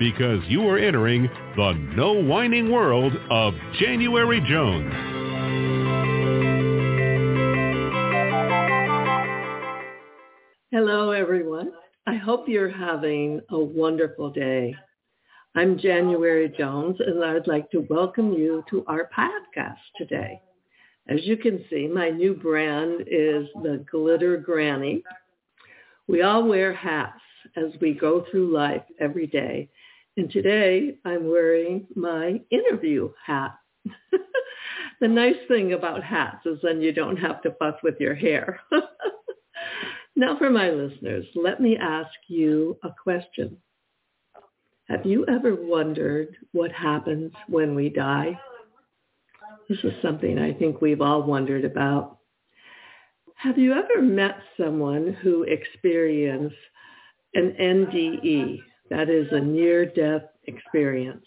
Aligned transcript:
because 0.00 0.42
you 0.48 0.66
are 0.66 0.78
entering 0.78 1.28
the 1.56 1.72
no 1.94 2.14
whining 2.14 2.72
world 2.72 3.12
of 3.30 3.52
January 3.78 4.40
Jones. 4.40 4.90
Hello, 10.72 11.10
everyone. 11.10 11.72
I 12.06 12.14
hope 12.14 12.48
you're 12.48 12.70
having 12.70 13.42
a 13.50 13.58
wonderful 13.58 14.30
day. 14.30 14.74
I'm 15.54 15.78
January 15.78 16.50
Jones, 16.56 16.96
and 17.00 17.22
I'd 17.22 17.46
like 17.46 17.70
to 17.72 17.86
welcome 17.90 18.32
you 18.32 18.64
to 18.70 18.82
our 18.86 19.10
podcast 19.14 19.76
today. 19.98 20.40
As 21.08 21.18
you 21.24 21.36
can 21.36 21.62
see, 21.68 21.86
my 21.86 22.08
new 22.08 22.32
brand 22.32 23.02
is 23.02 23.48
the 23.62 23.84
Glitter 23.90 24.38
Granny. 24.38 25.02
We 26.08 26.22
all 26.22 26.48
wear 26.48 26.72
hats 26.72 27.20
as 27.56 27.72
we 27.82 27.92
go 27.92 28.24
through 28.30 28.54
life 28.54 28.82
every 28.98 29.26
day. 29.26 29.68
And 30.16 30.30
today 30.30 30.96
I'm 31.04 31.28
wearing 31.28 31.86
my 31.94 32.40
interview 32.50 33.10
hat. 33.24 33.54
the 35.00 35.08
nice 35.08 35.36
thing 35.48 35.72
about 35.72 36.02
hats 36.02 36.44
is 36.46 36.58
then 36.62 36.82
you 36.82 36.92
don't 36.92 37.16
have 37.16 37.40
to 37.42 37.52
fuss 37.58 37.76
with 37.82 37.94
your 38.00 38.14
hair. 38.14 38.60
now 40.16 40.36
for 40.36 40.50
my 40.50 40.70
listeners, 40.70 41.26
let 41.34 41.60
me 41.60 41.76
ask 41.76 42.10
you 42.28 42.76
a 42.82 42.90
question. 43.02 43.56
Have 44.88 45.06
you 45.06 45.24
ever 45.26 45.54
wondered 45.54 46.36
what 46.52 46.72
happens 46.72 47.32
when 47.46 47.74
we 47.76 47.88
die? 47.88 48.38
This 49.68 49.78
is 49.84 49.92
something 50.02 50.38
I 50.38 50.52
think 50.52 50.80
we've 50.80 51.00
all 51.00 51.22
wondered 51.22 51.64
about. 51.64 52.18
Have 53.36 53.56
you 53.56 53.72
ever 53.72 54.02
met 54.02 54.36
someone 54.58 55.16
who 55.22 55.44
experienced 55.44 56.56
an 57.34 57.54
NDE, 57.60 58.58
that 58.90 59.08
is 59.08 59.28
a 59.30 59.40
near-death 59.40 60.24
experience? 60.46 61.26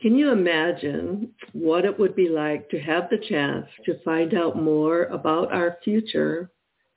Can 0.00 0.16
you 0.16 0.30
imagine 0.30 1.32
what 1.52 1.84
it 1.84 1.96
would 1.96 2.16
be 2.16 2.28
like 2.28 2.68
to 2.70 2.80
have 2.80 3.08
the 3.08 3.24
chance 3.28 3.66
to 3.86 4.02
find 4.04 4.34
out 4.34 4.60
more 4.60 5.04
about 5.04 5.52
our 5.52 5.78
future 5.84 6.50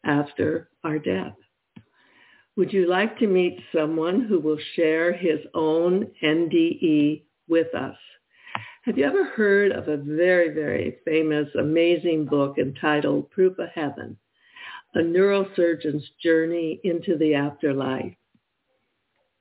after 0.04 0.70
our 0.84 0.98
death? 0.98 1.36
Would 2.58 2.74
you 2.74 2.88
like 2.88 3.20
to 3.20 3.28
meet 3.28 3.60
someone 3.76 4.22
who 4.22 4.40
will 4.40 4.58
share 4.76 5.14
his 5.14 5.40
own 5.54 6.08
NDE 6.24 7.24
with 7.48 7.76
us? 7.76 7.98
Have 8.86 8.98
you 8.98 9.06
ever 9.06 9.26
heard 9.26 9.72
of 9.72 9.88
a 9.88 9.98
very, 9.98 10.50
very 10.50 10.98
famous, 11.06 11.48
amazing 11.60 12.26
book 12.26 12.58
entitled 12.58 13.30
Proof 13.30 13.60
of 13.60 13.70
Heaven, 13.70 14.18
a 14.96 15.00
neurosurgeon's 15.00 16.10
journey 16.24 16.80
into 16.84 17.18
the 17.18 17.36
afterlife? 17.36 18.16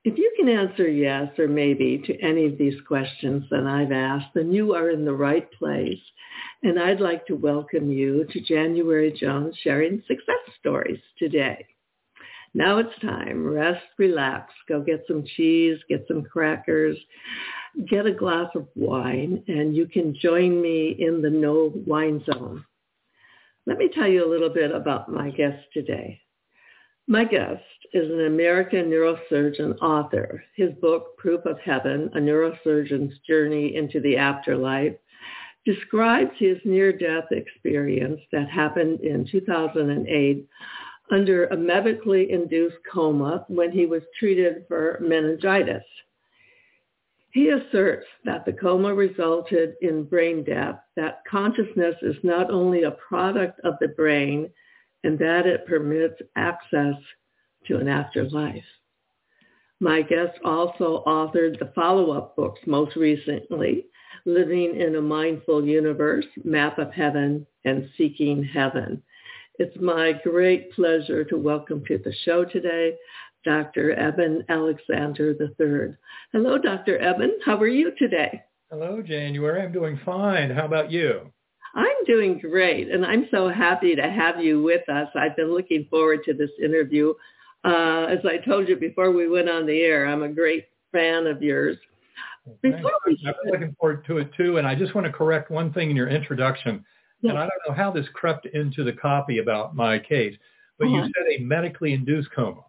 If 0.04 0.19
you 0.19 0.31
can 0.37 0.50
answer 0.50 0.87
yes 0.87 1.31
or 1.38 1.48
maybe 1.48 2.03
to 2.06 2.20
any 2.20 2.44
of 2.44 2.59
these 2.59 2.78
questions 2.87 3.44
that 3.50 3.66
I've 3.66 3.91
asked, 3.91 4.34
then 4.34 4.53
you 4.53 4.75
are 4.75 4.91
in 4.91 5.06
the 5.06 5.15
right 5.15 5.50
place. 5.53 5.98
And 6.62 6.78
I'd 6.78 7.00
like 7.00 7.26
to 7.26 7.34
welcome 7.34 7.91
you 7.91 8.26
to 8.31 8.41
January 8.41 9.12
Jones 9.19 9.56
sharing 9.62 10.03
success 10.06 10.37
stories 10.60 11.00
today. 11.19 11.66
Now 12.53 12.78
it's 12.78 12.98
time. 13.00 13.47
Rest, 13.47 13.82
relax, 13.98 14.53
go 14.69 14.82
get 14.82 15.04
some 15.09 15.25
cheese, 15.37 15.78
get 15.88 16.04
some 16.06 16.22
crackers, 16.22 16.98
get 17.88 18.06
a 18.06 18.12
glass 18.12 18.50
of 18.54 18.69
wine, 18.76 19.43
and 19.48 19.75
you 19.75 19.87
can 19.87 20.14
join 20.20 20.60
me 20.60 20.97
in 20.98 21.22
the 21.22 21.31
no 21.31 21.72
wine 21.87 22.22
zone. 22.31 22.64
Let 23.66 23.78
me 23.78 23.88
tell 23.93 24.06
you 24.06 24.26
a 24.26 24.31
little 24.31 24.50
bit 24.50 24.70
about 24.70 25.10
my 25.10 25.31
guest 25.31 25.64
today. 25.72 26.20
My 27.06 27.25
guest 27.25 27.62
is 27.93 28.11
an 28.11 28.27
American 28.27 28.91
neurosurgeon 28.91 29.78
author. 29.81 30.43
His 30.56 30.72
book, 30.81 31.17
Proof 31.17 31.45
of 31.47 31.59
Heaven, 31.61 32.11
A 32.15 32.19
Neurosurgeon's 32.19 33.19
Journey 33.27 33.77
into 33.77 34.00
the 34.00 34.17
Afterlife, 34.17 34.95
describes 35.65 36.33
his 36.39 36.59
near-death 36.65 37.25
experience 37.31 38.21
that 38.33 38.49
happened 38.50 39.00
in 39.00 39.27
2008 39.31 40.47
under 41.11 41.47
a 41.47 41.56
medically 41.56 42.31
induced 42.31 42.77
coma 42.91 43.44
when 43.49 43.71
he 43.71 43.87
was 43.87 44.03
treated 44.19 44.65
for 44.69 44.99
meningitis. 45.00 45.84
He 47.31 47.49
asserts 47.49 48.06
that 48.25 48.44
the 48.44 48.53
coma 48.53 48.94
resulted 48.94 49.75
in 49.83 50.05
brain 50.05 50.44
death, 50.44 50.81
that 50.97 51.23
consciousness 51.28 51.97
is 52.03 52.17
not 52.23 52.50
only 52.50 52.84
a 52.84 52.93
product 52.93 53.61
of 53.65 53.75
the 53.81 53.89
brain, 53.89 54.50
and 55.03 55.19
that 55.19 55.47
it 55.47 55.67
permits 55.67 56.21
access 56.37 56.94
to 57.66 57.78
an 57.78 57.88
afterlife. 57.88 58.64
My 59.80 60.02
guest 60.02 60.38
also 60.44 61.02
authored 61.06 61.58
the 61.58 61.72
follow-up 61.75 62.36
books 62.36 62.60
most 62.66 62.97
recently, 62.97 63.86
Living 64.26 64.80
in 64.80 64.94
a 64.97 65.02
Mindful 65.02 65.66
Universe, 65.66 66.26
Map 66.44 66.78
of 66.78 66.92
Heaven, 66.92 67.47
and 67.64 67.91
Seeking 67.98 68.42
Heaven. 68.42 69.02
It's 69.58 69.76
my 69.80 70.12
great 70.25 70.72
pleasure 70.72 71.25
to 71.25 71.36
welcome 71.36 71.84
to 71.86 71.98
the 71.98 72.14
show 72.25 72.44
today 72.44 72.97
Dr. 73.44 73.92
Eben 73.92 74.44
Alexander 74.48 75.36
III. 75.38 75.96
Hello, 76.32 76.58
Dr. 76.58 76.99
Eben. 76.99 77.38
How 77.44 77.56
are 77.58 77.69
you 77.69 77.93
today? 77.99 78.43
Hello, 78.70 79.02
January. 79.02 79.62
I'm 79.62 79.72
doing 79.72 80.00
fine. 80.05 80.50
How 80.50 80.64
about 80.64 80.90
you? 80.90 81.31
I'm 81.75 82.05
doing 82.06 82.38
great, 82.38 82.90
and 82.90 83.05
I'm 83.05 83.26
so 83.31 83.49
happy 83.49 83.94
to 83.96 84.02
have 84.02 84.43
you 84.43 84.62
with 84.62 84.88
us. 84.88 85.08
I've 85.14 85.37
been 85.37 85.52
looking 85.52 85.87
forward 85.90 86.20
to 86.25 86.32
this 86.32 86.50
interview. 86.62 87.12
Uh, 87.64 88.06
as 88.11 88.19
I 88.25 88.38
told 88.44 88.69
you 88.69 88.76
before 88.76 89.11
we 89.11 89.28
went 89.28 89.49
on 89.49 89.66
the 89.66 89.81
air, 89.81 90.06
I'm 90.06 90.22
a 90.22 90.28
great 90.28 90.66
fan 90.93 91.26
of 91.26 91.43
yours. 91.43 91.78
Before 92.61 92.93
we 93.06 93.19
I'm 93.26 93.50
looking 93.50 93.75
forward 93.81 94.05
to 94.06 94.19
it 94.19 94.31
too, 94.37 94.58
and 94.58 94.66
I 94.66 94.75
just 94.75 94.94
want 94.94 95.06
to 95.06 95.12
correct 95.12 95.50
one 95.50 95.72
thing 95.72 95.88
in 95.88 95.96
your 95.96 96.08
introduction. 96.08 96.84
Yes. 97.22 97.31
And 97.31 97.38
I 97.38 97.43
don't 97.43 97.69
know 97.69 97.75
how 97.75 97.90
this 97.90 98.06
crept 98.12 98.44
into 98.46 98.84
the 98.84 98.93
copy 98.93 99.38
about 99.38 99.75
my 99.75 99.99
case, 99.99 100.37
but 100.78 100.88
uh-huh. 100.88 100.96
you 100.96 101.02
said 101.05 101.40
a 101.40 101.43
medically 101.43 101.94
induced 101.94 102.31
coma. 102.32 102.61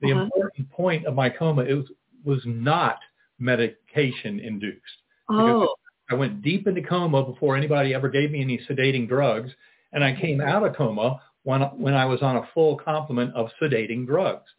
The 0.00 0.12
uh-huh. 0.12 0.22
important 0.22 0.70
point 0.70 1.04
of 1.04 1.14
my 1.14 1.30
coma 1.30 1.62
is, 1.62 1.84
was 2.24 2.40
not 2.44 2.98
medication 3.40 4.38
induced. 4.38 4.80
Oh. 5.28 5.74
I 6.10 6.14
went 6.14 6.42
deep 6.42 6.68
into 6.68 6.82
coma 6.82 7.24
before 7.24 7.56
anybody 7.56 7.92
ever 7.92 8.08
gave 8.08 8.30
me 8.30 8.40
any 8.40 8.60
sedating 8.70 9.08
drugs, 9.08 9.50
and 9.92 10.04
I 10.04 10.14
came 10.14 10.40
out 10.40 10.64
of 10.64 10.76
coma 10.76 11.20
when 11.44 11.60
when 11.78 11.94
I 11.94 12.04
was 12.04 12.20
on 12.22 12.36
a 12.36 12.48
full 12.52 12.76
complement 12.76 13.34
of 13.34 13.48
sedating 13.60 14.06
drugs. 14.06 14.50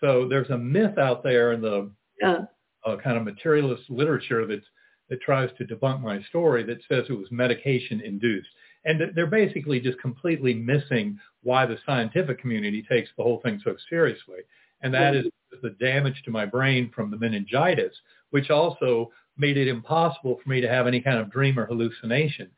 So 0.00 0.26
there's 0.28 0.50
a 0.50 0.58
myth 0.58 0.98
out 0.98 1.22
there 1.22 1.52
in 1.52 1.62
the 1.62 1.90
yeah. 2.20 2.42
uh, 2.84 2.96
kind 2.96 3.16
of 3.16 3.24
materialist 3.24 3.84
literature 3.88 4.46
that's, 4.46 4.66
that 5.08 5.20
tries 5.20 5.50
to 5.58 5.64
debunk 5.64 6.02
my 6.02 6.20
story 6.24 6.64
that 6.64 6.78
says 6.88 7.04
it 7.08 7.12
was 7.12 7.30
medication 7.30 8.00
induced. 8.00 8.48
And 8.84 9.00
they're 9.14 9.26
basically 9.28 9.78
just 9.78 10.00
completely 10.00 10.54
missing 10.54 11.18
why 11.44 11.66
the 11.66 11.78
scientific 11.86 12.40
community 12.40 12.84
takes 12.90 13.10
the 13.16 13.22
whole 13.22 13.40
thing 13.44 13.60
so 13.62 13.76
seriously. 13.88 14.40
And 14.82 14.92
that 14.92 15.14
is 15.14 15.26
the 15.62 15.76
damage 15.78 16.20
to 16.24 16.32
my 16.32 16.44
brain 16.44 16.90
from 16.92 17.10
the 17.10 17.16
meningitis, 17.16 17.94
which 18.30 18.50
also 18.50 19.12
made 19.38 19.56
it 19.56 19.68
impossible 19.68 20.40
for 20.42 20.50
me 20.50 20.60
to 20.60 20.68
have 20.68 20.88
any 20.88 21.00
kind 21.00 21.18
of 21.18 21.30
dream 21.30 21.58
or 21.58 21.66
hallucination. 21.66 22.50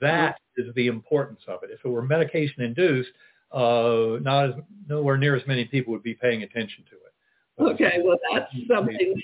That 0.00 0.38
is 0.56 0.72
the 0.74 0.86
importance 0.86 1.40
of 1.48 1.64
it. 1.64 1.70
If 1.70 1.84
it 1.84 1.88
were 1.88 2.02
medication 2.02 2.62
induced, 2.62 3.10
uh, 3.52 4.18
not 4.20 4.48
as, 4.48 4.54
nowhere 4.88 5.16
near 5.16 5.36
as 5.36 5.46
many 5.46 5.64
people 5.64 5.92
would 5.92 6.02
be 6.02 6.14
paying 6.14 6.42
attention 6.42 6.84
to 6.90 6.96
it. 6.96 7.72
Okay, 7.72 8.00
well 8.02 8.18
that's 8.32 8.50
something 8.68 9.14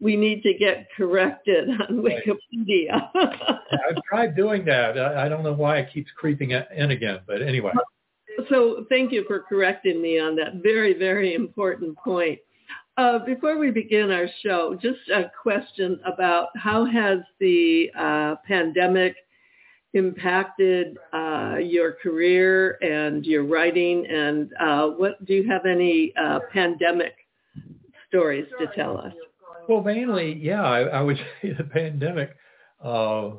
we 0.00 0.16
need 0.16 0.42
to 0.42 0.54
get 0.54 0.88
corrected 0.96 1.68
on 1.68 2.02
Wikipedia. 2.02 3.10
I've 3.14 4.02
tried 4.08 4.34
doing 4.34 4.64
that. 4.64 4.98
I, 4.98 5.26
I 5.26 5.28
don't 5.28 5.42
know 5.42 5.52
why 5.52 5.78
it 5.78 5.92
keeps 5.92 6.10
creeping 6.16 6.52
in 6.52 6.90
again, 6.90 7.20
but 7.26 7.42
anyway. 7.42 7.72
So 8.48 8.86
thank 8.88 9.12
you 9.12 9.24
for 9.26 9.40
correcting 9.40 10.00
me 10.00 10.18
on 10.18 10.34
that 10.36 10.62
very, 10.62 10.98
very 10.98 11.34
important 11.34 11.96
point. 11.98 12.38
Uh, 12.96 13.18
before 13.18 13.58
we 13.58 13.70
begin 13.70 14.10
our 14.10 14.26
show, 14.42 14.78
just 14.80 15.08
a 15.10 15.30
question 15.40 16.00
about 16.04 16.48
how 16.56 16.84
has 16.84 17.18
the 17.38 17.90
uh, 17.96 18.36
pandemic 18.46 19.16
impacted 19.94 20.96
uh, 21.12 21.56
your 21.60 21.92
career 21.92 22.78
and 22.82 23.24
your 23.26 23.44
writing, 23.44 24.06
and 24.06 24.52
uh, 24.60 24.88
what 24.88 25.24
do 25.24 25.34
you 25.34 25.48
have 25.48 25.66
any 25.66 26.12
uh, 26.16 26.40
pandemic 26.52 27.14
stories 28.08 28.46
to 28.58 28.66
tell 28.74 28.98
us? 28.98 29.12
Well, 29.68 29.82
mainly, 29.82 30.34
yeah, 30.34 30.62
I, 30.62 30.80
I 30.80 31.00
would 31.00 31.16
say 31.42 31.52
the 31.52 31.64
pandemic 31.64 32.36
uh, 32.82 33.30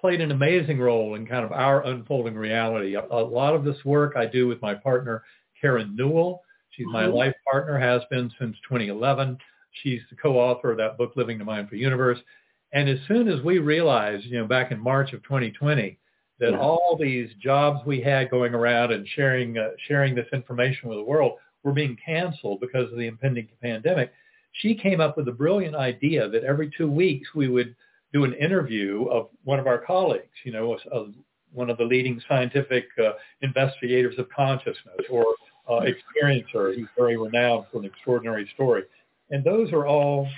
played 0.00 0.20
an 0.20 0.30
amazing 0.30 0.78
role 0.78 1.14
in 1.14 1.26
kind 1.26 1.44
of 1.44 1.52
our 1.52 1.84
unfolding 1.84 2.34
reality. 2.34 2.94
A, 2.94 3.04
a, 3.10 3.22
lot 3.22 3.54
of 3.54 3.64
this 3.64 3.76
work 3.84 4.14
I 4.16 4.26
do 4.26 4.48
with 4.48 4.60
my 4.62 4.74
partner, 4.74 5.22
Karen 5.60 5.94
Newell. 5.94 6.42
She's 6.70 6.86
my 6.86 7.04
mm-hmm. 7.04 7.16
life 7.16 7.34
partner, 7.50 7.78
has 7.78 8.02
been 8.10 8.30
since 8.38 8.56
2011. 8.68 9.36
She's 9.82 10.00
the 10.10 10.16
co-author 10.16 10.72
of 10.72 10.78
that 10.78 10.96
book, 10.96 11.12
Living 11.16 11.38
the 11.38 11.44
Mindful 11.44 11.78
Universe. 11.78 12.18
And 12.72 12.88
as 12.88 12.98
soon 13.08 13.28
as 13.28 13.42
we 13.42 13.58
realized, 13.58 14.24
you 14.26 14.38
know, 14.38 14.46
back 14.46 14.70
in 14.70 14.78
March 14.78 15.12
of 15.12 15.22
2020, 15.24 15.98
that 16.38 16.52
yeah. 16.52 16.58
all 16.58 16.96
these 16.98 17.28
jobs 17.42 17.80
we 17.86 18.00
had 18.00 18.30
going 18.30 18.54
around 18.54 18.92
and 18.92 19.06
sharing 19.14 19.58
uh, 19.58 19.70
sharing 19.88 20.14
this 20.14 20.28
information 20.32 20.88
with 20.88 20.98
the 20.98 21.04
world 21.04 21.38
were 21.62 21.72
being 21.72 21.96
canceled 22.04 22.60
because 22.60 22.90
of 22.90 22.98
the 22.98 23.06
impending 23.06 23.48
pandemic, 23.60 24.12
she 24.52 24.74
came 24.74 25.00
up 25.00 25.16
with 25.16 25.28
a 25.28 25.32
brilliant 25.32 25.76
idea 25.76 26.28
that 26.28 26.44
every 26.44 26.70
two 26.76 26.90
weeks 26.90 27.28
we 27.34 27.48
would 27.48 27.74
do 28.12 28.24
an 28.24 28.32
interview 28.34 29.04
of 29.10 29.28
one 29.44 29.60
of 29.60 29.66
our 29.66 29.78
colleagues, 29.78 30.32
you 30.44 30.52
know, 30.52 30.76
of 30.90 31.12
one 31.52 31.70
of 31.70 31.78
the 31.78 31.84
leading 31.84 32.20
scientific 32.28 32.86
uh, 33.02 33.12
investigators 33.42 34.18
of 34.18 34.28
consciousness 34.30 35.04
or 35.10 35.26
uh, 35.68 35.80
experiencer 35.82 36.74
who's 36.74 36.88
very 36.96 37.16
renowned 37.16 37.66
for 37.70 37.78
an 37.78 37.84
extraordinary 37.84 38.48
story. 38.54 38.82
And 39.30 39.44
those 39.44 39.72
are 39.72 39.86
all 39.86 40.28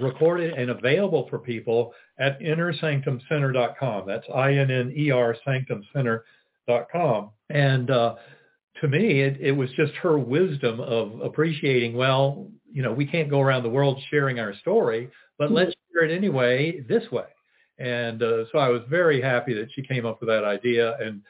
recorded 0.00 0.54
and 0.54 0.70
available 0.70 1.26
for 1.28 1.38
people 1.38 1.92
at 2.18 2.40
innersanctumcenter.com. 2.40 4.06
That's 4.06 4.26
I-N-N-E-R 4.34 5.36
sanctumcenter.com. 5.46 7.30
And 7.50 7.90
uh, 7.90 8.14
to 8.80 8.88
me, 8.88 9.20
it, 9.20 9.40
it 9.40 9.52
was 9.52 9.70
just 9.76 9.92
her 9.94 10.18
wisdom 10.18 10.80
of 10.80 11.20
appreciating, 11.20 11.94
well, 11.96 12.48
you 12.72 12.82
know, 12.82 12.92
we 12.92 13.06
can't 13.06 13.30
go 13.30 13.40
around 13.40 13.62
the 13.62 13.70
world 13.70 14.00
sharing 14.10 14.40
our 14.40 14.54
story, 14.56 15.10
but 15.38 15.52
let's 15.52 15.70
mm-hmm. 15.70 15.98
share 15.98 16.10
it 16.10 16.16
anyway 16.16 16.80
this 16.80 17.10
way. 17.10 17.26
And 17.78 18.22
uh, 18.22 18.44
so 18.52 18.58
I 18.58 18.68
was 18.68 18.82
very 18.88 19.20
happy 19.20 19.54
that 19.54 19.68
she 19.74 19.82
came 19.82 20.06
up 20.06 20.20
with 20.20 20.28
that 20.28 20.44
idea. 20.44 20.96
And 20.98 21.22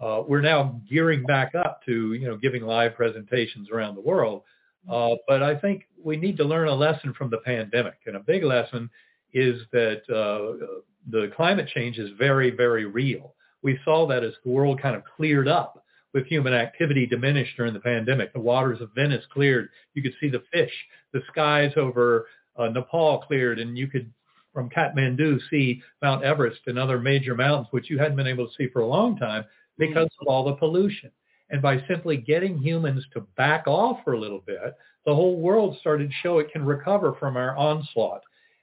uh, 0.00 0.22
we're 0.26 0.40
now 0.40 0.80
gearing 0.88 1.24
back 1.24 1.54
up 1.54 1.80
to, 1.86 2.12
you 2.14 2.26
know, 2.26 2.36
giving 2.36 2.62
live 2.62 2.94
presentations 2.94 3.68
around 3.70 3.96
the 3.96 4.00
world. 4.00 4.42
Uh, 4.90 5.14
but 5.26 5.42
I 5.42 5.56
think 5.56 5.87
we 6.04 6.16
need 6.16 6.36
to 6.38 6.44
learn 6.44 6.68
a 6.68 6.74
lesson 6.74 7.14
from 7.14 7.30
the 7.30 7.38
pandemic. 7.38 7.98
And 8.06 8.16
a 8.16 8.20
big 8.20 8.44
lesson 8.44 8.90
is 9.32 9.60
that 9.72 10.02
uh, 10.08 10.80
the 11.10 11.30
climate 11.36 11.68
change 11.74 11.98
is 11.98 12.10
very, 12.18 12.50
very 12.50 12.86
real. 12.86 13.34
We 13.62 13.78
saw 13.84 14.06
that 14.08 14.24
as 14.24 14.34
the 14.44 14.50
world 14.50 14.80
kind 14.80 14.96
of 14.96 15.02
cleared 15.16 15.48
up 15.48 15.84
with 16.14 16.26
human 16.26 16.54
activity 16.54 17.06
diminished 17.06 17.56
during 17.56 17.74
the 17.74 17.80
pandemic. 17.80 18.32
The 18.32 18.40
waters 18.40 18.80
of 18.80 18.90
Venice 18.94 19.24
cleared. 19.32 19.68
You 19.94 20.02
could 20.02 20.14
see 20.20 20.28
the 20.28 20.42
fish. 20.52 20.72
The 21.12 21.20
skies 21.30 21.72
over 21.76 22.26
uh, 22.56 22.68
Nepal 22.68 23.18
cleared, 23.20 23.58
and 23.58 23.76
you 23.76 23.88
could, 23.88 24.10
from 24.52 24.70
Kathmandu, 24.70 25.38
see 25.50 25.82
Mount 26.02 26.24
Everest 26.24 26.60
and 26.66 26.78
other 26.78 26.98
major 26.98 27.34
mountains, 27.34 27.68
which 27.70 27.90
you 27.90 27.98
hadn't 27.98 28.16
been 28.16 28.26
able 28.26 28.46
to 28.46 28.54
see 28.56 28.68
for 28.68 28.80
a 28.80 28.86
long 28.86 29.16
time 29.16 29.44
because 29.76 30.08
of 30.20 30.26
all 30.26 30.44
the 30.44 30.54
pollution. 30.54 31.10
And 31.50 31.62
by 31.62 31.82
simply 31.88 32.16
getting 32.18 32.58
humans 32.58 33.04
to 33.14 33.20
back 33.36 33.66
off 33.66 34.00
for 34.04 34.12
a 34.12 34.20
little 34.20 34.42
bit, 34.46 34.74
the 35.08 35.14
whole 35.14 35.40
world 35.40 35.74
started 35.80 36.10
to 36.10 36.14
show 36.22 36.38
it 36.38 36.52
can 36.52 36.62
recover 36.62 37.14
from 37.18 37.38
our 37.38 37.56
onslaught. 37.56 38.20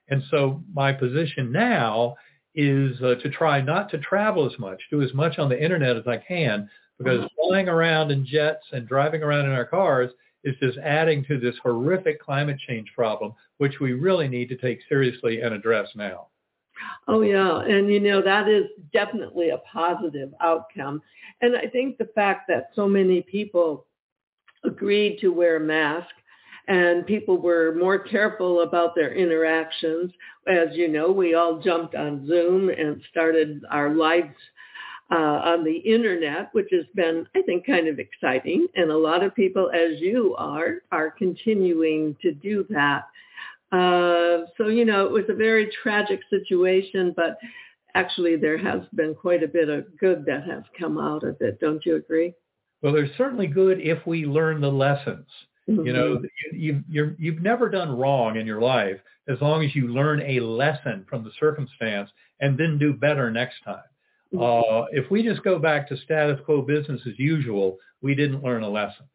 And 0.09 0.21
so 0.30 0.62
my 0.75 0.94
position 0.94 1.51
now 1.51 2.18
is 2.53 3.01
uh, 3.01 3.15
to 3.15 3.31
try 3.31 3.62
not 3.62 3.89
to 3.89 3.97
travel 3.97 4.45
as 4.45 4.57
much, 4.59 4.80
do 4.92 5.01
as 5.01 5.12
much 5.15 5.39
on 5.39 5.50
the 5.50 5.59
internet 5.59 5.97
as 5.97 6.06
I 6.06 6.18
can, 6.18 6.69
because 7.00 7.21
uh-huh. 7.21 7.47
flying 7.47 7.68
around 7.68 8.12
in 8.12 8.27
jets 8.27 8.63
and 8.71 8.88
driving 8.88 9.24
around 9.24 9.45
in 9.45 9.53
our 9.53 9.65
cars 9.65 10.12
is 10.44 10.53
just 10.62 10.77
adding 10.77 11.25
to 11.25 11.39
this 11.39 11.56
horrific 11.63 12.21
climate 12.21 12.59
change 12.68 12.92
problem, 12.94 13.33
which 13.57 13.80
we 13.81 13.94
really 13.94 14.27
need 14.27 14.47
to 14.50 14.57
take 14.57 14.81
seriously 14.88 15.42
and 15.42 15.51
address 15.51 15.89
now. 15.95 16.27
Oh 17.07 17.21
yeah, 17.21 17.62
and 17.62 17.92
you 17.92 18.00
know 18.00 18.21
that 18.21 18.47
is 18.47 18.65
definitely 18.94 19.50
a 19.50 19.57
positive 19.74 20.30
outcome. 20.42 21.01
And 21.42 21.57
I 21.57 21.65
think 21.69 21.97
the 21.97 22.09
fact 22.13 22.47
that 22.50 22.69
so 22.75 22.88
many 22.88 23.24
people 23.24 23.88
agreed 24.63 25.18
to 25.21 25.30
wear 25.30 25.59
masks 25.59 26.13
and 26.68 27.06
people 27.06 27.38
were 27.38 27.76
more 27.76 28.00
careful 28.00 28.62
about 28.62 28.96
their 28.96 29.14
interactions. 29.14 30.12
As 30.48 30.70
you 30.74 30.88
know, 30.88 31.12
we 31.12 31.36
all 31.36 31.60
jumped 31.60 31.96
on 31.96 32.28
Zoom 32.28 32.70
and 32.70 33.02
started 33.12 33.64
our 33.70 33.94
lives 33.94 34.36
uh, 35.12 35.16
on 35.16 35.64
the 35.64 35.78
internet, 35.78 36.50
which 36.54 36.70
has 36.72 36.86
been, 36.96 37.28
I 37.36 37.42
think, 37.44 37.66
kind 37.66 37.88
of 37.88 38.00
exciting. 38.00 38.68
And 38.76 38.90
a 38.90 38.98
lot 38.98 39.24
of 39.24 39.36
people, 39.36 39.70
as 39.72 40.00
you 40.00 40.36
are, 40.38 40.82
are 40.92 41.12
continuing 41.12 42.16
to 42.22 42.32
do 42.32 42.66
that. 42.70 43.04
Uh, 43.72 44.46
so, 44.58 44.68
you 44.68 44.86
know, 44.86 45.06
it 45.06 45.12
was 45.12 45.26
a 45.30 45.36
very 45.36 45.70
tragic 45.84 46.22
situation, 46.30 47.14
but 47.16 47.38
actually 47.94 48.36
there 48.36 48.57
has 48.57 48.81
been 48.94 49.14
quite 49.14 49.44
a 49.44 49.48
bit 49.48 49.69
of 49.69 49.86
good 49.98 50.26
that 50.26 50.44
has 50.44 50.64
come 50.80 50.98
out 50.98 51.24
of 51.24 51.38
it. 51.40 51.60
Don't 51.60 51.86
you 51.86 51.95
agree? 51.95 52.34
Well, 52.81 52.94
there's 52.94 53.16
certainly 53.18 53.48
good 53.48 53.80
if 53.81 54.06
we 54.06 54.26
learn 54.26 54.62
the 54.62 54.72
lessons. 54.72 55.28
Mm-hmm. 55.69 55.86
You 55.86 55.94
know, 55.94 56.16
mm-hmm. 56.18 56.56
you, 56.56 56.84
you've, 56.88 57.19
you've 57.19 57.42
never 57.42 57.69
done 57.69 57.98
wrong 57.98 58.38
in 58.38 58.45
your 58.45 58.62
life 58.62 58.98
as 59.28 59.42
long 59.42 59.64
as 59.64 59.76
you 59.76 59.88
learn 59.88 60.22
a 60.22 60.40
lesson 60.40 61.06
from 61.10 61.24
the 61.24 61.31
circumstance 61.40 62.10
and 62.40 62.57
then 62.57 62.78
do 62.78 62.94
better 62.94 63.31
next 63.31 63.56
time. 63.64 63.84
Uh, 64.40 64.86
if 64.92 65.10
we 65.10 65.24
just 65.24 65.44
go 65.44 65.57
back 65.57 65.88
to 65.88 65.98
status 65.98 66.40
quo 66.45 66.62
business 66.62 67.02
as 67.07 67.18
usual, 67.18 67.78
we 68.02 68.14
didn't 68.16 68.44
learn 68.44 68.64
a 68.64 68.69
lesson. 68.69 69.06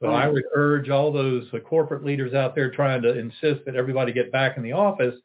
So 0.00 0.06
I 0.06 0.28
would 0.28 0.44
urge 0.54 0.88
all 0.90 1.12
those 1.12 1.46
uh, 1.52 1.58
corporate 1.58 2.04
leaders 2.04 2.32
out 2.32 2.54
there 2.54 2.70
trying 2.70 3.02
to 3.02 3.18
insist 3.18 3.64
that 3.66 3.74
everybody 3.74 4.12
get 4.12 4.30
back 4.30 4.56
in 4.56 4.62
the 4.62 4.72
office. 4.72 5.16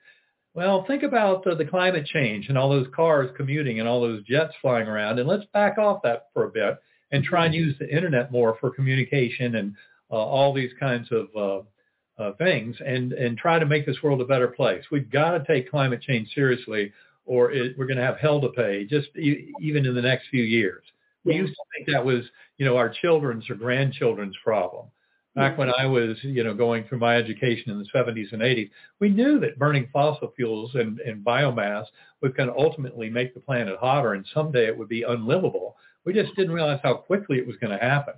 Well, 0.55 0.83
think 0.87 1.03
about 1.03 1.45
uh, 1.45 1.53
the 1.53 1.65
climate 1.65 2.07
change 2.07 2.49
and 2.49 2.57
all 2.57 2.69
those 2.69 2.87
cars 2.95 3.29
commuting 3.37 3.79
and 3.79 3.87
all 3.87 4.01
those 4.01 4.23
jets 4.23 4.53
flying 4.61 4.87
around, 4.87 5.19
and 5.19 5.29
let's 5.29 5.45
back 5.53 5.77
off 5.77 6.01
that 6.03 6.29
for 6.33 6.45
a 6.45 6.49
bit 6.49 6.79
and 7.11 7.23
try 7.23 7.45
and 7.45 7.53
use 7.53 7.75
the 7.77 7.95
internet 7.95 8.31
more 8.31 8.57
for 8.59 8.71
communication 8.71 9.55
and 9.55 9.75
all 10.15 10.53
these 10.53 10.71
kinds 10.79 11.09
of 11.11 11.27
uh, 11.35 12.21
uh, 12.21 12.33
things, 12.33 12.75
and 12.85 13.13
and 13.13 13.37
try 13.37 13.59
to 13.59 13.65
make 13.65 13.85
this 13.85 14.01
world 14.03 14.21
a 14.21 14.25
better 14.25 14.47
place. 14.47 14.83
We've 14.91 15.09
got 15.09 15.31
to 15.31 15.43
take 15.45 15.69
climate 15.69 16.01
change 16.01 16.33
seriously, 16.33 16.91
or 17.25 17.51
it, 17.51 17.77
we're 17.77 17.87
going 17.87 17.97
to 17.97 18.03
have 18.03 18.17
hell 18.17 18.41
to 18.41 18.49
pay 18.49 18.85
just 18.85 19.09
e- 19.17 19.53
even 19.61 19.85
in 19.85 19.95
the 19.95 20.01
next 20.01 20.27
few 20.29 20.43
years. 20.43 20.83
We 21.25 21.35
used 21.35 21.53
to 21.53 21.63
think 21.73 21.87
that 21.87 22.03
was, 22.03 22.25
you 22.57 22.65
know, 22.65 22.75
our 22.75 22.89
children's 22.89 23.49
or 23.49 23.55
grandchildren's 23.55 24.35
problem. 24.43 24.87
Back 25.35 25.57
when 25.57 25.71
I 25.73 25.87
was, 25.87 26.17
you 26.21 26.43
know, 26.43 26.53
going 26.53 26.83
through 26.83 26.99
my 26.99 27.15
education 27.15 27.71
in 27.71 27.79
the 27.79 27.87
70s 27.95 28.33
and 28.33 28.43
80s, 28.43 28.69
we 28.99 29.09
knew 29.09 29.39
that 29.39 29.57
burning 29.57 29.89
fossil 29.91 30.31
fuels 30.35 30.75
and, 30.75 30.99
and 30.99 31.25
biomass 31.25 31.85
was 32.21 32.33
going 32.37 32.49
to 32.49 32.55
ultimately 32.55 33.09
make 33.09 33.33
the 33.33 33.39
planet 33.39 33.75
hotter 33.79 34.13
and 34.13 34.27
someday 34.31 34.67
it 34.67 34.77
would 34.77 34.89
be 34.89 35.01
unlivable. 35.01 35.75
We 36.05 36.13
just 36.13 36.35
didn't 36.35 36.53
realize 36.53 36.81
how 36.83 36.95
quickly 36.95 37.39
it 37.39 37.47
was 37.47 37.55
going 37.55 37.75
to 37.75 37.83
happen. 37.83 38.13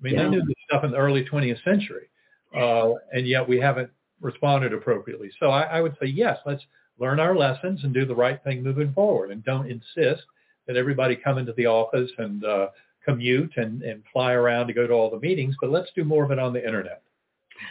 I 0.00 0.04
mean, 0.04 0.14
yeah. 0.14 0.24
they 0.24 0.28
knew 0.30 0.42
this 0.44 0.56
stuff 0.68 0.84
in 0.84 0.90
the 0.92 0.96
early 0.96 1.24
20th 1.24 1.62
century, 1.64 2.08
uh, 2.56 2.92
and 3.12 3.26
yet 3.26 3.48
we 3.48 3.58
haven't 3.58 3.90
responded 4.20 4.72
appropriately. 4.72 5.30
So 5.40 5.50
I, 5.50 5.62
I 5.62 5.80
would 5.80 5.96
say, 6.00 6.06
yes, 6.06 6.38
let's 6.46 6.62
learn 6.98 7.20
our 7.20 7.36
lessons 7.36 7.84
and 7.84 7.94
do 7.94 8.04
the 8.04 8.14
right 8.14 8.42
thing 8.42 8.62
moving 8.62 8.92
forward 8.92 9.30
and 9.30 9.44
don't 9.44 9.70
insist 9.70 10.24
that 10.66 10.76
everybody 10.76 11.16
come 11.16 11.38
into 11.38 11.52
the 11.54 11.66
office 11.66 12.10
and 12.18 12.44
uh, 12.44 12.68
commute 13.04 13.52
and, 13.56 13.82
and 13.82 14.02
fly 14.12 14.32
around 14.32 14.66
to 14.66 14.72
go 14.72 14.86
to 14.86 14.92
all 14.92 15.10
the 15.10 15.20
meetings, 15.20 15.56
but 15.60 15.70
let's 15.70 15.90
do 15.94 16.04
more 16.04 16.24
of 16.24 16.30
it 16.30 16.38
on 16.38 16.52
the 16.52 16.64
internet. 16.64 17.02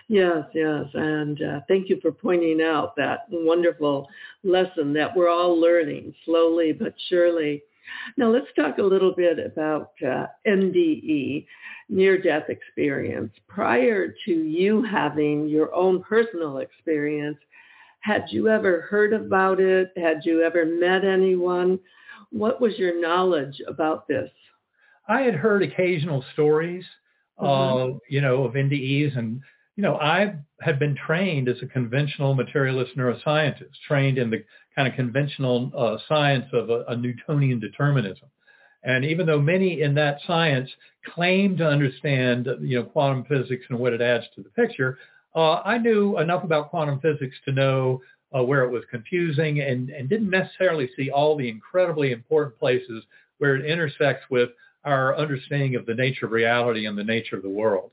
Yes, 0.10 0.46
yes. 0.54 0.86
And 0.94 1.42
uh, 1.42 1.60
thank 1.68 1.90
you 1.90 2.00
for 2.02 2.12
pointing 2.12 2.62
out 2.62 2.96
that 2.98 3.26
wonderful 3.30 4.08
lesson 4.44 4.94
that 4.94 5.16
we're 5.16 5.30
all 5.30 5.60
learning 5.60 6.14
slowly 6.26 6.74
but 6.74 6.94
surely. 7.10 7.64
Now 8.18 8.30
let's 8.30 8.48
talk 8.56 8.78
a 8.78 8.84
little 8.84 9.14
bit 9.14 9.40
about 9.40 9.92
uh, 10.06 10.28
NDE, 10.48 11.46
near-death 11.90 12.50
experience. 12.50 13.32
Prior 13.48 14.14
to 14.26 14.32
you 14.32 14.84
having 14.84 15.48
your 15.48 15.74
own 15.74 16.04
personal 16.04 16.60
experience, 16.60 17.38
had 18.00 18.26
you 18.30 18.48
ever 18.48 18.82
heard 18.82 19.14
about 19.14 19.60
it? 19.60 19.92
Had 19.98 20.22
you 20.24 20.44
ever 20.44 20.66
met 20.66 21.04
anyone? 21.04 21.80
What 22.32 22.62
was 22.62 22.78
your 22.78 23.00
knowledge 23.00 23.62
about 23.68 24.08
this? 24.08 24.30
I 25.08 25.22
had 25.22 25.36
heard 25.36 25.64
occasional 25.64 26.24
stories, 26.34 26.86
mm-hmm. 27.40 27.96
uh, 27.96 27.98
you 28.10 28.22
know, 28.22 28.44
of 28.44 28.54
NDEs 28.54 29.18
and 29.18 29.42
you 29.78 29.84
know, 29.84 29.96
I 29.98 30.36
had 30.60 30.80
been 30.80 30.96
trained 30.96 31.48
as 31.48 31.58
a 31.62 31.68
conventional 31.68 32.34
materialist 32.34 32.98
neuroscientist, 32.98 33.70
trained 33.88 34.18
in 34.18 34.32
the 34.32 34.44
kind 34.76 34.88
of 34.88 34.96
conventional 34.96 35.72
uh, 35.78 35.98
science 36.10 36.48
of 36.52 36.72
a, 36.72 36.84
a, 36.88 36.98
Newtonian 36.98 37.60
determinism. 37.60 38.28
And 38.84 39.06
even 39.06 39.28
though 39.28 39.40
many 39.40 39.82
in 39.82 39.94
that 39.96 40.18
science 40.26 40.70
claim 41.14 41.58
to 41.58 41.68
understand, 41.68 42.48
you 42.60 42.80
know, 42.80 42.86
quantum 42.86 43.24
physics 43.26 43.66
and 43.70 43.78
what 43.78 43.94
it 43.94 44.02
adds 44.02 44.26
to 44.36 44.42
the 44.42 44.50
picture, 44.50 44.98
uh, 45.36 45.62
I 45.64 45.78
knew 45.78 46.18
enough 46.18 46.44
about 46.44 46.72
quantum 46.72 47.00
physics 47.00 47.36
to 47.46 47.52
know 47.52 48.02
uh, 48.36 48.44
where 48.44 48.64
it 48.64 48.72
was 48.72 48.84
confusing 48.90 49.62
and, 49.62 49.92
and 49.92 50.10
didn't 50.10 50.32
necessarily 50.32 50.90
see 50.96 51.12
all 51.12 51.38
the 51.38 51.48
incredibly 51.48 52.12
important 52.12 52.58
places 52.58 53.04
where 53.38 53.56
it 53.56 53.66
intersects 53.66 54.26
with 54.32 54.50
our 54.86 55.16
understanding 55.16 55.76
of 55.76 55.86
the 55.86 55.94
nature 55.94 56.26
of 56.26 56.32
reality 56.32 56.88
and 56.88 56.98
the 56.98 57.04
nature 57.04 57.36
of 57.36 57.44
the 57.44 57.50
world. 57.50 57.92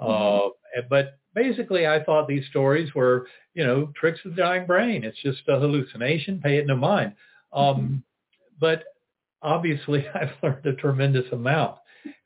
Mm-hmm. 0.00 0.48
Uh, 0.78 0.82
but 0.88 1.18
basically, 1.36 1.86
I 1.86 2.02
thought 2.02 2.26
these 2.26 2.46
stories 2.50 2.92
were, 2.94 3.28
you 3.54 3.64
know, 3.64 3.92
tricks 3.94 4.18
of 4.24 4.34
the 4.34 4.42
dying 4.42 4.66
brain. 4.66 5.04
It's 5.04 5.22
just 5.22 5.42
a 5.46 5.60
hallucination. 5.60 6.40
Pay 6.40 6.56
it 6.56 6.66
no 6.66 6.74
mind. 6.74 7.12
Um, 7.52 7.76
mm-hmm. 7.76 7.96
But 8.58 8.82
obviously, 9.42 10.04
I've 10.14 10.32
learned 10.42 10.66
a 10.66 10.74
tremendous 10.74 11.30
amount. 11.30 11.76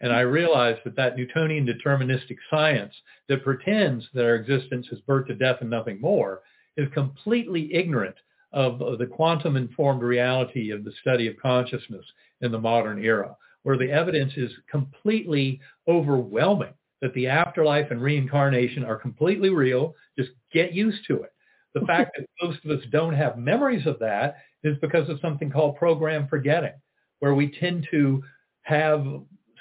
And 0.01 0.13
I 0.13 0.21
realized 0.21 0.81
that 0.85 0.97
that 0.97 1.17
Newtonian 1.17 1.67
deterministic 1.67 2.37
science 2.51 2.95
that 3.29 3.45
pretends 3.45 4.07
that 4.15 4.25
our 4.25 4.35
existence 4.35 4.87
is 4.93 5.01
birth 5.01 5.27
to 5.27 5.35
death 5.35 5.57
and 5.61 5.71
nothing 5.71 6.01
more 6.01 6.41
is 6.77 6.89
completely 6.95 7.75
ignorant 7.75 8.15
of, 8.53 8.81
of 8.83 8.99
the 8.99 9.07
quantum-informed 9.07 10.03
reality 10.03 10.71
of 10.71 10.85
the 10.85 10.93
study 11.01 11.27
of 11.29 11.37
consciousness 11.41 12.05
in 12.43 12.53
the 12.53 12.59
modern 12.59 13.03
era, 13.03 13.35
where 13.63 13.79
the 13.79 13.91
evidence 13.91 14.33
is 14.37 14.51
completely 14.71 15.61
overwhelming 15.89 16.75
that 17.01 17.15
the 17.15 17.27
afterlife 17.27 17.91
and 17.91 18.03
reincarnation 18.03 18.85
are 18.85 18.97
completely 18.97 19.51
real. 19.51 19.95
Just 20.19 20.31
get 20.53 20.73
used 20.73 21.07
to 21.09 21.23
it. 21.23 21.33
The 21.75 21.87
fact 21.87 22.17
that 22.17 22.27
most 22.43 22.65
of 22.65 22.71
us 22.71 22.85
don't 22.91 23.15
have 23.15 23.39
memories 23.39 23.87
of 23.87 23.99
that 24.01 24.37
is 24.65 24.77
because 24.81 25.09
of 25.09 25.21
something 25.21 25.51
called 25.51 25.77
program 25.77 26.27
forgetting, 26.29 26.75
where 27.21 27.35
we 27.35 27.57
tend 27.59 27.87
to 27.91 28.23
have 28.63 29.05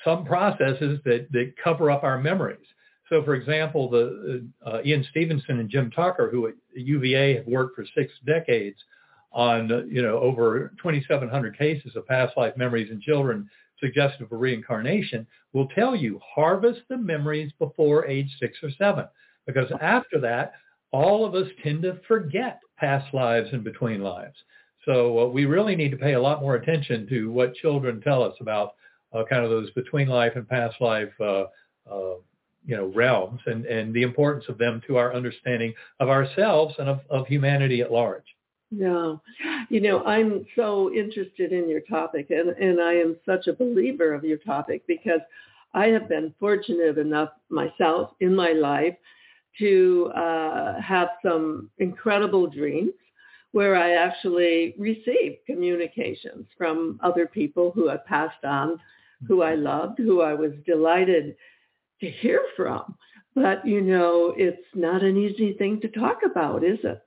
some 0.03 0.25
processes 0.25 0.99
that, 1.05 1.27
that 1.31 1.53
cover 1.63 1.91
up 1.91 2.03
our 2.03 2.19
memories. 2.19 2.65
So, 3.09 3.23
for 3.23 3.33
example, 3.33 3.89
the 3.89 4.47
uh, 4.65 4.79
Ian 4.85 5.05
Stevenson 5.09 5.59
and 5.59 5.69
Jim 5.69 5.91
Tucker, 5.91 6.29
who 6.31 6.47
at 6.47 6.53
UVA 6.75 7.37
have 7.37 7.47
worked 7.47 7.75
for 7.75 7.85
six 7.95 8.11
decades 8.25 8.77
on, 9.31 9.87
you 9.89 10.01
know, 10.01 10.19
over 10.19 10.73
2,700 10.77 11.57
cases 11.57 11.95
of 11.95 12.07
past 12.07 12.37
life 12.37 12.55
memories 12.55 12.91
in 12.91 13.01
children 13.01 13.49
suggestive 13.79 14.31
of 14.31 14.39
reincarnation, 14.39 15.25
will 15.53 15.67
tell 15.69 15.95
you 15.95 16.19
harvest 16.35 16.81
the 16.89 16.97
memories 16.97 17.51
before 17.59 18.05
age 18.07 18.29
six 18.39 18.57
or 18.63 18.69
seven, 18.77 19.05
because 19.45 19.71
after 19.81 20.19
that, 20.19 20.53
all 20.91 21.25
of 21.25 21.35
us 21.35 21.47
tend 21.63 21.83
to 21.83 21.99
forget 22.07 22.59
past 22.77 23.13
lives 23.13 23.49
and 23.51 23.63
between 23.63 24.01
lives. 24.01 24.35
So 24.85 25.19
uh, 25.19 25.25
we 25.27 25.45
really 25.45 25.75
need 25.75 25.91
to 25.91 25.97
pay 25.97 26.13
a 26.13 26.21
lot 26.21 26.41
more 26.41 26.55
attention 26.55 27.07
to 27.09 27.31
what 27.31 27.53
children 27.55 28.01
tell 28.01 28.23
us 28.23 28.35
about 28.39 28.73
uh, 29.13 29.23
kind 29.29 29.43
of 29.43 29.49
those 29.49 29.71
between 29.71 30.07
life 30.07 30.33
and 30.35 30.47
past 30.47 30.79
life, 30.81 31.11
uh, 31.19 31.45
uh 31.89 32.15
you 32.65 32.75
know, 32.75 32.91
realms 32.93 33.39
and, 33.45 33.65
and 33.65 33.93
the 33.93 34.03
importance 34.03 34.45
of 34.49 34.57
them 34.57 34.81
to 34.85 34.97
our 34.97 35.13
understanding 35.13 35.73
of 35.99 36.09
ourselves 36.09 36.75
and 36.77 36.89
of, 36.89 36.99
of 37.09 37.25
humanity 37.25 37.81
at 37.81 37.91
large. 37.91 38.25
Yeah. 38.71 39.15
You 39.69 39.81
know, 39.81 40.03
I'm 40.03 40.45
so 40.55 40.93
interested 40.93 41.51
in 41.51 41.69
your 41.69 41.81
topic 41.81 42.27
and, 42.29 42.49
and 42.49 42.79
I 42.79 42.93
am 42.93 43.17
such 43.25 43.47
a 43.47 43.53
believer 43.53 44.13
of 44.13 44.23
your 44.23 44.37
topic 44.37 44.83
because 44.87 45.21
I 45.73 45.87
have 45.87 46.07
been 46.07 46.33
fortunate 46.39 46.97
enough 46.97 47.29
myself 47.49 48.11
in 48.19 48.35
my 48.35 48.51
life 48.51 48.95
to 49.59 50.11
uh, 50.15 50.79
have 50.81 51.09
some 51.23 51.69
incredible 51.79 52.47
dreams 52.47 52.93
where 53.51 53.75
I 53.75 53.93
actually 53.93 54.75
received 54.77 55.37
communications 55.47 56.45
from 56.55 56.99
other 57.01 57.25
people 57.25 57.71
who 57.71 57.87
had 57.87 58.05
passed 58.05 58.43
on, 58.43 58.79
who 59.27 59.41
I 59.41 59.55
loved, 59.55 59.97
who 59.97 60.21
I 60.21 60.35
was 60.35 60.51
delighted 60.67 61.35
to 62.01 62.09
hear 62.09 62.41
from. 62.55 62.95
But, 63.33 63.65
you 63.65 63.81
know, 63.81 64.33
it's 64.37 64.61
not 64.75 65.03
an 65.03 65.17
easy 65.17 65.53
thing 65.53 65.81
to 65.81 65.87
talk 65.87 66.19
about, 66.23 66.63
is 66.63 66.79
it? 66.83 67.01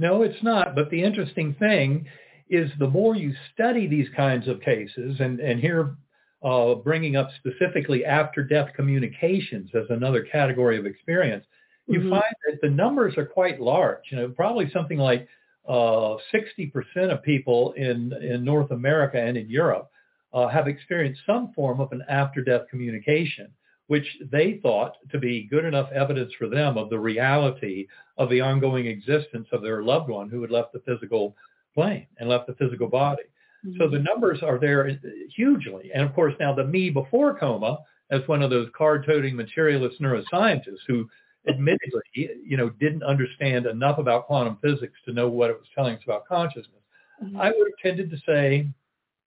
No, 0.00 0.22
it's 0.22 0.42
not. 0.42 0.74
But 0.74 0.88
the 0.88 1.02
interesting 1.02 1.54
thing 1.58 2.06
is 2.48 2.70
the 2.78 2.88
more 2.88 3.14
you 3.14 3.34
study 3.52 3.86
these 3.86 4.08
kinds 4.16 4.48
of 4.48 4.62
cases, 4.62 5.20
and, 5.20 5.38
and 5.40 5.60
here 5.60 5.94
uh, 6.42 6.74
bringing 6.76 7.16
up 7.16 7.28
specifically 7.36 8.06
after-death 8.06 8.70
communications 8.74 9.68
as 9.74 9.84
another 9.90 10.22
category 10.22 10.78
of 10.78 10.86
experience, 10.86 11.44
you 11.86 12.00
mm-hmm. 12.00 12.10
find 12.12 12.34
that 12.46 12.62
the 12.62 12.70
numbers 12.70 13.18
are 13.18 13.26
quite 13.26 13.60
large. 13.60 14.00
You 14.10 14.16
know, 14.16 14.28
probably 14.30 14.70
something 14.70 14.96
like 14.96 15.28
uh, 15.68 16.16
60% 16.32 16.72
of 17.12 17.22
people 17.22 17.72
in, 17.72 18.14
in 18.22 18.42
North 18.42 18.70
America 18.70 19.20
and 19.20 19.36
in 19.36 19.50
Europe 19.50 19.90
uh, 20.32 20.48
have 20.48 20.66
experienced 20.66 21.20
some 21.26 21.52
form 21.52 21.78
of 21.78 21.92
an 21.92 22.02
after-death 22.08 22.62
communication 22.70 23.48
which 23.90 24.06
they 24.30 24.60
thought 24.62 24.98
to 25.10 25.18
be 25.18 25.48
good 25.50 25.64
enough 25.64 25.90
evidence 25.90 26.32
for 26.38 26.46
them 26.46 26.78
of 26.78 26.88
the 26.90 26.98
reality 26.98 27.88
of 28.18 28.30
the 28.30 28.40
ongoing 28.40 28.86
existence 28.86 29.48
of 29.50 29.62
their 29.62 29.82
loved 29.82 30.08
one 30.08 30.30
who 30.30 30.40
had 30.40 30.50
left 30.52 30.72
the 30.72 30.78
physical 30.86 31.34
plane 31.74 32.06
and 32.18 32.28
left 32.28 32.46
the 32.46 32.54
physical 32.54 32.86
body. 32.86 33.24
Mm-hmm. 33.66 33.80
So 33.80 33.88
the 33.88 33.98
numbers 33.98 34.44
are 34.44 34.60
there 34.60 34.96
hugely. 35.34 35.90
And 35.92 36.04
of 36.04 36.14
course, 36.14 36.34
now 36.38 36.54
the 36.54 36.62
me 36.62 36.90
before 36.90 37.36
coma, 37.36 37.80
as 38.12 38.20
one 38.26 38.42
of 38.42 38.50
those 38.50 38.68
card-toting 38.78 39.34
materialist 39.34 40.00
neuroscientists 40.00 40.86
who 40.86 41.10
admittedly, 41.48 42.00
you 42.14 42.56
know, 42.56 42.70
didn't 42.70 43.02
understand 43.02 43.66
enough 43.66 43.98
about 43.98 44.28
quantum 44.28 44.56
physics 44.62 45.00
to 45.06 45.12
know 45.12 45.28
what 45.28 45.50
it 45.50 45.58
was 45.58 45.66
telling 45.74 45.96
us 45.96 46.02
about 46.04 46.28
consciousness, 46.28 46.80
mm-hmm. 47.20 47.40
I 47.40 47.46
would 47.48 47.66
have 47.66 47.82
tended 47.82 48.08
to 48.12 48.18
say, 48.24 48.68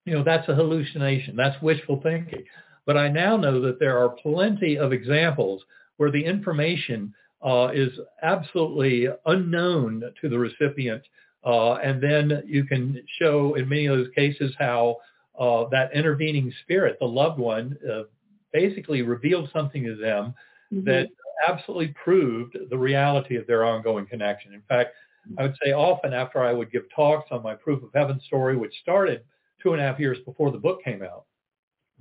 you 0.05 0.15
know, 0.15 0.23
that's 0.23 0.49
a 0.49 0.55
hallucination. 0.55 1.35
That's 1.35 1.61
wishful 1.61 2.01
thinking. 2.01 2.45
But 2.87 2.97
I 2.97 3.09
now 3.09 3.37
know 3.37 3.61
that 3.61 3.79
there 3.79 3.99
are 3.99 4.11
plenty 4.11 4.77
of 4.77 4.93
examples 4.93 5.63
where 5.97 6.11
the 6.11 6.25
information 6.25 7.15
uh, 7.45 7.71
is 7.75 7.91
absolutely 8.23 9.09
unknown 9.27 10.03
to 10.21 10.29
the 10.29 10.39
recipient. 10.39 11.03
Uh, 11.45 11.75
and 11.75 12.03
then 12.03 12.43
you 12.47 12.65
can 12.65 13.03
show 13.19 13.55
in 13.55 13.69
many 13.69 13.87
of 13.87 13.99
those 13.99 14.15
cases 14.15 14.55
how 14.59 14.97
uh, 15.39 15.69
that 15.71 15.93
intervening 15.95 16.53
spirit, 16.63 16.97
the 17.01 17.07
loved 17.07 17.39
one, 17.39 17.77
uh, 17.91 18.03
basically 18.53 19.03
revealed 19.03 19.49
something 19.53 19.83
to 19.85 19.97
them 19.97 20.35
mm-hmm. 20.73 20.85
that 20.85 21.09
absolutely 21.49 21.95
proved 22.03 22.57
the 22.71 22.79
reality 22.79 23.37
of 23.37 23.47
their 23.47 23.65
ongoing 23.65 24.07
connection. 24.07 24.53
In 24.53 24.63
fact, 24.69 24.95
I 25.39 25.43
would 25.43 25.57
say 25.65 25.73
often 25.73 26.13
after 26.13 26.43
I 26.43 26.53
would 26.53 26.73
give 26.73 26.83
talks 26.95 27.29
on 27.31 27.43
my 27.43 27.55
proof 27.55 27.83
of 27.83 27.91
heaven 27.95 28.21
story, 28.27 28.57
which 28.57 28.75
started 28.83 29.23
two 29.63 29.73
and 29.73 29.81
a 29.81 29.85
half 29.85 30.01
years 30.01 30.19
before 30.25 30.51
the 30.51 30.59
book 30.59 30.83
came 30.83 31.03
out, 31.03 31.25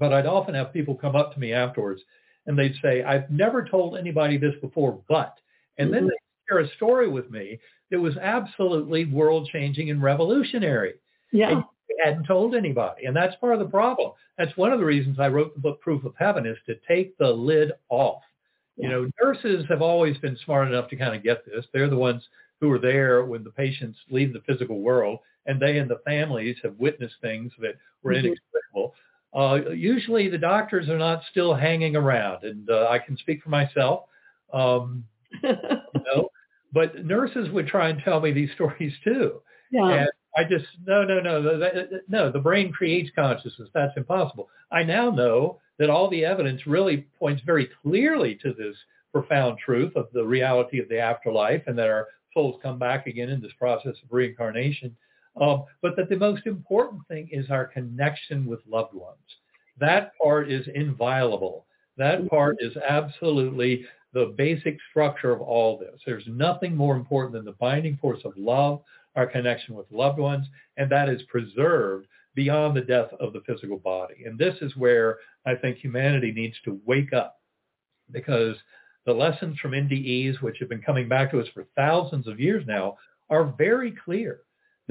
but 0.02 0.12
I'd 0.12 0.26
often 0.26 0.56
have 0.56 0.74
people 0.74 0.96
come 0.96 1.16
up 1.16 1.32
to 1.32 1.40
me 1.40 1.54
afterwards 1.54 2.02
and 2.48 2.58
they'd 2.58 2.74
say, 2.82 3.04
I've 3.04 3.30
never 3.30 3.64
told 3.64 3.96
anybody 3.96 4.36
this 4.36 4.56
before, 4.60 5.00
but, 5.08 5.36
and 5.78 5.94
then 5.94 6.02
mm-hmm. 6.02 6.08
they 6.08 6.50
share 6.50 6.60
a 6.62 6.76
story 6.76 7.08
with 7.08 7.30
me 7.30 7.60
that 7.92 8.00
was 8.00 8.18
absolutely 8.18 9.06
world 9.06 9.48
changing 9.54 9.92
and 9.92 10.02
revolutionary. 10.02 10.96
Yeah. 11.32 11.52
And 11.52 11.64
hadn't 12.04 12.26
told 12.26 12.56
anybody. 12.56 13.06
And 13.06 13.16
that's 13.16 13.36
part 13.36 13.54
of 13.54 13.60
the 13.60 13.68
problem. 13.68 14.14
That's 14.40 14.58
one 14.58 14.74
of 14.74 14.80
the 14.80 14.86
reasons 14.86 15.20
I 15.20 15.28
wrote 15.28 15.54
the 15.54 15.62
book 15.62 15.80
Proof 15.82 16.04
of 16.04 16.16
Heaven 16.18 16.48
is 16.48 16.58
to 16.66 16.76
take 16.88 17.16
the 17.20 17.30
lid 17.30 17.74
off. 17.90 18.24
Yeah. 18.78 18.88
You 18.88 18.90
know, 18.90 19.10
nurses 19.22 19.66
have 19.70 19.84
always 19.84 20.18
been 20.18 20.36
smart 20.46 20.68
enough 20.68 20.90
to 20.90 20.96
kind 20.96 21.16
of 21.16 21.22
get 21.22 21.46
this. 21.46 21.66
They're 21.74 21.92
the 21.92 21.96
ones 21.96 22.24
who 22.60 22.72
are 22.72 22.80
there 22.80 23.24
when 23.24 23.44
the 23.44 23.52
patients 23.52 24.00
leave 24.10 24.34
the 24.34 24.42
physical 24.48 24.80
world 24.80 25.20
and 25.46 25.60
they 25.60 25.78
and 25.78 25.90
the 25.90 26.02
families 26.06 26.56
have 26.64 26.76
witnessed 26.80 27.16
things 27.22 27.52
that 27.60 27.76
were 28.02 28.14
mm-hmm. 28.14 28.34
Uh, 29.34 29.60
usually 29.74 30.30
the 30.30 30.38
doctors 30.38 30.90
are 30.90 30.98
not 30.98 31.22
still 31.32 31.54
hanging 31.54 31.96
around, 31.96 32.44
and 32.44 32.70
uh, 32.70 32.88
I 32.90 33.00
can 33.00 33.18
speak 33.18 33.42
for 33.44 33.50
myself. 33.50 34.04
Um, 34.54 35.06
you 35.44 35.54
know, 35.96 36.30
but 36.74 37.06
nurses 37.06 37.50
would 37.50 37.68
try 37.68 37.90
and 37.90 38.02
tell 38.04 38.20
me 38.20 38.32
these 38.32 38.50
stories 38.56 38.94
too. 39.04 39.42
Yeah. 39.72 39.90
And 39.92 40.10
I 40.38 40.44
just 40.44 40.66
no, 40.86 41.04
no, 41.04 41.20
no, 41.20 42.00
no. 42.08 42.32
The 42.32 42.40
brain 42.40 42.72
creates 42.72 43.10
consciousness. 43.16 43.70
That's 43.74 43.96
impossible. 43.98 44.50
I 44.72 44.84
now 44.84 45.10
know 45.10 45.60
that 45.80 45.90
all 45.90 46.10
the 46.10 46.26
evidence 46.26 46.66
really 46.68 47.08
points 47.20 47.42
very 47.46 47.70
clearly 47.82 48.36
to 48.44 48.54
this 48.54 48.76
profound 49.12 49.58
truth 49.60 49.96
of 49.96 50.08
the 50.14 50.24
reality 50.24 50.80
of 50.80 50.88
the 50.88 51.00
afterlife 51.00 51.64
and 51.68 51.78
that 51.78 51.90
our 51.90 52.08
souls 52.34 52.60
come 52.62 52.80
back 52.80 53.08
again 53.08 53.30
in 53.30 53.42
this 53.42 53.52
process 53.60 53.96
of 54.04 54.12
reincarnation. 54.12 54.96
Um, 55.40 55.66
but 55.82 55.96
that 55.96 56.10
the 56.10 56.18
most 56.18 56.46
important 56.46 57.08
thing 57.08 57.30
is 57.32 57.50
our 57.50 57.66
connection 57.66 58.46
with 58.46 58.60
loved 58.68 58.94
ones. 58.94 59.18
That 59.80 60.12
part 60.22 60.52
is 60.52 60.68
inviolable. 60.76 61.66
That 61.98 62.28
part 62.30 62.58
is 62.60 62.76
absolutely 62.78 63.86
the 64.14 64.34
basic 64.38 64.78
structure 64.90 65.32
of 65.32 65.42
all 65.42 65.78
this. 65.78 66.02
There's 66.06 66.28
nothing 66.28 66.76
more 66.76 66.96
important 66.96 67.34
than 67.34 67.46
the 67.46 67.54
binding 67.54 67.98
force 67.98 68.20
of 68.26 68.34
love, 68.38 68.82
our 69.16 69.26
connection 69.26 69.76
with 69.76 69.92
loved 69.92 70.20
ones, 70.20 70.48
and 70.78 70.90
that 70.92 71.10
is 71.10 71.22
preserved 71.24 72.08
beyond 72.36 72.76
the 72.76 72.82
death 72.82 73.10
of 73.20 73.34
the 73.34 73.42
physical 73.42 73.78
body. 73.78 74.24
And 74.26 74.38
this 74.38 74.56
is 74.62 74.76
where 74.76 75.20
I 75.46 75.56
think 75.56 75.78
humanity 75.78 76.32
needs 76.32 76.56
to 76.66 76.80
wake 76.86 77.14
up 77.14 77.40
because 78.12 78.56
the 79.06 79.14
lessons 79.14 79.58
from 79.60 79.72
NDEs, 79.72 80.42
which 80.42 80.60
have 80.60 80.70
been 80.70 80.82
coming 80.82 81.10
back 81.10 81.32
to 81.32 81.40
us 81.40 81.48
for 81.54 81.66
thousands 81.76 82.28
of 82.28 82.40
years 82.40 82.66
now, 82.68 82.98
are 83.30 83.54
very 83.58 83.92
clear 83.92 84.42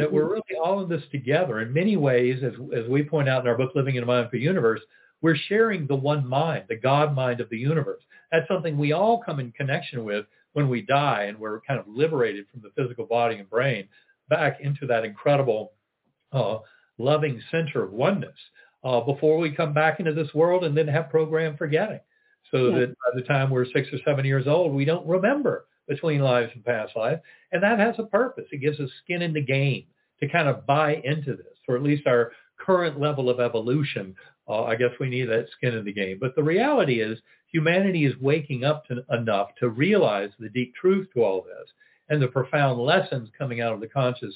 that 0.00 0.12
we're 0.12 0.28
really 0.28 0.42
all 0.62 0.82
in 0.82 0.88
this 0.88 1.02
together. 1.12 1.60
In 1.60 1.72
many 1.72 1.96
ways, 1.96 2.42
as, 2.42 2.54
as 2.76 2.88
we 2.88 3.02
point 3.02 3.28
out 3.28 3.42
in 3.42 3.48
our 3.48 3.56
book, 3.56 3.72
Living 3.74 3.96
in 3.96 4.02
a 4.02 4.06
Mindful 4.06 4.38
Universe, 4.38 4.80
we're 5.22 5.36
sharing 5.36 5.86
the 5.86 5.94
one 5.94 6.26
mind, 6.26 6.64
the 6.68 6.76
God 6.76 7.14
mind 7.14 7.40
of 7.40 7.50
the 7.50 7.58
universe. 7.58 8.02
That's 8.32 8.48
something 8.48 8.78
we 8.78 8.92
all 8.92 9.22
come 9.22 9.40
in 9.40 9.52
connection 9.52 10.04
with 10.04 10.26
when 10.52 10.68
we 10.68 10.82
die 10.82 11.24
and 11.24 11.38
we're 11.38 11.60
kind 11.60 11.78
of 11.78 11.86
liberated 11.88 12.46
from 12.50 12.62
the 12.62 12.70
physical 12.80 13.04
body 13.04 13.36
and 13.36 13.48
brain 13.48 13.88
back 14.28 14.58
into 14.60 14.86
that 14.86 15.04
incredible 15.04 15.72
uh, 16.32 16.58
loving 16.98 17.40
center 17.50 17.82
of 17.84 17.92
oneness 17.92 18.36
uh, 18.84 19.00
before 19.00 19.38
we 19.38 19.50
come 19.50 19.74
back 19.74 20.00
into 20.00 20.12
this 20.12 20.32
world 20.34 20.64
and 20.64 20.76
then 20.76 20.88
have 20.88 21.10
program 21.10 21.56
forgetting. 21.56 22.00
So 22.50 22.68
yeah. 22.68 22.78
that 22.80 22.88
by 22.88 23.20
the 23.20 23.22
time 23.22 23.50
we're 23.50 23.66
six 23.66 23.88
or 23.92 23.98
seven 24.04 24.24
years 24.24 24.46
old, 24.46 24.72
we 24.72 24.84
don't 24.84 25.06
remember 25.06 25.66
between 25.88 26.20
lives 26.20 26.52
and 26.54 26.64
past 26.64 26.96
lives. 26.96 27.20
And 27.52 27.62
that 27.62 27.78
has 27.78 27.96
a 27.98 28.04
purpose. 28.04 28.46
It 28.52 28.60
gives 28.60 28.80
us 28.80 28.90
skin 29.02 29.22
in 29.22 29.32
the 29.32 29.42
game 29.42 29.84
to 30.20 30.28
kind 30.28 30.48
of 30.48 30.66
buy 30.66 31.00
into 31.04 31.36
this, 31.36 31.58
or 31.68 31.76
at 31.76 31.82
least 31.82 32.06
our 32.06 32.32
current 32.58 33.00
level 33.00 33.30
of 33.30 33.40
evolution. 33.40 34.14
Uh, 34.48 34.64
I 34.64 34.76
guess 34.76 34.90
we 34.98 35.08
need 35.08 35.26
that 35.26 35.46
skin 35.56 35.74
in 35.74 35.84
the 35.84 35.92
game. 35.92 36.18
But 36.20 36.34
the 36.36 36.42
reality 36.42 37.00
is 37.00 37.18
humanity 37.52 38.04
is 38.04 38.14
waking 38.20 38.64
up 38.64 38.86
to, 38.86 39.04
enough 39.10 39.48
to 39.60 39.70
realize 39.70 40.30
the 40.38 40.48
deep 40.48 40.74
truth 40.74 41.08
to 41.14 41.22
all 41.22 41.42
this 41.42 41.70
and 42.08 42.20
the 42.20 42.28
profound 42.28 42.80
lessons 42.80 43.28
coming 43.38 43.60
out 43.60 43.72
of 43.72 43.80
the 43.80 43.88
conscious 43.88 44.34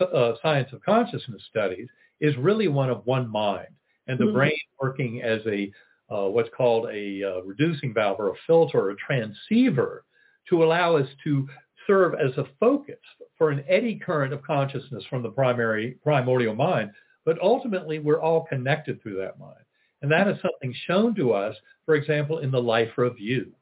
uh, 0.00 0.32
science 0.42 0.72
of 0.72 0.82
consciousness 0.82 1.42
studies 1.50 1.88
is 2.20 2.36
really 2.36 2.68
one 2.68 2.90
of 2.90 3.04
one 3.04 3.28
mind 3.28 3.68
and 4.06 4.18
the 4.18 4.24
mm-hmm. 4.24 4.36
brain 4.36 4.58
working 4.80 5.22
as 5.22 5.40
a 5.46 5.70
uh, 6.08 6.28
what's 6.28 6.48
called 6.56 6.88
a 6.92 7.22
uh, 7.24 7.42
reducing 7.42 7.92
valve 7.92 8.20
or 8.20 8.28
a 8.28 8.34
filter 8.46 8.78
or 8.78 8.90
a 8.90 8.96
transceiver 8.96 10.04
to 10.50 10.64
allow 10.64 10.96
us 10.96 11.08
to 11.24 11.48
serve 11.86 12.14
as 12.14 12.36
a 12.36 12.46
focus 12.58 12.98
for 13.38 13.50
an 13.50 13.64
eddy 13.68 13.96
current 13.96 14.32
of 14.32 14.42
consciousness 14.42 15.04
from 15.08 15.22
the 15.22 15.30
primary 15.30 15.98
primordial 16.02 16.54
mind. 16.54 16.90
But 17.24 17.40
ultimately, 17.42 17.98
we're 17.98 18.20
all 18.20 18.46
connected 18.46 19.02
through 19.02 19.16
that 19.18 19.38
mind. 19.38 19.64
And 20.02 20.10
that 20.10 20.28
is 20.28 20.36
something 20.42 20.74
shown 20.86 21.14
to 21.16 21.32
us, 21.32 21.56
for 21.84 21.94
example, 21.94 22.38
in 22.38 22.50
the 22.50 22.60
life 22.60 22.96
review 22.96 23.52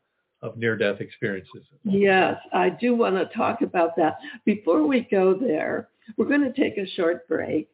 of 0.42 0.58
near-death 0.58 1.00
experiences. 1.00 1.62
Yes, 1.84 2.36
I 2.52 2.68
do 2.68 2.94
want 2.94 3.16
to 3.16 3.34
talk 3.36 3.62
about 3.62 3.96
that. 3.96 4.18
Before 4.44 4.86
we 4.86 5.08
go 5.10 5.34
there, 5.34 5.88
we're 6.16 6.26
going 6.26 6.42
to 6.42 6.52
take 6.52 6.76
a 6.76 6.86
short 6.90 7.26
break. 7.28 7.68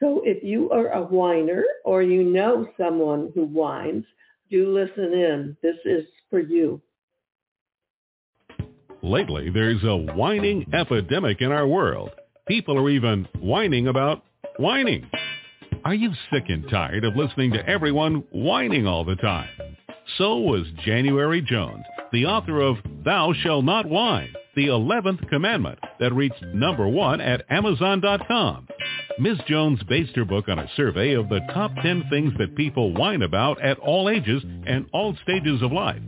So 0.00 0.22
if 0.24 0.42
you 0.42 0.70
are 0.72 0.88
a 0.88 1.02
whiner 1.02 1.62
or 1.84 2.02
you 2.02 2.24
know 2.24 2.68
someone 2.76 3.30
who 3.34 3.44
whines, 3.46 4.04
do 4.50 4.72
listen 4.72 5.12
in. 5.12 5.56
This 5.62 5.76
is 5.84 6.04
for 6.28 6.40
you. 6.40 6.80
Lately, 9.06 9.50
there's 9.50 9.84
a 9.84 9.96
whining 9.96 10.66
epidemic 10.74 11.40
in 11.40 11.52
our 11.52 11.64
world. 11.64 12.10
People 12.48 12.76
are 12.76 12.90
even 12.90 13.28
whining 13.38 13.86
about 13.86 14.24
whining. 14.56 15.08
Are 15.84 15.94
you 15.94 16.10
sick 16.32 16.46
and 16.48 16.68
tired 16.68 17.04
of 17.04 17.14
listening 17.14 17.52
to 17.52 17.68
everyone 17.68 18.24
whining 18.32 18.84
all 18.84 19.04
the 19.04 19.14
time? 19.14 19.48
So 20.18 20.38
was 20.38 20.66
January 20.84 21.40
Jones, 21.40 21.84
the 22.10 22.26
author 22.26 22.60
of 22.60 22.78
Thou 23.04 23.32
Shall 23.44 23.62
Not 23.62 23.86
Whine, 23.86 24.34
the 24.56 24.66
11th 24.66 25.28
commandment 25.28 25.78
that 26.00 26.12
reached 26.12 26.42
number 26.52 26.88
one 26.88 27.20
at 27.20 27.44
Amazon.com. 27.48 28.66
Ms. 29.20 29.38
Jones 29.46 29.78
based 29.88 30.16
her 30.16 30.24
book 30.24 30.48
on 30.48 30.58
a 30.58 30.68
survey 30.76 31.12
of 31.12 31.28
the 31.28 31.40
top 31.54 31.70
10 31.80 32.06
things 32.10 32.32
that 32.38 32.56
people 32.56 32.92
whine 32.92 33.22
about 33.22 33.62
at 33.62 33.78
all 33.78 34.10
ages 34.10 34.42
and 34.66 34.86
all 34.92 35.16
stages 35.22 35.62
of 35.62 35.70
life. 35.70 36.02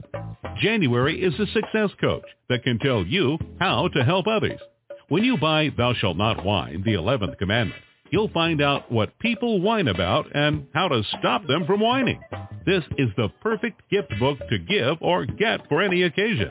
January 0.60 1.22
is 1.22 1.34
a 1.38 1.46
success 1.52 1.90
coach 2.00 2.24
that 2.48 2.62
can 2.64 2.78
tell 2.78 3.04
you 3.04 3.38
how 3.60 3.88
to 3.88 4.04
help 4.04 4.26
others. 4.26 4.60
When 5.08 5.24
you 5.24 5.38
buy 5.38 5.70
Thou 5.76 5.94
Shalt 5.94 6.16
Not 6.16 6.44
Whine, 6.44 6.82
the 6.84 6.94
11th 6.94 7.38
commandment, 7.38 7.80
you'll 8.10 8.30
find 8.30 8.60
out 8.60 8.90
what 8.90 9.18
people 9.18 9.60
whine 9.60 9.88
about 9.88 10.26
and 10.34 10.66
how 10.74 10.88
to 10.88 11.02
stop 11.18 11.46
them 11.46 11.64
from 11.66 11.80
whining. 11.80 12.20
This 12.66 12.82
is 12.98 13.08
the 13.16 13.28
perfect 13.40 13.82
gift 13.90 14.12
book 14.18 14.38
to 14.50 14.58
give 14.58 14.98
or 15.00 15.26
get 15.26 15.68
for 15.68 15.80
any 15.80 16.02
occasion. 16.02 16.50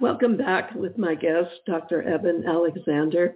Welcome 0.00 0.36
back 0.36 0.74
with 0.74 0.96
my 0.96 1.14
guest, 1.14 1.50
Dr. 1.66 2.02
Eben 2.02 2.44
Alexander. 2.46 3.34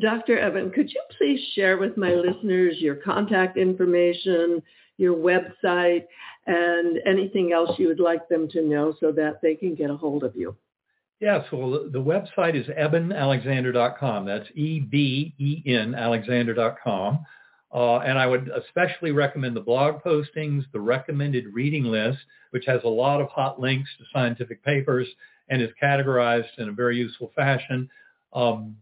Dr. 0.00 0.38
Eben, 0.38 0.70
could 0.70 0.90
you 0.90 1.02
please 1.18 1.40
share 1.54 1.76
with 1.78 1.96
my 1.96 2.14
listeners 2.14 2.76
your 2.78 2.96
contact 2.96 3.56
information, 3.56 4.62
your 4.96 5.16
website, 5.16 6.04
and 6.46 6.98
anything 7.06 7.52
else 7.52 7.78
you 7.78 7.88
would 7.88 8.00
like 8.00 8.28
them 8.28 8.48
to 8.50 8.62
know 8.62 8.94
so 9.00 9.12
that 9.12 9.40
they 9.42 9.54
can 9.54 9.74
get 9.74 9.90
a 9.90 9.96
hold 9.96 10.24
of 10.24 10.36
you? 10.36 10.56
Yes, 11.20 11.44
well, 11.52 11.70
the 11.90 12.00
website 12.00 12.54
is 12.54 12.66
ebenalexander.com. 12.66 14.26
That's 14.26 14.48
E-B-E-N 14.54 15.94
alexander.com. 15.94 17.24
Uh, 17.72 17.98
and 17.98 18.18
I 18.18 18.26
would 18.26 18.50
especially 18.50 19.10
recommend 19.10 19.56
the 19.56 19.60
blog 19.60 20.00
postings, 20.02 20.64
the 20.72 20.80
recommended 20.80 21.46
reading 21.52 21.84
list, 21.84 22.18
which 22.50 22.64
has 22.66 22.80
a 22.84 22.88
lot 22.88 23.20
of 23.20 23.28
hot 23.28 23.60
links 23.60 23.90
to 23.98 24.04
scientific 24.12 24.62
papers 24.62 25.08
and 25.48 25.62
is 25.62 25.70
categorized 25.82 26.58
in 26.58 26.68
a 26.68 26.72
very 26.72 26.96
useful 26.96 27.30
fashion. 27.34 27.88
Um, 28.32 28.76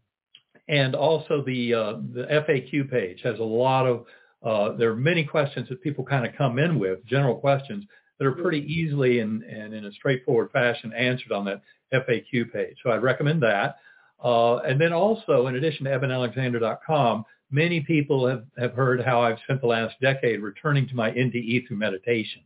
and 0.69 0.95
also 0.95 1.43
the 1.45 1.75
uh, 1.75 1.93
the 2.15 2.27
FAQ 2.31 2.91
page 2.91 3.21
has 3.23 3.39
a 3.39 3.45
lot 3.45 3.87
of 3.87 4.07
uh, 4.43 4.77
there 4.77 4.91
are 4.91 4.97
many 4.97 5.25
questions 5.25 5.69
that 5.69 5.83
people 5.83 6.05
kind 6.05 6.27
of 6.27 6.35
come 6.37 6.59
in 6.59 6.79
with, 6.79 7.05
general 7.07 7.37
questions 7.37 7.85
that 8.19 8.27
are 8.27 8.33
pretty 8.33 8.61
easily 8.73 9.21
and, 9.21 9.43
and 9.45 9.73
in 9.75 9.85
a 9.85 9.93
straightforward 9.93 10.51
fashion 10.51 10.93
answered 10.93 11.33
on 11.33 11.45
that 11.45 11.63
FAQ 11.93 12.53
page. 12.53 12.77
So 12.83 12.91
I'd 12.91 13.03
recommend 13.03 13.43
that. 13.43 13.77
Uh, 14.23 14.59
and 14.59 14.81
then 14.81 14.93
also, 14.93 15.47
in 15.47 15.57
addition 15.57 15.85
to 15.85 15.91
ebenalexander.com, 15.91 17.25
many 17.51 17.81
people 17.81 18.27
have, 18.27 18.45
have 18.59 18.75
heard 18.75 19.01
how 19.03 19.21
I've 19.21 19.39
spent 19.45 19.61
the 19.61 19.67
last 19.67 19.95
decade 20.01 20.41
returning 20.41 20.89
to 20.89 20.95
my 20.95 21.11
NDE 21.11 21.67
through 21.67 21.77
meditation. 21.77 22.43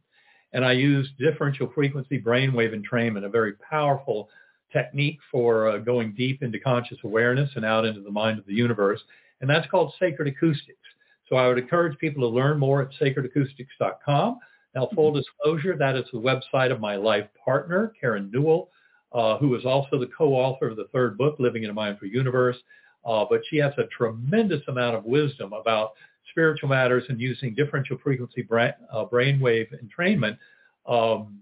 And 0.53 0.65
I 0.65 0.73
use 0.73 1.09
differential 1.19 1.71
frequency 1.75 2.21
brainwave 2.21 2.75
entrainment, 2.75 3.25
a 3.25 3.29
very 3.29 3.55
powerful 3.55 4.29
technique 4.73 5.19
for 5.31 5.69
uh, 5.69 5.79
going 5.79 6.13
deep 6.13 6.43
into 6.43 6.59
conscious 6.59 6.99
awareness 7.05 7.51
and 7.57 7.65
out 7.65 7.85
into 7.85 8.01
the 8.01 8.11
mind 8.11 8.39
of 8.39 8.47
the 8.47 8.55
universe. 8.55 9.01
And 9.41 9.51
that's 9.51 9.69
called 9.71 9.93
Sacred 9.99 10.29
Acoustics. 10.29 10.79
So 11.29 11.37
I 11.37 11.49
would 11.49 11.59
encourage 11.59 11.99
people 11.99 12.23
to 12.23 12.29
learn 12.29 12.59
more 12.59 12.83
at 12.83 12.89
sacredacoustics.com. 13.01 14.39
Now, 14.75 14.89
full 14.95 15.11
mm-hmm. 15.11 15.19
disclosure, 15.19 15.77
that 15.77 15.97
is 15.97 16.05
the 16.13 16.19
website 16.19 16.71
of 16.71 16.81
my 16.81 16.97
life 16.97 17.27
partner, 17.43 17.93
Karen 18.01 18.31
Newell, 18.33 18.69
uh, 19.13 19.39
who 19.39 19.55
is 19.57 19.65
also 19.65 19.99
the 19.99 20.11
co-author 20.17 20.69
of 20.69 20.77
the 20.77 20.89
third 20.93 21.17
book, 21.17 21.37
Living 21.39 21.65
in 21.65 21.71
a 21.71 21.75
Mindful 21.75 22.09
Universe. 22.09 22.57
Uh, 23.05 23.25
but 23.29 23.41
she 23.49 23.57
has 23.57 23.73
a 23.79 23.87
tremendous 23.87 24.63
amount 24.69 24.97
of 24.97 25.05
wisdom 25.05 25.53
about 25.53 25.93
spiritual 26.37 26.69
matters 26.69 27.05
and 27.09 27.19
using 27.19 27.55
differential 27.55 27.97
frequency 28.05 28.43
brain, 28.43 28.75
uh, 28.93 29.07
brainwave 29.07 29.69
entrainment 29.83 30.37
um, 30.87 31.41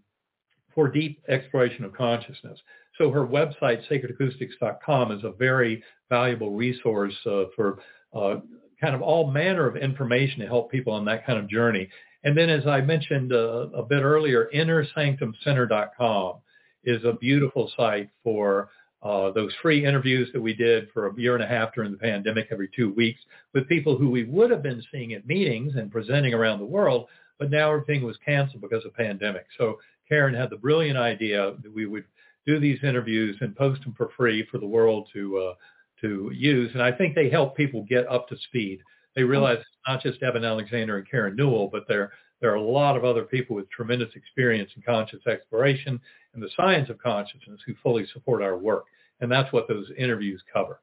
for 0.72 0.88
deep 0.88 1.20
exploration 1.28 1.84
of 1.84 1.92
consciousness. 1.92 2.60
So 2.96 3.10
her 3.10 3.26
website, 3.26 3.82
sacredacoustics.com, 3.90 5.10
is 5.10 5.24
a 5.24 5.32
very 5.32 5.82
valuable 6.08 6.52
resource 6.52 7.14
uh, 7.26 7.44
for 7.56 7.80
uh, 8.14 8.36
kind 8.80 8.94
of 8.94 9.02
all 9.02 9.32
manner 9.32 9.66
of 9.66 9.76
information 9.76 10.38
to 10.40 10.46
help 10.46 10.70
people 10.70 10.92
on 10.92 11.04
that 11.06 11.26
kind 11.26 11.40
of 11.40 11.48
journey. 11.48 11.88
And 12.22 12.38
then, 12.38 12.48
as 12.48 12.64
I 12.66 12.80
mentioned 12.80 13.32
uh, 13.32 13.68
a 13.74 13.82
bit 13.82 14.02
earlier, 14.02 14.48
innersanctumcenter.com 14.54 16.36
is 16.84 17.02
a 17.04 17.14
beautiful 17.14 17.72
site 17.76 18.10
for 18.22 18.68
uh, 19.04 19.30
those 19.32 19.52
free 19.60 19.84
interviews 19.84 20.30
that 20.32 20.40
we 20.40 20.54
did 20.54 20.88
for 20.92 21.06
a 21.06 21.20
year 21.20 21.34
and 21.34 21.44
a 21.44 21.46
half 21.46 21.74
during 21.74 21.92
the 21.92 21.98
pandemic 21.98 22.48
every 22.50 22.70
two 22.74 22.92
weeks 22.94 23.20
with 23.52 23.68
people 23.68 23.98
who 23.98 24.08
we 24.08 24.24
would 24.24 24.50
have 24.50 24.62
been 24.62 24.82
seeing 24.90 25.12
at 25.12 25.26
meetings 25.26 25.74
and 25.76 25.92
presenting 25.92 26.32
around 26.32 26.58
the 26.58 26.64
world, 26.64 27.06
but 27.38 27.50
now 27.50 27.70
everything 27.70 28.02
was 28.02 28.16
canceled 28.24 28.62
because 28.62 28.84
of 28.86 28.94
pandemic. 28.94 29.46
So 29.58 29.78
Karen 30.08 30.34
had 30.34 30.48
the 30.48 30.56
brilliant 30.56 30.98
idea 30.98 31.54
that 31.62 31.74
we 31.74 31.84
would 31.84 32.04
do 32.46 32.58
these 32.58 32.82
interviews 32.82 33.36
and 33.40 33.54
post 33.54 33.82
them 33.82 33.94
for 33.96 34.10
free 34.16 34.46
for 34.50 34.58
the 34.58 34.66
world 34.66 35.08
to 35.12 35.38
uh, 35.38 35.54
to 36.00 36.30
use. 36.34 36.70
And 36.72 36.82
I 36.82 36.92
think 36.92 37.14
they 37.14 37.30
help 37.30 37.56
people 37.56 37.86
get 37.88 38.08
up 38.08 38.28
to 38.28 38.36
speed. 38.48 38.80
They 39.14 39.22
realize 39.22 39.58
it's 39.58 39.68
not 39.86 40.02
just 40.02 40.22
Eben 40.22 40.44
Alexander 40.44 40.98
and 40.98 41.10
Karen 41.10 41.36
Newell, 41.36 41.68
but 41.68 41.84
there 41.88 42.12
there 42.44 42.52
are 42.52 42.56
a 42.56 42.60
lot 42.62 42.94
of 42.94 43.06
other 43.06 43.22
people 43.22 43.56
with 43.56 43.70
tremendous 43.70 44.10
experience 44.14 44.70
in 44.76 44.82
conscious 44.82 45.26
exploration 45.26 45.98
and 46.34 46.42
the 46.42 46.50
science 46.54 46.90
of 46.90 46.98
consciousness 46.98 47.58
who 47.64 47.72
fully 47.82 48.06
support 48.12 48.42
our 48.42 48.58
work. 48.58 48.84
And 49.20 49.32
that's 49.32 49.50
what 49.50 49.66
those 49.66 49.86
interviews 49.96 50.42
cover. 50.52 50.82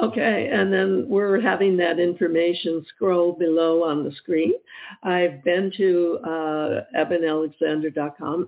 Okay, 0.00 0.48
and 0.52 0.72
then 0.72 1.06
we're 1.08 1.40
having 1.40 1.76
that 1.78 1.98
information 1.98 2.86
scroll 2.94 3.32
below 3.32 3.82
on 3.82 4.04
the 4.04 4.12
screen. 4.12 4.52
I've 5.02 5.42
been 5.42 5.72
to 5.76 6.18
uh, 6.24 6.84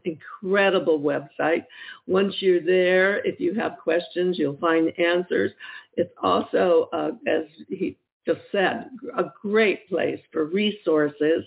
incredible 0.05 1.01
website. 1.01 1.65
Once 2.07 2.37
you're 2.39 2.63
there, 2.63 3.19
if 3.27 3.41
you 3.41 3.53
have 3.55 3.79
questions, 3.83 4.39
you'll 4.39 4.59
find 4.59 4.97
answers. 4.97 5.51
It's 5.97 6.15
also, 6.23 6.89
uh, 6.93 7.11
as 7.27 7.47
he 7.69 7.97
just 8.29 8.43
said, 8.53 8.91
a 9.17 9.25
great 9.43 9.89
place 9.89 10.21
for 10.31 10.45
resources 10.45 11.45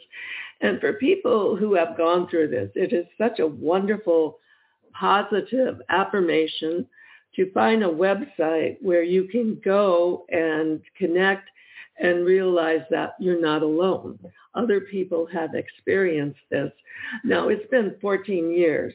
and 0.62 0.80
for 0.80 0.94
people 0.94 1.56
who 1.56 1.74
have 1.74 1.98
gone 1.98 2.28
through 2.30 2.50
this. 2.50 2.70
It 2.76 2.94
is 2.94 3.06
such 3.18 3.40
a 3.40 3.48
wonderful, 3.48 4.40
positive 4.94 5.82
affirmation 5.90 6.88
to 7.36 7.52
find 7.52 7.84
a 7.84 7.88
website 7.88 8.78
where 8.82 9.04
you 9.04 9.26
can 9.26 9.60
go 9.64 10.26
and 10.30 10.82
connect 10.98 11.50
and 12.00 12.26
realize 12.26 12.82
that 12.90 13.16
you're 13.20 13.42
not 13.42 13.64
alone. 13.64 14.20
Other 14.54 14.82
people 14.82 15.28
have 15.28 15.56
experienced 15.56 16.40
this. 16.50 16.72
Now, 17.24 17.48
it's 17.50 17.70
been 17.70 17.96
14 18.02 18.52
years 18.52 18.94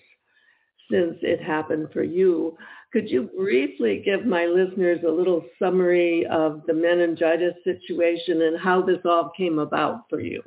since 0.91 1.17
it 1.23 1.43
happened 1.43 1.89
for 1.93 2.03
you. 2.03 2.57
Could 2.93 3.11
you 3.11 3.31
briefly 3.37 4.03
give 4.05 4.25
my 4.25 4.47
listeners 4.47 5.01
a 5.07 5.11
little 5.11 5.45
summary 5.59 6.27
of 6.27 6.63
the 6.67 6.75
meningitis 6.75 7.55
situation 7.65 8.43
and 8.43 8.59
how 8.59 8.83
this 8.83 9.01
all 9.05 9.33
came 9.37 9.59
about 9.59 10.09
for 10.09 10.21
you? 10.21 10.43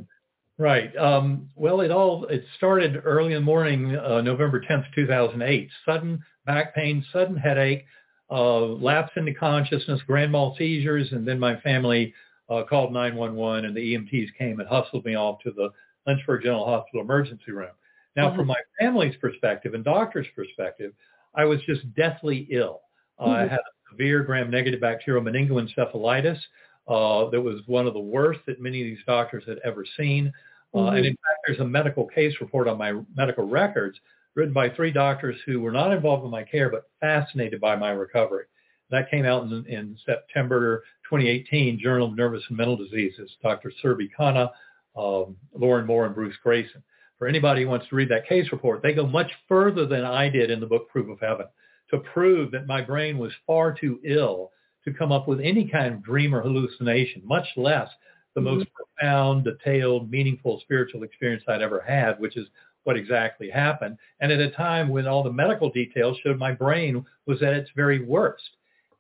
Right. 0.60 0.96
Um, 0.98 1.50
well, 1.56 1.80
it 1.80 1.90
all 1.90 2.26
it 2.26 2.44
started 2.58 3.02
early 3.06 3.28
in 3.34 3.42
the 3.42 3.46
morning, 3.46 3.96
uh, 3.96 4.20
November 4.20 4.60
10th, 4.62 4.84
2008. 4.94 5.70
Sudden 5.86 6.22
back 6.46 6.76
pain, 6.76 7.04
sudden 7.14 7.38
headache, 7.38 7.86
uh, 8.30 8.60
lapse 8.60 9.14
into 9.16 9.34
consciousness, 9.34 10.02
grand 10.06 10.34
mal 10.34 10.56
seizures, 10.58 11.14
and 11.14 11.26
then 11.26 11.40
my 11.40 11.58
family 11.62 12.14
uh, 12.50 12.64
called 12.70 12.92
911 12.92 13.66
and 13.66 13.76
the 13.76 13.96
EMTs 13.96 14.28
came 14.38 14.60
and 14.60 14.68
hustled 14.68 15.06
me 15.06 15.16
off 15.16 15.40
to 15.44 15.52
the 15.52 15.70
Lynchburg 16.06 16.44
General 16.44 16.66
Hospital 16.66 17.02
emergency 17.02 17.54
room. 17.54 17.70
Now, 18.18 18.28
mm-hmm. 18.28 18.40
from 18.40 18.48
my 18.48 18.60
family's 18.78 19.16
perspective 19.22 19.76
and 19.76 19.86
doctor's 19.86 20.28
perspective, 20.36 20.92
I 21.36 21.46
was 21.46 21.62
just 21.66 21.94
deathly 21.96 22.50
ill. 22.52 22.82
Mm-hmm. 23.18 23.32
I 23.32 23.42
had 23.44 23.60
a 23.60 23.92
severe 23.92 24.24
gram-negative 24.24 24.82
bacterial 24.82 25.24
meningoencephalitis 25.24 26.40
uh, 26.90 27.30
that 27.30 27.40
was 27.40 27.62
one 27.68 27.88
of 27.88 27.94
the 27.94 28.00
worst 28.00 28.42
that 28.48 28.60
many 28.60 28.82
of 28.82 28.86
these 28.86 29.06
doctors 29.06 29.44
had 29.48 29.60
ever 29.64 29.86
seen. 29.96 30.34
Uh, 30.74 30.78
mm-hmm. 30.78 30.96
And 30.98 31.06
in 31.06 31.14
fact, 31.14 31.40
there's 31.48 31.60
a 31.60 31.66
medical 31.66 32.06
case 32.06 32.34
report 32.42 32.68
on 32.68 32.78
my 32.78 32.94
medical 33.16 33.48
records 33.48 33.98
written 34.36 34.54
by 34.54 34.70
three 34.70 34.92
doctors 34.92 35.38
who 35.46 35.60
were 35.60 35.72
not 35.72 35.92
involved 35.92 36.24
in 36.24 36.32
my 36.32 36.44
care 36.44 36.70
but 36.70 36.90
fascinated 37.00 37.60
by 37.60 37.76
my 37.76 37.90
recovery. 37.92 38.46
That 38.92 39.12
came 39.12 39.26
out 39.26 39.44
in, 39.44 39.66
in 39.68 39.98
September 40.06 40.84
2018, 41.10 41.80
Journal 41.80 42.08
of 42.08 42.16
Nervous 42.16 42.44
and 42.50 42.58
Mental 42.58 42.78
Diseases, 42.78 43.30
Dr. 43.44 43.72
Surbhi 43.84 44.10
Khanna, 44.18 44.50
um, 44.96 45.36
Lauren 45.54 45.86
Moore, 45.86 46.06
and 46.06 46.16
Bruce 46.16 46.36
Greyson. 46.46 46.82
For 47.18 47.28
anybody 47.28 47.64
who 47.64 47.70
wants 47.70 47.88
to 47.90 47.96
read 47.96 48.10
that 48.10 48.28
case 48.28 48.52
report, 48.52 48.82
they 48.82 48.94
go 48.94 49.06
much 49.06 49.32
further 49.48 49.86
than 49.86 50.06
I 50.06 50.30
did 50.30 50.50
in 50.50 50.60
the 50.60 50.66
book 50.66 50.90
Proof 50.90 51.10
of 51.10 51.20
Heaven 51.20 51.48
to 51.92 52.00
prove 52.00 52.52
that 52.52 52.68
my 52.68 52.82
brain 52.82 53.18
was 53.18 53.34
far 53.46 53.74
too 53.74 54.00
ill 54.04 54.52
to 54.86 54.94
come 54.94 55.12
up 55.12 55.28
with 55.28 55.42
any 55.42 55.68
kind 55.68 55.94
of 55.94 56.04
dream 56.04 56.34
or 56.34 56.42
hallucination, 56.42 57.22
much 57.26 57.48
less 57.58 57.90
the 58.36 58.42
mm-hmm. 58.42 58.58
most 58.58 58.68
profound, 58.74 59.44
detailed, 59.44 60.10
meaningful 60.10 60.60
spiritual 60.62 61.04
experience 61.04 61.44
I'd 61.48 61.62
ever 61.62 61.82
had, 61.82 62.20
which 62.20 62.38
is 62.38 62.48
what 62.84 62.98
exactly 62.98 63.50
happened. 63.50 63.98
And 64.20 64.32
at 64.32 64.40
a 64.40 64.52
time 64.52 64.90
when 64.90 65.08
all 65.08 65.24
the 65.24 65.32
medical 65.32 65.70
details 65.70 66.18
showed 66.24 66.40
my 66.40 66.54
brain 66.54 67.06
was 67.26 67.42
at 67.44 67.54
its 67.54 67.70
very 67.76 68.04
worst. 68.04 68.50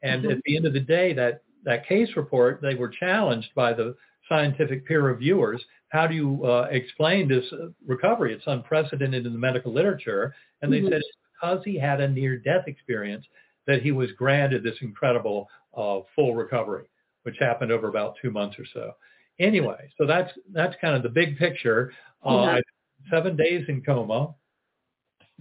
And 0.01 0.23
mm-hmm. 0.23 0.31
at 0.31 0.37
the 0.45 0.55
end 0.55 0.65
of 0.65 0.73
the 0.73 0.79
day, 0.79 1.13
that, 1.13 1.43
that 1.63 1.87
case 1.87 2.09
report, 2.15 2.59
they 2.61 2.75
were 2.75 2.89
challenged 2.89 3.49
by 3.55 3.73
the 3.73 3.95
scientific 4.27 4.87
peer 4.87 5.01
reviewers. 5.01 5.63
How 5.89 6.07
do 6.07 6.15
you 6.15 6.45
uh, 6.45 6.67
explain 6.71 7.27
this 7.27 7.45
uh, 7.51 7.69
recovery? 7.87 8.33
It's 8.33 8.43
unprecedented 8.47 9.25
in 9.25 9.33
the 9.33 9.39
medical 9.39 9.73
literature. 9.73 10.35
And 10.61 10.71
they 10.71 10.79
mm-hmm. 10.79 10.89
said 10.89 10.97
it's 10.99 11.07
because 11.41 11.61
he 11.65 11.77
had 11.77 12.01
a 12.01 12.07
near-death 12.07 12.67
experience 12.67 13.25
that 13.65 13.81
he 13.81 13.91
was 13.91 14.11
granted 14.17 14.63
this 14.63 14.77
incredible 14.81 15.47
uh, 15.75 15.99
full 16.15 16.35
recovery, 16.35 16.89
which 17.23 17.37
happened 17.39 17.71
over 17.71 17.87
about 17.87 18.15
two 18.21 18.31
months 18.31 18.57
or 18.59 18.65
so. 18.73 18.91
Anyway, 19.39 19.89
so 19.97 20.05
that's 20.05 20.31
that's 20.53 20.75
kind 20.81 20.95
of 20.95 21.03
the 21.03 21.09
big 21.09 21.37
picture. 21.37 21.91
Uh, 22.25 22.55
yeah. 22.55 22.59
Seven 23.09 23.35
days 23.35 23.65
in 23.69 23.81
coma 23.81 24.35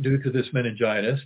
due 0.01 0.23
to 0.23 0.31
this 0.31 0.47
meningitis, 0.53 1.21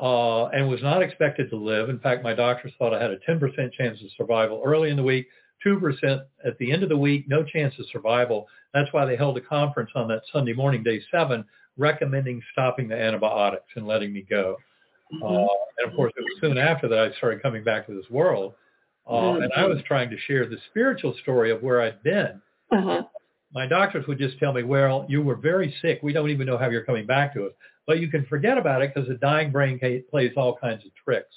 uh, 0.00 0.46
and 0.46 0.68
was 0.68 0.82
not 0.82 1.02
expected 1.02 1.50
to 1.50 1.56
live. 1.56 1.88
In 1.88 1.98
fact, 1.98 2.22
my 2.22 2.34
doctors 2.34 2.72
thought 2.78 2.94
I 2.94 3.00
had 3.00 3.10
a 3.10 3.18
10% 3.18 3.72
chance 3.72 4.00
of 4.00 4.08
survival 4.16 4.62
early 4.64 4.90
in 4.90 4.96
the 4.96 5.02
week, 5.02 5.26
2% 5.64 6.20
at 6.44 6.58
the 6.58 6.72
end 6.72 6.82
of 6.82 6.88
the 6.88 6.96
week, 6.96 7.28
no 7.28 7.42
chance 7.42 7.74
of 7.78 7.86
survival. 7.92 8.46
That's 8.74 8.92
why 8.92 9.04
they 9.04 9.16
held 9.16 9.36
a 9.36 9.40
conference 9.40 9.90
on 9.94 10.08
that 10.08 10.22
Sunday 10.32 10.52
morning, 10.52 10.82
day 10.82 11.00
seven, 11.10 11.44
recommending 11.76 12.42
stopping 12.52 12.88
the 12.88 12.96
antibiotics 12.96 13.70
and 13.76 13.86
letting 13.86 14.12
me 14.12 14.26
go. 14.28 14.56
Mm-hmm. 15.14 15.22
Uh, 15.24 15.54
and 15.78 15.90
of 15.90 15.96
course, 15.96 16.12
it 16.16 16.22
was 16.22 16.38
soon 16.40 16.58
after 16.58 16.88
that 16.88 16.98
I 16.98 17.16
started 17.16 17.42
coming 17.42 17.64
back 17.64 17.86
to 17.86 17.94
this 17.94 18.08
world. 18.10 18.54
Uh, 19.06 19.12
mm-hmm. 19.12 19.42
And 19.42 19.52
I 19.54 19.66
was 19.66 19.78
trying 19.86 20.10
to 20.10 20.18
share 20.26 20.46
the 20.46 20.58
spiritual 20.70 21.14
story 21.22 21.50
of 21.50 21.62
where 21.62 21.82
I'd 21.82 22.02
been. 22.02 22.40
Uh-huh. 22.70 23.02
My 23.54 23.66
doctors 23.66 24.06
would 24.06 24.18
just 24.18 24.38
tell 24.38 24.52
me, 24.52 24.62
well, 24.62 25.04
you 25.08 25.22
were 25.22 25.36
very 25.36 25.74
sick. 25.82 26.00
We 26.02 26.12
don't 26.12 26.30
even 26.30 26.46
know 26.46 26.56
how 26.56 26.70
you're 26.70 26.84
coming 26.84 27.06
back 27.06 27.34
to 27.34 27.46
us. 27.46 27.52
But 27.86 27.98
you 28.00 28.08
can 28.08 28.24
forget 28.26 28.58
about 28.58 28.80
it 28.82 28.92
because 28.94 29.08
the 29.08 29.16
dying 29.16 29.50
brain 29.50 29.78
plays 30.10 30.32
all 30.36 30.56
kinds 30.56 30.84
of 30.86 30.92
tricks. 31.04 31.34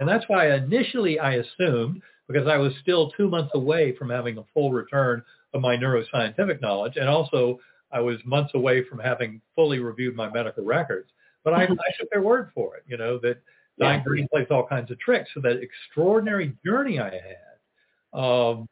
And 0.00 0.08
that's 0.08 0.24
why 0.28 0.54
initially 0.54 1.18
I 1.18 1.34
assumed, 1.34 2.00
because 2.28 2.46
I 2.46 2.56
was 2.56 2.72
still 2.82 3.10
two 3.16 3.28
months 3.28 3.50
away 3.54 3.96
from 3.96 4.10
having 4.10 4.38
a 4.38 4.44
full 4.54 4.70
return 4.70 5.22
of 5.54 5.60
my 5.60 5.76
neuroscientific 5.76 6.60
knowledge, 6.60 6.96
and 6.96 7.08
also 7.08 7.58
I 7.90 8.00
was 8.00 8.18
months 8.24 8.52
away 8.54 8.84
from 8.84 8.98
having 8.98 9.40
fully 9.54 9.78
reviewed 9.78 10.14
my 10.14 10.30
medical 10.30 10.64
records. 10.64 11.08
But 11.42 11.54
I, 11.54 11.62
I 11.64 11.90
took 11.98 12.10
their 12.12 12.22
word 12.22 12.50
for 12.54 12.76
it, 12.76 12.84
you 12.86 12.96
know, 12.96 13.18
that 13.22 13.40
dying 13.78 14.02
brain 14.04 14.28
plays 14.32 14.46
all 14.50 14.66
kinds 14.66 14.90
of 14.90 14.98
tricks. 14.98 15.30
So 15.34 15.40
that 15.40 15.60
extraordinary 15.62 16.54
journey 16.64 16.98
I 16.98 17.10
had, 17.10 18.18
um, 18.18 18.68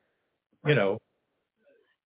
you 0.66 0.74
know, 0.74 0.98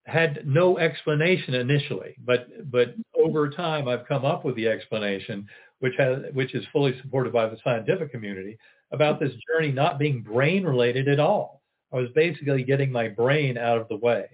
had 0.06 0.46
no 0.46 0.78
explanation 0.78 1.54
initially, 1.54 2.16
but 2.24 2.70
but 2.70 2.94
over 3.14 3.48
time 3.50 3.88
I've 3.88 4.06
come 4.06 4.24
up 4.24 4.44
with 4.44 4.56
the 4.56 4.68
explanation, 4.68 5.46
which 5.78 5.94
has 5.98 6.18
which 6.32 6.54
is 6.54 6.64
fully 6.72 6.98
supported 7.00 7.32
by 7.32 7.48
the 7.48 7.58
scientific 7.62 8.10
community 8.10 8.58
about 8.92 9.20
this 9.20 9.32
journey 9.48 9.72
not 9.72 9.98
being 9.98 10.22
brain 10.22 10.64
related 10.64 11.08
at 11.08 11.20
all. 11.20 11.62
I 11.92 11.96
was 11.96 12.08
basically 12.14 12.64
getting 12.64 12.90
my 12.90 13.08
brain 13.08 13.56
out 13.56 13.78
of 13.78 13.88
the 13.88 13.96
way. 13.96 14.26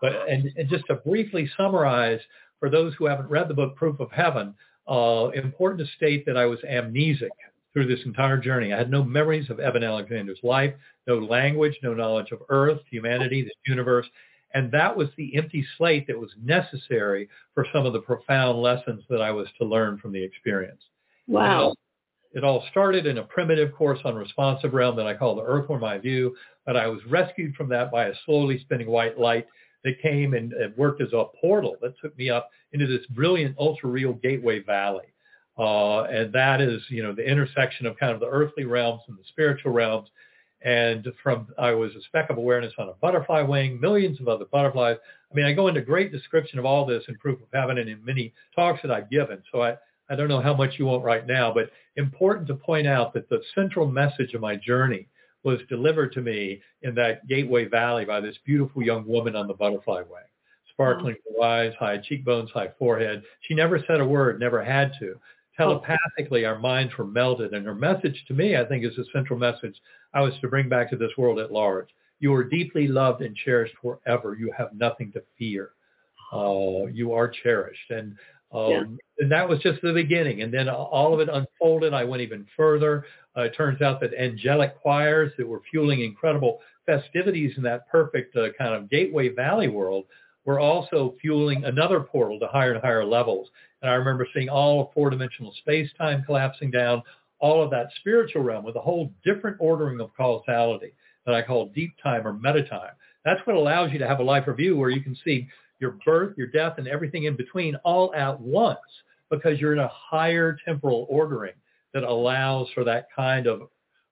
But 0.00 0.28
and, 0.28 0.50
and 0.56 0.68
just 0.68 0.84
to 0.86 0.96
briefly 0.96 1.48
summarize 1.56 2.20
for 2.58 2.68
those 2.68 2.94
who 2.94 3.06
haven't 3.06 3.30
read 3.30 3.48
the 3.48 3.54
book 3.54 3.76
Proof 3.76 4.00
of 4.00 4.10
Heaven, 4.10 4.54
uh, 4.88 5.30
important 5.34 5.80
to 5.80 5.94
state 5.96 6.26
that 6.26 6.36
I 6.36 6.46
was 6.46 6.58
amnesic 6.68 7.30
through 7.72 7.86
this 7.86 8.04
entire 8.04 8.36
journey. 8.36 8.72
I 8.72 8.78
had 8.78 8.90
no 8.90 9.02
memories 9.02 9.50
of 9.50 9.60
Eben 9.60 9.82
Alexander's 9.82 10.40
life, 10.42 10.74
no 11.06 11.18
language, 11.18 11.78
no 11.82 11.94
knowledge 11.94 12.30
of 12.32 12.40
Earth, 12.48 12.80
humanity, 12.90 13.42
the 13.42 13.70
universe, 13.70 14.06
and 14.54 14.70
that 14.72 14.96
was 14.96 15.08
the 15.16 15.34
empty 15.36 15.66
slate 15.78 16.06
that 16.06 16.18
was 16.18 16.30
necessary 16.42 17.28
for 17.54 17.66
some 17.72 17.86
of 17.86 17.92
the 17.92 18.00
profound 18.00 18.60
lessons 18.60 19.02
that 19.08 19.22
I 19.22 19.30
was 19.30 19.48
to 19.58 19.64
learn 19.64 19.98
from 19.98 20.12
the 20.12 20.22
experience. 20.22 20.82
Wow. 21.26 21.74
It 22.34 22.44
all 22.44 22.64
started 22.70 23.06
in 23.06 23.18
a 23.18 23.24
primitive 23.24 23.74
course 23.74 24.00
on 24.04 24.14
responsive 24.14 24.72
realm 24.72 24.96
that 24.96 25.06
I 25.06 25.14
call 25.14 25.34
the 25.34 25.42
Earthworm 25.42 25.84
Eye 25.84 25.98
View, 25.98 26.34
but 26.64 26.76
I 26.76 26.86
was 26.86 27.00
rescued 27.06 27.54
from 27.54 27.68
that 27.70 27.90
by 27.90 28.06
a 28.06 28.14
slowly 28.24 28.58
spinning 28.60 28.88
white 28.88 29.18
light 29.18 29.46
that 29.84 30.00
came 30.00 30.34
and, 30.34 30.52
and 30.52 30.76
worked 30.76 31.02
as 31.02 31.12
a 31.12 31.24
portal 31.40 31.76
that 31.82 31.98
took 32.00 32.16
me 32.16 32.30
up 32.30 32.50
into 32.72 32.86
this 32.86 33.04
brilliant 33.06 33.56
ultra-real 33.58 34.14
gateway 34.14 34.60
valley. 34.60 35.11
Uh, 35.58 36.02
and 36.04 36.32
that 36.32 36.60
is, 36.60 36.82
you 36.88 37.02
know, 37.02 37.12
the 37.12 37.28
intersection 37.28 37.86
of 37.86 37.98
kind 37.98 38.12
of 38.12 38.20
the 38.20 38.28
earthly 38.28 38.64
realms 38.64 39.02
and 39.08 39.18
the 39.18 39.24
spiritual 39.28 39.72
realms 39.72 40.08
and 40.64 41.08
from 41.22 41.48
I 41.58 41.72
was 41.72 41.94
a 41.94 42.02
speck 42.02 42.30
of 42.30 42.38
awareness 42.38 42.72
on 42.78 42.88
a 42.88 42.92
butterfly 42.94 43.42
wing, 43.42 43.80
millions 43.80 44.20
of 44.20 44.28
other 44.28 44.44
butterflies. 44.44 44.96
I 45.30 45.34
mean, 45.34 45.44
I 45.44 45.52
go 45.52 45.68
into 45.68 45.80
great 45.80 46.12
description 46.12 46.58
of 46.58 46.64
all 46.64 46.86
this 46.86 47.02
in 47.08 47.16
Proof 47.16 47.40
of 47.40 47.48
Heaven 47.52 47.78
and 47.78 47.88
in 47.88 48.04
many 48.04 48.32
talks 48.54 48.80
that 48.82 48.90
I've 48.90 49.10
given. 49.10 49.42
So 49.50 49.62
I, 49.62 49.76
I 50.08 50.14
don't 50.14 50.28
know 50.28 50.40
how 50.40 50.54
much 50.54 50.74
you 50.78 50.86
want 50.86 51.04
right 51.04 51.26
now, 51.26 51.52
but 51.52 51.70
important 51.96 52.46
to 52.48 52.54
point 52.54 52.86
out 52.86 53.12
that 53.14 53.28
the 53.28 53.42
central 53.54 53.86
message 53.86 54.34
of 54.34 54.40
my 54.40 54.56
journey 54.56 55.08
was 55.42 55.58
delivered 55.68 56.12
to 56.12 56.20
me 56.20 56.60
in 56.82 56.94
that 56.94 57.26
Gateway 57.26 57.64
Valley 57.64 58.04
by 58.04 58.20
this 58.20 58.36
beautiful 58.44 58.82
young 58.82 59.06
woman 59.06 59.34
on 59.34 59.48
the 59.48 59.54
butterfly 59.54 60.02
wing. 60.02 60.22
Sparkling 60.70 61.16
blue 61.28 61.42
eyes, 61.42 61.72
high 61.78 61.98
cheekbones, 61.98 62.50
high 62.50 62.70
forehead. 62.78 63.22
She 63.42 63.54
never 63.54 63.82
said 63.86 64.00
a 64.00 64.06
word, 64.06 64.38
never 64.38 64.62
had 64.62 64.92
to. 65.00 65.18
Telepathically, 65.56 66.44
our 66.44 66.58
minds 66.58 66.92
were 66.96 67.04
melded. 67.04 67.54
And 67.54 67.66
her 67.66 67.74
message 67.74 68.24
to 68.28 68.34
me, 68.34 68.56
I 68.56 68.64
think, 68.64 68.84
is 68.84 68.96
the 68.96 69.04
central 69.12 69.38
message 69.38 69.74
I 70.14 70.20
was 70.20 70.32
to 70.40 70.48
bring 70.48 70.68
back 70.68 70.90
to 70.90 70.96
this 70.96 71.12
world 71.18 71.38
at 71.38 71.52
large. 71.52 71.88
You 72.20 72.32
are 72.34 72.44
deeply 72.44 72.88
loved 72.88 73.22
and 73.22 73.36
cherished 73.36 73.74
forever. 73.82 74.36
You 74.38 74.52
have 74.56 74.72
nothing 74.74 75.12
to 75.12 75.22
fear. 75.38 75.70
Uh, 76.32 76.86
you 76.86 77.12
are 77.12 77.28
cherished. 77.28 77.90
And 77.90 78.16
um, 78.52 78.70
yeah. 78.70 78.82
And 79.18 79.30
that 79.30 79.48
was 79.48 79.60
just 79.60 79.80
the 79.82 79.92
beginning. 79.92 80.42
And 80.42 80.52
then 80.52 80.68
all 80.68 81.14
of 81.14 81.20
it 81.20 81.28
unfolded. 81.28 81.94
I 81.94 82.04
went 82.04 82.22
even 82.22 82.46
further. 82.56 83.04
Uh, 83.36 83.42
it 83.42 83.54
turns 83.56 83.80
out 83.80 84.00
that 84.00 84.12
angelic 84.14 84.80
choirs 84.80 85.32
that 85.38 85.46
were 85.46 85.62
fueling 85.70 86.02
incredible 86.02 86.60
festivities 86.86 87.52
in 87.56 87.62
that 87.62 87.88
perfect 87.88 88.36
uh, 88.36 88.48
kind 88.58 88.74
of 88.74 88.90
gateway 88.90 89.28
valley 89.28 89.68
world 89.68 90.04
were 90.44 90.58
also 90.58 91.14
fueling 91.20 91.64
another 91.64 92.00
portal 92.00 92.38
to 92.40 92.46
higher 92.48 92.72
and 92.72 92.82
higher 92.82 93.04
levels. 93.04 93.48
And 93.82 93.90
I 93.90 93.94
remember 93.94 94.26
seeing 94.32 94.48
all 94.48 94.80
of 94.80 94.92
four-dimensional 94.94 95.52
space-time 95.58 96.22
collapsing 96.24 96.70
down, 96.70 97.02
all 97.40 97.62
of 97.62 97.70
that 97.70 97.88
spiritual 97.96 98.42
realm 98.42 98.64
with 98.64 98.76
a 98.76 98.80
whole 98.80 99.12
different 99.24 99.56
ordering 99.60 100.00
of 100.00 100.10
causality 100.16 100.92
that 101.26 101.34
I 101.34 101.42
call 101.42 101.66
deep 101.74 101.92
time 102.02 102.26
or 102.26 102.32
meta 102.32 102.62
time. 102.64 102.92
That's 103.24 103.40
what 103.46 103.56
allows 103.56 103.92
you 103.92 103.98
to 103.98 104.08
have 104.08 104.20
a 104.20 104.24
life 104.24 104.46
review 104.46 104.76
where 104.76 104.90
you 104.90 105.00
can 105.00 105.16
see 105.24 105.48
your 105.78 105.98
birth, 106.04 106.36
your 106.38 106.46
death, 106.46 106.74
and 106.78 106.86
everything 106.86 107.24
in 107.24 107.36
between 107.36 107.74
all 107.84 108.14
at 108.14 108.40
once 108.40 108.78
because 109.30 109.58
you're 109.58 109.72
in 109.72 109.78
a 109.78 109.90
higher 109.92 110.56
temporal 110.64 111.06
ordering 111.08 111.54
that 111.94 112.04
allows 112.04 112.68
for 112.74 112.84
that 112.84 113.08
kind 113.14 113.46
of 113.46 113.62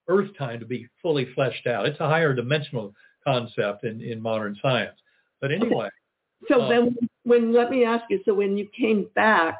earth 0.08 0.30
time 0.36 0.58
to 0.60 0.66
be 0.66 0.88
fully 1.00 1.28
fleshed 1.34 1.66
out. 1.66 1.86
It's 1.86 2.00
a 2.00 2.08
higher 2.08 2.34
dimensional 2.34 2.94
concept 3.24 3.84
in, 3.84 4.00
in 4.00 4.20
modern 4.20 4.58
science. 4.60 4.96
But 5.40 5.52
anyway. 5.52 5.88
So 6.48 6.62
uh, 6.62 6.68
then 6.68 6.96
when, 7.24 7.52
let 7.52 7.70
me 7.70 7.84
ask 7.84 8.04
you, 8.10 8.20
so 8.24 8.34
when 8.34 8.56
you 8.56 8.68
came 8.78 9.08
back, 9.14 9.58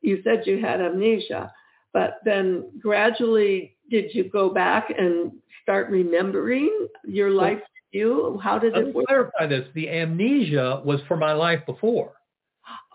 you 0.00 0.20
said 0.22 0.42
you 0.46 0.60
had 0.60 0.80
amnesia, 0.80 1.52
but 1.92 2.18
then 2.24 2.70
gradually 2.80 3.76
did 3.90 4.14
you 4.14 4.24
go 4.30 4.50
back 4.50 4.92
and 4.96 5.32
start 5.62 5.88
remembering 5.90 6.88
your 7.04 7.30
life 7.30 7.60
you? 7.94 8.38
How 8.42 8.58
did 8.58 8.76
it 8.76 8.94
work? 8.94 9.06
clarify 9.06 9.46
this. 9.46 9.66
The 9.74 9.88
amnesia 9.88 10.82
was 10.84 11.00
for 11.08 11.16
my 11.16 11.32
life 11.32 11.64
before. 11.64 12.12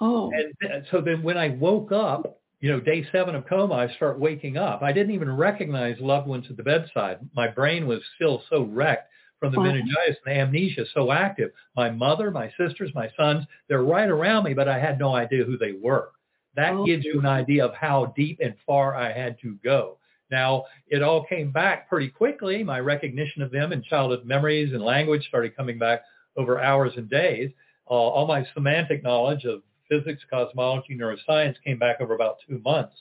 Oh. 0.01 0.31
And 0.62 0.85
so 0.91 1.01
then 1.01 1.23
when 1.23 1.38
I 1.38 1.49
woke 1.49 1.91
up, 1.91 2.41
you 2.59 2.69
know, 2.69 2.79
day 2.79 3.05
seven 3.12 3.35
of 3.35 3.47
coma, 3.47 3.73
I 3.75 3.95
start 3.95 4.19
waking 4.19 4.57
up. 4.57 4.81
I 4.81 4.91
didn't 4.91 5.13
even 5.13 5.35
recognize 5.35 5.95
loved 5.99 6.27
ones 6.27 6.45
at 6.49 6.57
the 6.57 6.63
bedside. 6.63 7.19
My 7.33 7.47
brain 7.47 7.88
was 7.88 8.01
still 8.15 8.43
so 8.49 8.63
wrecked 8.63 9.09
from 9.39 9.54
the 9.54 9.62
meningitis 9.62 10.17
and 10.25 10.36
the 10.36 10.39
amnesia 10.39 10.86
so 10.93 11.12
active. 11.12 11.52
My 11.75 11.89
mother, 11.89 12.32
my 12.32 12.52
sisters, 12.58 12.91
my 12.93 13.10
sons, 13.15 13.45
they're 13.67 13.84
right 13.84 14.10
around 14.10 14.43
me, 14.43 14.54
but 14.54 14.67
I 14.67 14.80
had 14.80 14.99
no 14.99 15.15
idea 15.15 15.45
who 15.45 15.58
they 15.58 15.71
were. 15.71 16.10
That 16.56 16.73
oh. 16.73 16.86
gives 16.86 17.06
you 17.06 17.19
an 17.19 17.25
idea 17.25 17.65
of 17.65 17.73
how 17.73 18.13
deep 18.17 18.39
and 18.43 18.56
far 18.65 18.95
I 18.95 19.13
had 19.13 19.39
to 19.41 19.58
go. 19.63 19.97
Now, 20.32 20.65
it 20.88 21.02
all 21.02 21.25
came 21.25 21.52
back 21.52 21.89
pretty 21.89 22.10
quickly. 22.10 22.63
My 22.63 22.80
recognition 22.80 23.41
of 23.41 23.52
them 23.52 23.71
and 23.71 23.84
childhood 23.84 24.25
memories 24.25 24.73
and 24.73 24.84
language 24.84 25.25
started 25.28 25.56
coming 25.56 25.80
back 25.80 26.02
over 26.38 26.60
hours 26.60 26.93
and 26.97 27.10
days. 27.10 27.49
Uh, 27.89 27.93
all 27.93 28.28
my 28.28 28.45
semantic 28.54 29.04
knowledge 29.04 29.45
of 29.45 29.63
physics, 29.89 30.21
cosmology, 30.30 30.95
neuroscience 30.95 31.56
came 31.63 31.80
back 31.80 31.99
over 31.99 32.13
about 32.13 32.38
two 32.47 32.60
months. 32.60 32.93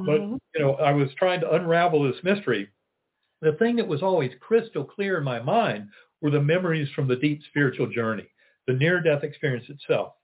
Mm-hmm. 0.00 0.06
But, 0.06 0.40
you 0.54 0.64
know, 0.64 0.74
I 0.76 0.92
was 0.92 1.08
trying 1.18 1.40
to 1.40 1.52
unravel 1.52 2.02
this 2.04 2.22
mystery. 2.24 2.70
The 3.42 3.52
thing 3.54 3.76
that 3.76 3.88
was 3.88 4.02
always 4.02 4.30
crystal 4.40 4.84
clear 4.84 5.18
in 5.18 5.24
my 5.24 5.40
mind 5.40 5.88
were 6.20 6.30
the 6.30 6.40
memories 6.40 6.88
from 6.94 7.08
the 7.08 7.16
deep 7.16 7.42
spiritual 7.48 7.88
journey, 7.88 8.28
the 8.66 8.72
near-death 8.72 9.24
experience 9.24 9.66
itself. 9.68 10.14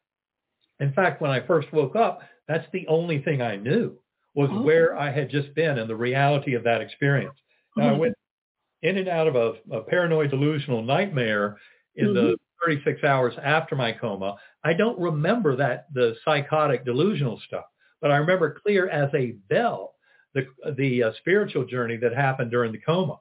In 0.81 0.93
fact, 0.93 1.21
when 1.21 1.31
I 1.31 1.45
first 1.47 1.73
woke 1.73 1.97
up, 1.97 2.21
that's 2.47 2.67
the 2.73 2.87
only 2.87 3.21
thing 3.21 3.43
I 3.43 3.57
knew 3.57 3.99
was 4.35 4.49
oh. 4.53 4.63
where 4.63 4.97
I 4.97 5.11
had 5.11 5.31
just 5.31 5.53
been 5.55 5.79
and 5.79 5.91
the 5.91 5.97
reality 5.97 6.55
of 6.55 6.63
that 6.63 6.81
experience. 6.81 7.37
Now, 7.77 7.87
mm-hmm. 7.87 7.95
I 7.95 7.99
went 7.99 8.15
in 8.83 8.99
and 8.99 9.09
out 9.09 9.27
of 9.27 9.35
a, 9.35 9.55
a 9.77 9.83
paranoid 9.83 10.31
delusional 10.31 10.83
nightmare 10.83 11.59
in 11.97 12.07
mm-hmm. 12.07 12.15
the 12.15 12.37
36 12.65 13.03
hours 13.03 13.35
after 13.43 13.75
my 13.75 13.93
coma. 13.93 14.37
I 14.65 14.75
don't 14.75 14.99
remember 14.99 15.57
that 15.57 15.87
the 15.93 16.15
psychotic 16.25 16.85
delusional 16.85 17.41
stuff, 17.47 17.65
but 18.01 18.13
I 18.13 18.17
remember 18.19 18.59
clear 18.65 18.89
as 18.89 19.11
a 19.15 19.33
bell 19.49 19.95
the 20.35 20.47
the 20.77 21.05
uh, 21.05 21.13
spiritual 21.19 21.65
journey 21.65 21.97
that 21.97 22.15
happened 22.15 22.51
during 22.51 22.73
the 22.73 22.79
coma. 22.79 23.19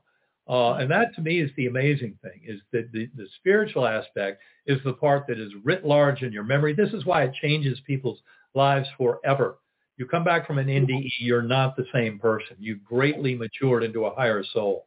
Uh, 0.50 0.76
and 0.76 0.90
that 0.90 1.14
to 1.14 1.22
me 1.22 1.42
is 1.42 1.52
the 1.58 1.68
amazing 1.68 2.18
thing 2.22 2.42
is 2.46 2.62
that 2.72 2.90
the, 2.94 3.10
the 3.18 3.28
spiritual 3.38 3.86
aspect 3.86 4.42
is 4.66 4.80
the 4.86 4.94
part 4.94 5.28
that 5.28 5.38
is 5.38 5.52
writ 5.64 5.86
large 5.86 6.22
in 6.22 6.32
your 6.32 6.44
memory. 6.44 6.74
This 6.74 6.94
is 6.94 7.06
why 7.06 7.24
it 7.24 7.34
changes 7.42 7.80
people's 7.86 8.20
lives 8.56 8.88
forever. 8.98 9.58
You 9.98 10.06
come 10.06 10.24
back 10.24 10.48
from 10.48 10.58
an 10.58 10.68
NDE, 10.68 11.10
you're 11.20 11.42
not 11.42 11.76
the 11.76 11.86
same 11.94 12.18
person. 12.18 12.56
You've 12.60 12.84
greatly 12.84 13.36
matured 13.36 13.84
into 13.84 14.06
a 14.06 14.16
higher 14.16 14.44
soul. 14.54 14.86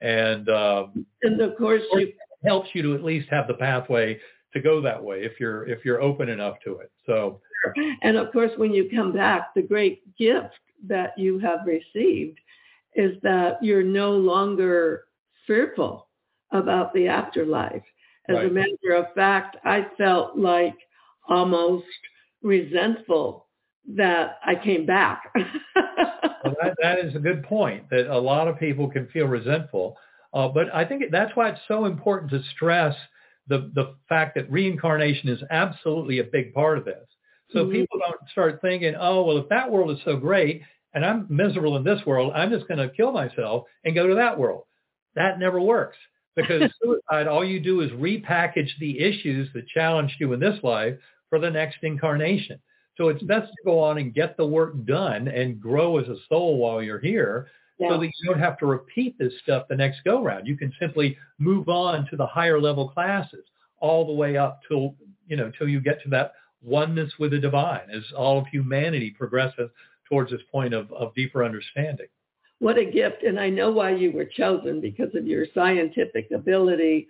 And, 0.00 0.48
um, 0.48 1.04
and 1.22 1.40
of 1.40 1.56
course, 1.56 1.82
you, 1.92 1.98
it 2.00 2.14
helps 2.44 2.68
you 2.72 2.82
to 2.82 2.94
at 2.94 3.02
least 3.02 3.28
have 3.30 3.48
the 3.48 3.54
pathway 3.54 4.20
to 4.52 4.60
go 4.60 4.80
that 4.80 5.02
way 5.02 5.22
if 5.22 5.38
you're 5.38 5.66
if 5.68 5.84
you're 5.84 6.00
open 6.00 6.28
enough 6.28 6.56
to 6.64 6.78
it. 6.78 6.90
So, 7.06 7.40
and 8.02 8.16
of 8.16 8.32
course, 8.32 8.50
when 8.56 8.72
you 8.72 8.88
come 8.94 9.12
back, 9.12 9.54
the 9.54 9.62
great 9.62 10.02
gift 10.16 10.58
that 10.86 11.18
you 11.18 11.38
have 11.38 11.60
received 11.66 12.38
is 12.94 13.16
that 13.22 13.62
you're 13.62 13.82
no 13.82 14.12
longer 14.12 15.04
fearful 15.46 16.08
about 16.52 16.92
the 16.94 17.06
afterlife. 17.06 17.82
As 18.28 18.36
right. 18.36 18.46
a 18.46 18.50
matter 18.50 18.94
of 18.96 19.12
fact, 19.14 19.56
I 19.64 19.86
felt 19.96 20.36
like 20.36 20.76
almost 21.28 21.86
resentful 22.42 23.46
that 23.96 24.38
I 24.44 24.54
came 24.54 24.86
back. 24.86 25.22
well, 25.34 26.54
that, 26.62 26.76
that 26.82 26.98
is 26.98 27.14
a 27.14 27.18
good 27.18 27.42
point 27.44 27.88
that 27.90 28.06
a 28.06 28.18
lot 28.18 28.48
of 28.48 28.58
people 28.58 28.88
can 28.90 29.08
feel 29.08 29.26
resentful. 29.26 29.96
Uh, 30.32 30.48
but 30.48 30.72
I 30.74 30.84
think 30.84 31.04
that's 31.10 31.34
why 31.34 31.50
it's 31.50 31.60
so 31.66 31.86
important 31.86 32.30
to 32.32 32.42
stress 32.54 32.94
the, 33.48 33.70
the 33.74 33.96
fact 34.08 34.36
that 34.36 34.50
reincarnation 34.50 35.28
is 35.28 35.42
absolutely 35.50 36.20
a 36.20 36.24
big 36.24 36.54
part 36.54 36.78
of 36.78 36.84
this. 36.84 37.06
So 37.52 37.60
mm-hmm. 37.60 37.72
people 37.72 37.98
don't 37.98 38.30
start 38.30 38.60
thinking, 38.60 38.94
oh, 38.98 39.22
well, 39.24 39.38
if 39.38 39.48
that 39.48 39.70
world 39.70 39.90
is 39.90 40.02
so 40.04 40.16
great 40.16 40.62
and 40.94 41.04
I'm 41.04 41.26
miserable 41.28 41.76
in 41.76 41.84
this 41.84 42.00
world, 42.06 42.32
I'm 42.34 42.50
just 42.50 42.68
going 42.68 42.78
to 42.78 42.94
kill 42.94 43.12
myself 43.12 43.64
and 43.84 43.94
go 43.94 44.06
to 44.06 44.14
that 44.16 44.38
world. 44.38 44.64
That 45.14 45.38
never 45.38 45.60
works 45.60 45.96
because 46.36 46.70
suicide, 46.82 47.26
all 47.26 47.44
you 47.44 47.60
do 47.60 47.80
is 47.80 47.90
repackage 47.92 48.70
the 48.78 48.98
issues 49.00 49.48
that 49.54 49.68
challenged 49.68 50.14
you 50.18 50.32
in 50.32 50.40
this 50.40 50.58
life 50.62 50.94
for 51.28 51.38
the 51.38 51.50
next 51.50 51.78
incarnation. 51.82 52.60
So 52.96 53.08
it's 53.08 53.22
best 53.22 53.48
to 53.48 53.64
go 53.64 53.78
on 53.80 53.98
and 53.98 54.14
get 54.14 54.36
the 54.36 54.46
work 54.46 54.84
done 54.84 55.28
and 55.28 55.60
grow 55.60 55.98
as 55.98 56.08
a 56.08 56.16
soul 56.28 56.58
while 56.58 56.82
you're 56.82 56.98
here 56.98 57.48
yeah. 57.78 57.88
so 57.88 57.98
that 57.98 58.06
you 58.06 58.28
don't 58.28 58.38
have 58.38 58.58
to 58.58 58.66
repeat 58.66 59.16
this 59.18 59.32
stuff 59.42 59.66
the 59.68 59.76
next 59.76 60.00
go 60.04 60.22
round. 60.22 60.46
You 60.46 60.56
can 60.56 60.72
simply 60.78 61.16
move 61.38 61.68
on 61.68 62.06
to 62.10 62.16
the 62.16 62.26
higher 62.26 62.60
level 62.60 62.88
classes 62.90 63.44
all 63.78 64.06
the 64.06 64.12
way 64.12 64.36
up 64.36 64.60
till, 64.68 64.94
you 65.26 65.36
know, 65.36 65.50
till 65.56 65.68
you 65.68 65.80
get 65.80 66.02
to 66.02 66.10
that 66.10 66.32
oneness 66.62 67.12
with 67.18 67.30
the 67.32 67.38
divine 67.38 67.88
as 67.92 68.02
all 68.16 68.38
of 68.38 68.46
humanity 68.46 69.10
progresses 69.10 69.70
towards 70.08 70.30
this 70.30 70.42
point 70.50 70.74
of, 70.74 70.92
of 70.92 71.14
deeper 71.14 71.44
understanding. 71.44 72.06
What 72.58 72.78
a 72.78 72.84
gift. 72.84 73.22
And 73.22 73.40
I 73.40 73.48
know 73.48 73.70
why 73.70 73.94
you 73.94 74.12
were 74.12 74.26
chosen 74.26 74.80
because 74.80 75.14
of 75.14 75.26
your 75.26 75.46
scientific 75.54 76.30
ability 76.30 77.08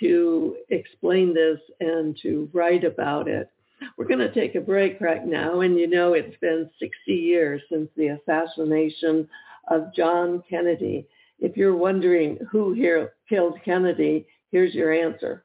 to 0.00 0.56
explain 0.70 1.34
this 1.34 1.58
and 1.80 2.16
to 2.22 2.48
write 2.52 2.84
about 2.84 3.28
it. 3.28 3.50
We're 3.96 4.06
going 4.06 4.20
to 4.20 4.32
take 4.32 4.54
a 4.54 4.60
break 4.60 5.00
right 5.00 5.26
now. 5.26 5.60
And 5.60 5.78
you 5.78 5.86
know, 5.86 6.14
it's 6.14 6.36
been 6.40 6.70
60 6.78 7.12
years 7.12 7.60
since 7.70 7.90
the 7.96 8.08
assassination 8.08 9.28
of 9.68 9.94
John 9.94 10.42
Kennedy. 10.48 11.06
If 11.38 11.56
you're 11.56 11.76
wondering 11.76 12.38
who 12.50 12.72
here 12.72 13.12
killed 13.28 13.58
Kennedy, 13.64 14.26
here's 14.50 14.74
your 14.74 14.92
answer. 14.92 15.44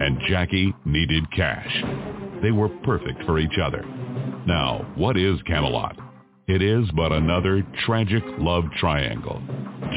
and 0.00 0.18
Jackie 0.28 0.74
needed 0.84 1.30
cash. 1.30 1.84
They 2.42 2.50
were 2.50 2.68
perfect 2.84 3.22
for 3.24 3.38
each 3.38 3.58
other. 3.62 3.84
Now, 4.46 4.90
what 4.96 5.16
is 5.16 5.40
Camelot? 5.42 5.96
It 6.48 6.62
is 6.62 6.90
but 6.96 7.12
another 7.12 7.64
tragic 7.86 8.22
love 8.38 8.64
triangle. 8.78 9.40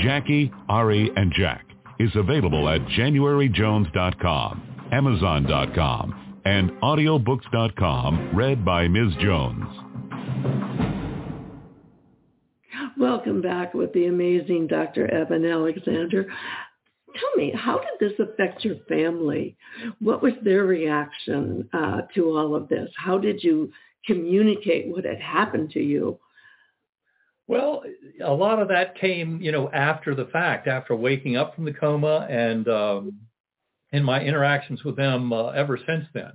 Jackie, 0.04 0.52
Ari, 0.70 1.12
and 1.16 1.34
Jack 1.34 1.66
is 2.00 2.12
available 2.16 2.70
at 2.70 2.82
JanuaryJones.com, 2.82 4.90
Amazon.com, 4.92 6.40
and 6.46 6.72
Audiobooks.com, 6.72 8.32
read 8.36 8.66
by 8.66 8.88
Ms. 8.88 9.14
Jones. 9.22 9.66
Welcome 12.98 13.42
back 13.42 13.74
with 13.74 13.94
the 13.94 14.08
amazing 14.08 14.68
Dr. 14.68 15.12
Eben 15.12 15.46
Alexander. 15.46 16.28
Tell 17.20 17.36
me, 17.36 17.52
how 17.56 17.80
did 17.80 18.10
this 18.10 18.20
affect 18.20 18.66
your 18.66 18.78
family? 18.88 19.56
What 20.00 20.24
was 20.24 20.34
their 20.44 20.64
reaction 20.64 21.70
uh, 21.74 22.02
to 22.16 22.38
all 22.38 22.56
of 22.56 22.70
this? 22.70 22.90
How 22.98 23.18
did 23.18 23.44
you 23.44 23.72
communicate 24.06 24.88
what 24.88 25.06
had 25.06 25.22
happened 25.22 25.72
to 25.72 25.80
you? 25.80 26.20
Well, 27.48 27.84
a 28.24 28.34
lot 28.34 28.60
of 28.60 28.70
that 28.70 28.96
came, 28.96 29.42
you 29.42 29.52
know, 29.52 29.70
after 29.72 30.16
the 30.16 30.26
fact, 30.26 30.68
after 30.68 30.96
waking 30.96 31.36
up 31.36 31.56
from 31.56 31.66
the 31.66 31.74
coma 31.74 32.26
and 32.30 32.68
um, 32.68 33.20
in 33.92 34.04
my 34.04 34.22
interactions 34.22 34.84
with 34.84 34.96
them 34.96 35.32
uh, 35.34 35.50
ever 35.50 35.78
since 35.86 36.06
then. 36.14 36.32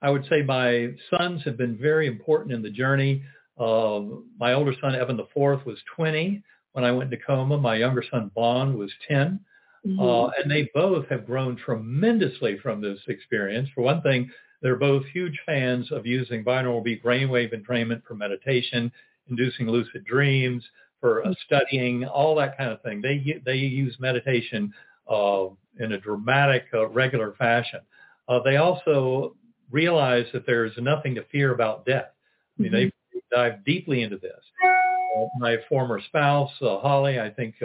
I 0.00 0.10
would 0.10 0.26
say 0.28 0.42
my 0.42 0.90
sons 1.10 1.42
have 1.44 1.56
been 1.56 1.78
very 1.78 2.06
important 2.06 2.52
in 2.52 2.62
the 2.62 2.70
journey. 2.70 3.22
Uh, 3.58 4.00
my 4.38 4.52
older 4.52 4.74
son, 4.80 4.94
Eben 4.94 5.16
the 5.16 5.28
fourth, 5.32 5.64
was 5.66 5.78
20 5.96 6.42
when 6.72 6.84
I 6.84 6.92
went 6.92 7.12
into 7.12 7.24
coma. 7.24 7.58
My 7.58 7.76
younger 7.76 8.04
son, 8.10 8.30
Bond, 8.34 8.76
was 8.76 8.92
10. 9.08 9.40
Mm-hmm. 9.86 10.00
Uh, 10.00 10.28
and 10.40 10.50
they 10.50 10.70
both 10.74 11.06
have 11.08 11.26
grown 11.26 11.56
tremendously 11.56 12.58
from 12.58 12.80
this 12.80 12.98
experience. 13.08 13.68
For 13.74 13.82
one 13.82 14.00
thing, 14.00 14.30
they're 14.62 14.76
both 14.76 15.04
huge 15.06 15.38
fans 15.44 15.92
of 15.92 16.06
using 16.06 16.42
binaural 16.42 16.82
beat 16.82 17.04
brainwave 17.04 17.52
entrainment 17.52 18.02
for 18.06 18.14
meditation 18.14 18.90
inducing 19.28 19.68
lucid 19.68 20.04
dreams, 20.04 20.64
for 21.00 21.26
uh, 21.26 21.34
studying, 21.46 22.04
all 22.04 22.34
that 22.36 22.56
kind 22.56 22.70
of 22.70 22.80
thing. 22.82 23.00
They 23.00 23.40
they 23.44 23.56
use 23.56 23.96
meditation 23.98 24.72
uh, 25.10 25.46
in 25.78 25.92
a 25.92 26.00
dramatic, 26.00 26.64
uh, 26.72 26.88
regular 26.88 27.34
fashion. 27.38 27.80
Uh, 28.28 28.40
they 28.42 28.56
also 28.56 29.34
realize 29.70 30.26
that 30.32 30.46
there's 30.46 30.72
nothing 30.78 31.14
to 31.16 31.24
fear 31.24 31.52
about 31.52 31.84
death. 31.84 32.12
I 32.58 32.62
mean, 32.62 32.72
mm-hmm. 32.72 32.88
they 33.12 33.20
dive 33.36 33.64
deeply 33.64 34.02
into 34.02 34.16
this. 34.16 34.40
Uh, 34.64 35.26
my 35.38 35.56
former 35.68 36.00
spouse, 36.00 36.52
uh, 36.62 36.78
Holly, 36.78 37.20
I 37.20 37.30
think 37.30 37.56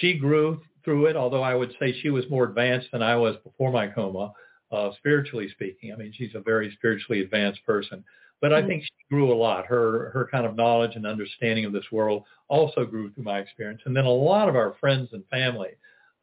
she 0.00 0.18
grew 0.18 0.60
through 0.86 1.06
it, 1.06 1.16
although 1.16 1.42
I 1.42 1.54
would 1.54 1.74
say 1.78 1.92
she 2.00 2.08
was 2.08 2.24
more 2.30 2.44
advanced 2.44 2.88
than 2.92 3.02
I 3.02 3.16
was 3.16 3.36
before 3.44 3.70
my 3.70 3.88
coma, 3.88 4.32
spiritually 4.96 5.48
speaking. 5.50 5.92
I 5.92 5.96
mean, 5.96 6.14
she's 6.16 6.34
a 6.34 6.40
very 6.40 6.72
spiritually 6.78 7.20
advanced 7.20 7.60
person. 7.66 8.02
But 8.40 8.52
I 8.52 8.60
mm-hmm. 8.60 8.68
think 8.68 8.82
she 8.84 8.90
grew 9.10 9.32
a 9.32 9.34
lot. 9.36 9.66
Her 9.66 10.10
her 10.10 10.28
kind 10.30 10.46
of 10.46 10.56
knowledge 10.56 10.92
and 10.94 11.06
understanding 11.06 11.64
of 11.64 11.72
this 11.72 11.90
world 11.90 12.24
also 12.48 12.84
grew 12.84 13.10
through 13.12 13.24
my 13.24 13.38
experience. 13.38 13.82
And 13.84 13.96
then 13.96 14.04
a 14.04 14.10
lot 14.10 14.48
of 14.48 14.56
our 14.56 14.74
friends 14.78 15.08
and 15.12 15.24
family, 15.28 15.70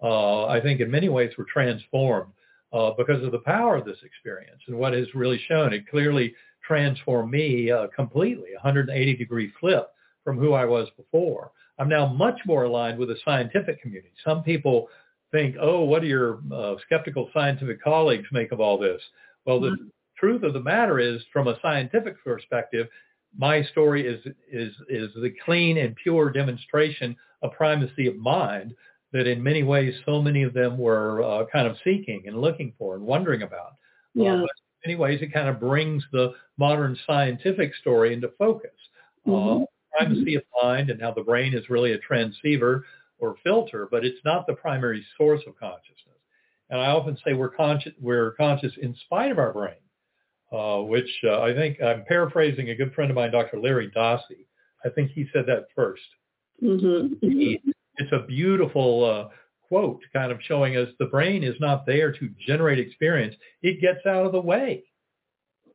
uh, 0.01 0.45
I 0.45 0.61
think 0.61 0.79
in 0.79 0.91
many 0.91 1.09
ways 1.09 1.33
were 1.37 1.45
transformed 1.51 2.31
uh, 2.71 2.91
because 2.97 3.23
of 3.23 3.31
the 3.31 3.39
power 3.39 3.77
of 3.77 3.85
this 3.85 3.97
experience 4.03 4.61
and 4.67 4.77
what 4.77 4.93
has 4.93 5.07
really 5.15 5.41
shown. 5.47 5.73
It 5.73 5.87
clearly 5.89 6.33
transformed 6.65 7.31
me 7.31 7.71
uh, 7.71 7.87
completely, 7.95 8.49
180 8.53 9.15
degree 9.15 9.51
flip 9.59 9.89
from 10.23 10.37
who 10.37 10.53
I 10.53 10.65
was 10.65 10.87
before. 10.95 11.51
I'm 11.79 11.89
now 11.89 12.07
much 12.07 12.39
more 12.45 12.63
aligned 12.63 12.99
with 12.99 13.09
the 13.09 13.17
scientific 13.25 13.81
community. 13.81 14.11
Some 14.25 14.43
people 14.43 14.89
think, 15.31 15.55
oh, 15.59 15.83
what 15.83 16.01
do 16.01 16.07
your 16.07 16.41
uh, 16.53 16.75
skeptical 16.85 17.29
scientific 17.33 17.83
colleagues 17.83 18.27
make 18.31 18.51
of 18.51 18.59
all 18.59 18.77
this? 18.77 19.01
Well, 19.45 19.59
the, 19.59 19.69
mm-hmm 19.69 19.87
truth 20.23 20.43
of 20.43 20.53
the 20.53 20.59
matter 20.61 20.99
is, 20.99 21.21
from 21.33 21.49
a 21.49 21.59
scientific 21.61 22.15
perspective, 22.23 22.87
my 23.37 23.63
story 23.63 24.07
is 24.07 24.23
is 24.49 24.73
is 24.87 25.09
the 25.21 25.33
clean 25.43 25.77
and 25.77 25.95
pure 25.95 26.29
demonstration 26.29 27.15
of 27.41 27.51
primacy 27.51 28.07
of 28.07 28.15
mind 28.15 28.73
that 29.11 29.27
in 29.27 29.43
many 29.43 29.63
ways 29.63 29.93
so 30.05 30.21
many 30.21 30.43
of 30.43 30.53
them 30.53 30.77
were 30.77 31.21
uh, 31.23 31.45
kind 31.51 31.67
of 31.67 31.75
seeking 31.83 32.23
and 32.25 32.39
looking 32.39 32.73
for 32.77 32.95
and 32.95 33.03
wondering 33.03 33.41
about. 33.41 33.73
Yeah. 34.13 34.33
Uh, 34.33 34.41
in 34.43 34.47
many 34.85 34.95
ways, 34.95 35.19
it 35.21 35.33
kind 35.33 35.49
of 35.49 35.59
brings 35.59 36.03
the 36.13 36.33
modern 36.57 36.97
scientific 37.05 37.75
story 37.75 38.13
into 38.13 38.29
focus. 38.39 38.71
Uh, 39.27 39.29
mm-hmm. 39.29 39.63
Primacy 39.97 40.35
of 40.35 40.43
mind 40.61 40.89
and 40.89 41.01
how 41.01 41.11
the 41.11 41.23
brain 41.23 41.53
is 41.53 41.69
really 41.69 41.93
a 41.93 41.99
transceiver 41.99 42.85
or 43.19 43.35
filter, 43.43 43.87
but 43.91 44.05
it's 44.05 44.19
not 44.25 44.47
the 44.47 44.53
primary 44.53 45.05
source 45.17 45.41
of 45.47 45.57
consciousness. 45.57 45.99
And 46.69 46.79
I 46.81 46.87
often 46.87 47.17
say 47.23 47.33
we're 47.33 47.49
conscious, 47.49 47.93
we're 48.01 48.31
conscious 48.31 48.73
in 48.81 48.95
spite 49.05 49.31
of 49.31 49.37
our 49.39 49.53
brain 49.53 49.75
uh, 50.53 50.77
which 50.81 51.09
uh, 51.25 51.41
I 51.41 51.53
think 51.53 51.81
I'm 51.81 52.05
paraphrasing 52.05 52.69
a 52.69 52.75
good 52.75 52.93
friend 52.93 53.09
of 53.09 53.15
mine, 53.15 53.31
Dr. 53.31 53.59
Larry 53.59 53.89
Dossey. 53.89 54.45
I 54.85 54.89
think 54.89 55.11
he 55.11 55.25
said 55.33 55.45
that 55.47 55.65
1st 55.77 55.95
mm-hmm. 56.61 57.13
it's 57.97 58.11
a 58.11 58.25
beautiful 58.27 59.05
uh, 59.05 59.35
quote 59.67 60.01
kind 60.13 60.31
of 60.31 60.39
showing 60.43 60.77
us 60.77 60.89
the 60.99 61.05
brain 61.05 61.43
is 61.43 61.55
not 61.59 61.85
there 61.85 62.11
to 62.11 62.29
generate 62.45 62.79
experience. 62.79 63.35
It 63.63 63.81
gets 63.81 64.05
out 64.05 64.25
of 64.25 64.31
the 64.31 64.41
way, 64.41 64.83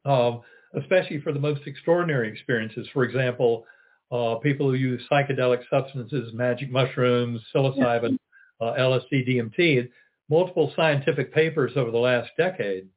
um, 0.04 0.42
especially 0.74 1.20
for 1.22 1.32
the 1.32 1.40
most 1.40 1.62
extraordinary 1.66 2.30
experiences. 2.30 2.86
For 2.92 3.02
example, 3.02 3.64
uh, 4.10 4.36
people 4.36 4.68
who 4.68 4.74
use 4.74 5.02
psychedelic 5.10 5.62
substances, 5.70 6.32
magic 6.32 6.70
mushrooms, 6.70 7.40
psilocybin, 7.54 8.18
uh, 8.60 8.74
LSD, 8.78 9.28
DMT, 9.28 9.88
multiple 10.30 10.72
scientific 10.76 11.32
papers 11.32 11.72
over 11.76 11.90
the 11.90 11.98
last 11.98 12.30
decade 12.36 12.88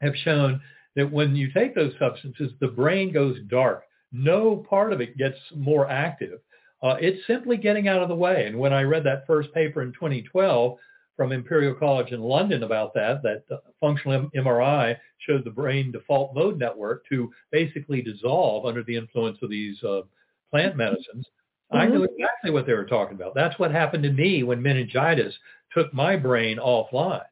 have 0.00 0.14
shown 0.16 0.60
that 0.96 1.10
when 1.10 1.34
you 1.34 1.50
take 1.52 1.74
those 1.74 1.94
substances, 1.98 2.52
the 2.60 2.68
brain 2.68 3.12
goes 3.12 3.38
dark. 3.48 3.84
No 4.12 4.64
part 4.68 4.92
of 4.92 5.00
it 5.00 5.18
gets 5.18 5.38
more 5.54 5.88
active. 5.90 6.40
Uh, 6.82 6.96
it's 7.00 7.26
simply 7.26 7.56
getting 7.56 7.88
out 7.88 8.02
of 8.02 8.08
the 8.08 8.14
way. 8.14 8.46
And 8.46 8.58
when 8.58 8.72
I 8.72 8.82
read 8.82 9.04
that 9.04 9.26
first 9.26 9.52
paper 9.54 9.82
in 9.82 9.92
2012 9.92 10.76
from 11.16 11.32
Imperial 11.32 11.74
College 11.74 12.12
in 12.12 12.20
London 12.20 12.62
about 12.62 12.92
that, 12.94 13.22
that 13.22 13.44
functional 13.80 14.28
MRI 14.36 14.96
showed 15.18 15.44
the 15.44 15.50
brain 15.50 15.90
default 15.90 16.34
mode 16.34 16.58
network 16.58 17.04
to 17.08 17.30
basically 17.50 18.02
dissolve 18.02 18.66
under 18.66 18.82
the 18.82 18.96
influence 18.96 19.38
of 19.42 19.50
these 19.50 19.82
uh, 19.82 20.02
plant 20.50 20.76
medicines. 20.76 21.26
Mm-hmm. 21.72 21.76
I 21.76 21.86
knew 21.86 22.04
exactly 22.04 22.50
what 22.50 22.66
they 22.66 22.74
were 22.74 22.84
talking 22.84 23.16
about. 23.16 23.34
That's 23.34 23.58
what 23.58 23.70
happened 23.70 24.04
to 24.04 24.12
me 24.12 24.42
when 24.42 24.62
meningitis 24.62 25.34
took 25.72 25.92
my 25.92 26.16
brain 26.16 26.58
offline 26.58 27.24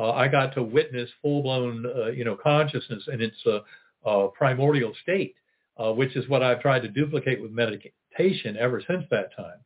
uh, 0.00 0.12
I 0.12 0.28
got 0.28 0.54
to 0.54 0.62
witness 0.62 1.10
full-blown, 1.20 1.84
uh, 1.84 2.06
you 2.06 2.24
know, 2.24 2.34
consciousness 2.34 3.06
in 3.12 3.20
its 3.20 3.36
uh, 3.46 4.08
uh, 4.08 4.28
primordial 4.28 4.94
state, 5.02 5.34
uh, 5.76 5.92
which 5.92 6.16
is 6.16 6.28
what 6.28 6.42
I've 6.42 6.60
tried 6.62 6.80
to 6.82 6.88
duplicate 6.88 7.42
with 7.42 7.50
meditation 7.50 8.56
ever 8.58 8.82
since 8.86 9.04
that 9.10 9.36
time, 9.36 9.58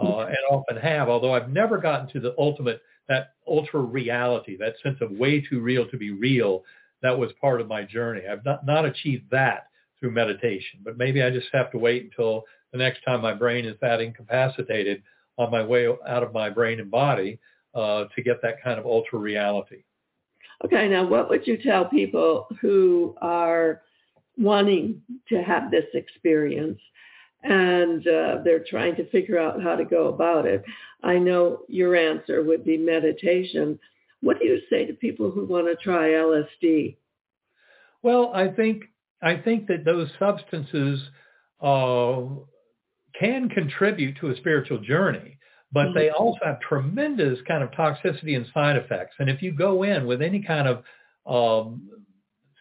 uh, 0.00 0.26
and 0.26 0.36
often 0.50 0.78
have. 0.78 1.10
Although 1.10 1.34
I've 1.34 1.50
never 1.50 1.76
gotten 1.76 2.08
to 2.08 2.20
the 2.20 2.34
ultimate, 2.38 2.80
that 3.08 3.34
ultra 3.46 3.80
reality, 3.80 4.56
that 4.56 4.76
sense 4.82 4.96
of 5.02 5.10
way 5.10 5.42
too 5.42 5.60
real 5.60 5.86
to 5.90 5.98
be 5.98 6.10
real. 6.10 6.64
That 7.02 7.18
was 7.18 7.30
part 7.40 7.60
of 7.60 7.68
my 7.68 7.82
journey. 7.82 8.22
I've 8.30 8.44
not 8.44 8.64
not 8.64 8.86
achieved 8.86 9.30
that 9.30 9.66
through 10.02 10.10
meditation, 10.10 10.80
but 10.82 10.98
maybe 10.98 11.22
I 11.22 11.30
just 11.30 11.46
have 11.52 11.70
to 11.70 11.78
wait 11.78 12.02
until 12.02 12.42
the 12.72 12.78
next 12.78 13.04
time 13.04 13.22
my 13.22 13.32
brain 13.32 13.64
is 13.64 13.76
that 13.80 14.00
incapacitated 14.00 15.02
on 15.38 15.50
my 15.50 15.62
way 15.62 15.86
out 16.06 16.24
of 16.24 16.32
my 16.32 16.50
brain 16.50 16.80
and 16.80 16.90
body 16.90 17.38
uh, 17.74 18.04
to 18.14 18.22
get 18.22 18.42
that 18.42 18.62
kind 18.62 18.80
of 18.80 18.84
ultra 18.84 19.20
reality. 19.20 19.84
Okay, 20.64 20.88
now 20.88 21.06
what 21.06 21.30
would 21.30 21.46
you 21.46 21.56
tell 21.56 21.84
people 21.84 22.48
who 22.60 23.14
are 23.22 23.82
wanting 24.36 25.00
to 25.28 25.40
have 25.40 25.70
this 25.70 25.86
experience 25.94 26.80
and 27.44 28.06
uh, 28.08 28.38
they're 28.44 28.64
trying 28.68 28.96
to 28.96 29.08
figure 29.10 29.38
out 29.38 29.62
how 29.62 29.76
to 29.76 29.84
go 29.84 30.08
about 30.08 30.46
it? 30.46 30.64
I 31.04 31.16
know 31.18 31.60
your 31.68 31.94
answer 31.94 32.42
would 32.42 32.64
be 32.64 32.76
meditation. 32.76 33.78
What 34.20 34.40
do 34.40 34.46
you 34.46 34.60
say 34.68 34.84
to 34.84 34.94
people 34.94 35.30
who 35.30 35.44
want 35.46 35.66
to 35.66 35.76
try 35.76 36.08
LSD? 36.08 36.96
Well, 38.02 38.32
I 38.34 38.48
think 38.48 38.84
I 39.22 39.36
think 39.36 39.68
that 39.68 39.84
those 39.84 40.08
substances 40.18 41.00
uh, 41.62 42.22
can 43.18 43.48
contribute 43.48 44.16
to 44.20 44.30
a 44.30 44.36
spiritual 44.36 44.78
journey 44.78 45.38
but 45.72 45.86
mm-hmm. 45.86 45.98
they 45.98 46.10
also 46.10 46.38
have 46.44 46.60
tremendous 46.60 47.38
kind 47.48 47.62
of 47.62 47.70
toxicity 47.70 48.36
and 48.36 48.46
side 48.52 48.76
effects. 48.76 49.16
And 49.18 49.30
if 49.30 49.42
you 49.42 49.52
go 49.52 49.82
in 49.82 50.06
with 50.06 50.20
any 50.20 50.42
kind 50.42 50.68
of 50.68 50.84
um, 51.26 51.88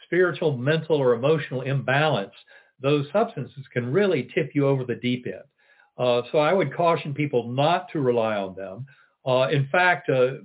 spiritual, 0.05 0.57
mental, 0.57 0.97
or 0.97 1.13
emotional 1.13 1.61
imbalance, 1.61 2.33
those 2.81 3.05
substances 3.11 3.65
can 3.73 3.91
really 3.91 4.29
tip 4.33 4.51
you 4.53 4.67
over 4.67 4.85
the 4.85 4.95
deep 4.95 5.25
end. 5.27 5.43
Uh, 5.97 6.21
so 6.31 6.37
I 6.39 6.53
would 6.53 6.73
caution 6.73 7.13
people 7.13 7.51
not 7.51 7.91
to 7.91 7.99
rely 7.99 8.37
on 8.37 8.55
them. 8.55 8.85
Uh, 9.25 9.49
in 9.51 9.67
fact, 9.71 10.09
uh, 10.09 10.35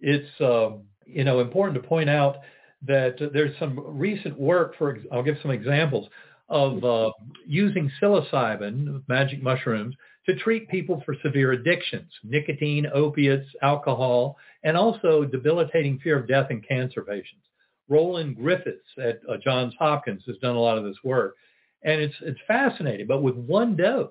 it's 0.00 0.28
um, 0.40 0.82
you 1.06 1.24
know 1.24 1.40
important 1.40 1.80
to 1.80 1.88
point 1.88 2.10
out 2.10 2.38
that 2.86 3.16
there's 3.32 3.56
some 3.58 3.80
recent 3.86 4.38
work. 4.38 4.74
For 4.78 4.98
I'll 5.12 5.22
give 5.22 5.36
some 5.42 5.50
examples 5.50 6.08
of 6.48 6.84
uh, 6.84 7.10
using 7.46 7.90
psilocybin, 8.00 9.02
magic 9.08 9.42
mushrooms, 9.42 9.94
to 10.26 10.34
treat 10.36 10.68
people 10.68 11.02
for 11.04 11.14
severe 11.22 11.52
addictions, 11.52 12.10
nicotine, 12.22 12.86
opiates, 12.94 13.48
alcohol, 13.62 14.36
and 14.62 14.76
also 14.76 15.24
debilitating 15.24 15.98
fear 15.98 16.18
of 16.18 16.28
death 16.28 16.50
in 16.50 16.60
cancer 16.60 17.02
patients. 17.02 17.44
Roland 17.88 18.36
Griffiths 18.36 18.86
at 19.02 19.20
uh, 19.28 19.36
Johns 19.42 19.74
Hopkins 19.78 20.22
has 20.26 20.38
done 20.38 20.56
a 20.56 20.60
lot 20.60 20.78
of 20.78 20.84
this 20.84 20.96
work. 21.04 21.34
And 21.82 22.00
it's, 22.00 22.14
it's 22.22 22.40
fascinating, 22.48 23.06
but 23.06 23.22
with 23.22 23.34
one 23.34 23.76
dose 23.76 24.10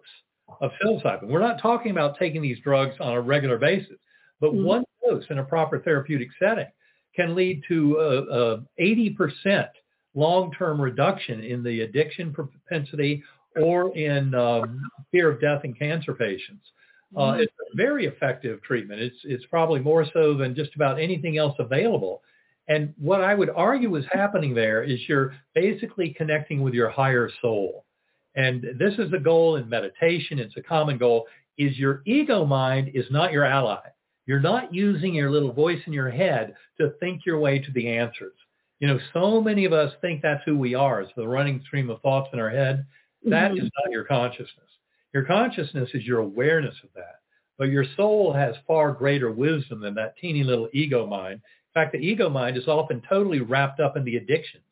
of 0.61 0.69
psilocybin, 0.83 1.27
we're 1.27 1.39
not 1.39 1.59
talking 1.59 1.89
about 1.89 2.19
taking 2.19 2.43
these 2.43 2.59
drugs 2.59 2.93
on 2.99 3.13
a 3.13 3.21
regular 3.21 3.57
basis, 3.57 3.97
but 4.39 4.51
mm-hmm. 4.51 4.65
one 4.65 4.83
dose 5.03 5.23
in 5.31 5.39
a 5.39 5.43
proper 5.43 5.79
therapeutic 5.79 6.29
setting 6.37 6.67
can 7.15 7.35
lead 7.35 7.61
to 7.67 7.97
a, 7.97 8.53
a 8.53 8.63
80% 8.81 9.67
long-term 10.15 10.79
reduction 10.79 11.41
in 11.41 11.63
the 11.63 11.81
addiction 11.81 12.33
propensity 12.33 13.23
or 13.55 13.95
in 13.95 14.33
um, 14.35 14.81
fear 15.11 15.31
of 15.31 15.41
death 15.41 15.61
in 15.63 15.73
cancer 15.73 16.13
patients. 16.13 16.65
Uh, 17.15 17.19
mm-hmm. 17.19 17.41
it's 17.41 17.53
a 17.71 17.75
very 17.75 18.07
effective 18.07 18.61
treatment. 18.63 18.99
It's 18.99 19.17
it's 19.23 19.45
probably 19.45 19.79
more 19.79 20.05
so 20.13 20.35
than 20.35 20.55
just 20.55 20.73
about 20.75 20.99
anything 20.99 21.37
else 21.37 21.55
available. 21.59 22.23
And 22.67 22.93
what 22.97 23.21
I 23.21 23.35
would 23.35 23.49
argue 23.49 23.95
is 23.97 24.05
happening 24.11 24.55
there 24.55 24.83
is 24.83 24.99
you're 25.07 25.35
basically 25.53 26.15
connecting 26.17 26.61
with 26.61 26.73
your 26.73 26.89
higher 26.89 27.29
soul. 27.41 27.85
And 28.35 28.63
this 28.79 28.93
is 28.97 29.11
the 29.11 29.19
goal 29.19 29.57
in 29.57 29.69
meditation. 29.69 30.39
It's 30.39 30.57
a 30.57 30.61
common 30.61 30.97
goal 30.97 31.27
is 31.57 31.77
your 31.77 32.01
ego 32.05 32.45
mind 32.45 32.91
is 32.95 33.05
not 33.11 33.31
your 33.31 33.45
ally. 33.45 33.79
You're 34.25 34.39
not 34.39 34.73
using 34.73 35.13
your 35.13 35.29
little 35.29 35.51
voice 35.51 35.81
in 35.85 35.93
your 35.93 36.09
head 36.09 36.55
to 36.79 36.93
think 36.99 37.25
your 37.25 37.39
way 37.39 37.59
to 37.59 37.71
the 37.71 37.89
answers. 37.89 38.33
You 38.79 38.87
know, 38.87 38.99
so 39.13 39.41
many 39.41 39.65
of 39.65 39.73
us 39.73 39.93
think 40.01 40.21
that's 40.21 40.43
who 40.45 40.57
we 40.57 40.75
are. 40.75 41.01
It's 41.01 41.11
the 41.15 41.27
running 41.27 41.61
stream 41.65 41.89
of 41.89 42.01
thoughts 42.01 42.29
in 42.33 42.39
our 42.39 42.49
head. 42.49 42.85
That 43.25 43.51
mm-hmm. 43.51 43.65
is 43.65 43.71
not 43.83 43.91
your 43.91 44.03
consciousness. 44.03 44.69
Your 45.13 45.23
consciousness 45.23 45.89
is 45.93 46.03
your 46.03 46.19
awareness 46.19 46.75
of 46.83 46.89
that. 46.95 47.19
But 47.57 47.69
your 47.69 47.85
soul 47.95 48.33
has 48.33 48.55
far 48.67 48.91
greater 48.91 49.31
wisdom 49.31 49.79
than 49.79 49.93
that 49.95 50.17
teeny 50.17 50.43
little 50.43 50.69
ego 50.73 51.05
mind. 51.05 51.35
In 51.35 51.81
fact, 51.81 51.93
the 51.93 51.99
ego 51.99 52.29
mind 52.29 52.57
is 52.57 52.67
often 52.67 53.01
totally 53.07 53.39
wrapped 53.39 53.79
up 53.79 53.95
in 53.95 54.03
the 54.03 54.17
addictions 54.17 54.63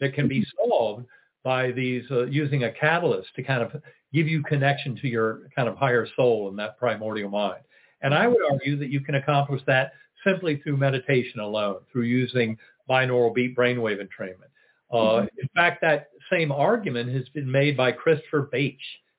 that 0.00 0.14
can 0.14 0.28
be 0.28 0.40
mm-hmm. 0.40 0.70
solved 0.70 1.06
by 1.42 1.70
these 1.72 2.04
uh, 2.10 2.26
using 2.26 2.64
a 2.64 2.72
catalyst 2.72 3.28
to 3.36 3.42
kind 3.42 3.62
of 3.62 3.80
give 4.12 4.28
you 4.28 4.42
connection 4.42 4.96
to 4.96 5.08
your 5.08 5.48
kind 5.54 5.68
of 5.68 5.76
higher 5.76 6.06
soul 6.16 6.48
and 6.48 6.58
that 6.58 6.78
primordial 6.78 7.30
mind. 7.30 7.62
And 8.02 8.14
I 8.14 8.26
would 8.26 8.42
argue 8.50 8.76
that 8.78 8.88
you 8.90 9.00
can 9.00 9.16
accomplish 9.16 9.62
that 9.66 9.92
simply 10.24 10.56
through 10.56 10.76
meditation 10.76 11.40
alone, 11.40 11.80
through 11.92 12.02
using 12.02 12.58
binaural 12.88 13.34
beat 13.34 13.56
brainwave 13.56 13.98
entrainment. 13.98 14.50
Uh, 14.90 14.96
mm-hmm. 14.96 15.26
In 15.40 15.48
fact, 15.54 15.80
that 15.82 16.08
same 16.30 16.52
argument 16.52 17.12
has 17.12 17.28
been 17.30 17.50
made 17.50 17.76
by 17.76 17.92
Christopher 17.92 18.48
Bache, 18.52 18.78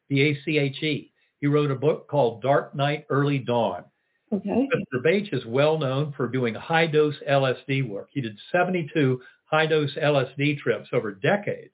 B-A-C-H-E. 0.10 1.12
He 1.40 1.48
wrote 1.48 1.72
a 1.72 1.76
book 1.76 2.08
called 2.08 2.42
Dark 2.42 2.76
Night, 2.76 3.06
Early 3.10 3.40
Dawn. 3.40 3.84
Okay. 4.32 4.68
Christopher 4.72 5.04
Bache 5.04 5.34
is 5.34 5.46
well 5.46 5.78
known 5.78 6.14
for 6.18 6.28
doing 6.28 6.54
high 6.54 6.88
dose 6.88 7.16
LSD 7.30 7.88
work. 7.88 8.10
He 8.12 8.22
did 8.22 8.38
72 8.52 9.22
high 9.46 9.66
dose 9.66 9.94
LSD 9.96 10.58
trips 10.60 10.90
over 10.94 11.14
decades. 11.14 11.74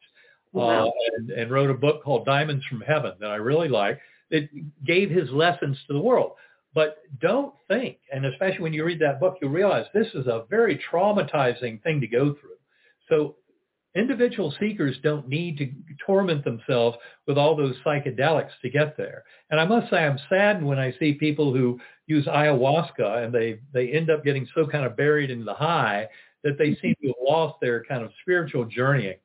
Wow. 0.51 0.88
Uh, 0.88 0.91
and, 1.18 1.30
and 1.32 1.51
wrote 1.51 1.72
a 1.72 1.76
book 1.76 2.04
called 2.04 2.26
Diamonds 2.26 2.64
from 2.70 2.82
Heaven 2.82 3.14
that 3.20 3.32
I 3.32 3.38
really 3.38 3.70
like. 3.70 3.99
that 4.30 4.49
gave 4.86 5.10
his 5.10 5.30
lessons 5.32 5.78
to 5.88 5.93
the 5.93 5.99
world. 5.99 6.34
But 6.74 6.97
don't 7.21 7.53
think, 7.67 7.97
and 8.11 8.26
especially 8.26 8.61
when 8.61 8.74
you 8.74 8.84
read 8.84 8.99
that 9.01 9.19
book, 9.19 9.38
you 9.41 9.47
realize 9.47 9.86
this 9.93 10.07
is 10.15 10.28
a 10.28 10.45
very 10.49 10.82
traumatizing 10.91 11.82
thing 11.84 12.01
to 12.01 12.07
go 12.07 12.34
through. 12.34 12.57
So 13.09 13.36
individual 13.95 14.53
seekers 14.59 14.97
don't 15.03 15.28
need 15.28 15.57
to 15.59 15.71
torment 16.03 16.43
themselves 16.43 16.97
with 17.28 17.38
all 17.38 17.55
those 17.55 17.76
psychedelics 17.86 18.51
to 18.63 18.69
get 18.69 18.97
there. 18.97 19.24
And 19.51 19.59
I 19.59 19.65
must 19.65 19.89
say 19.91 19.97
I'm 19.97 20.17
saddened 20.30 20.65
when 20.65 20.80
I 20.80 20.93
see 20.97 21.13
people 21.13 21.53
who 21.53 21.80
use 22.07 22.26
ayahuasca 22.26 23.24
and 23.24 23.34
they, 23.34 23.59
they 23.71 23.91
end 23.91 24.09
up 24.09 24.24
getting 24.24 24.47
so 24.55 24.65
kind 24.65 24.86
of 24.86 24.97
buried 24.97 25.30
in 25.30 25.45
the 25.45 25.53
high 25.53 26.07
that 26.43 26.57
they 26.57 26.76
seem 26.82 26.95
to 27.01 27.07
have 27.07 27.15
lost 27.21 27.59
their 27.61 27.84
kind 27.84 28.03
of 28.03 28.11
spiritual 28.21 28.65
journeying. 28.65 29.17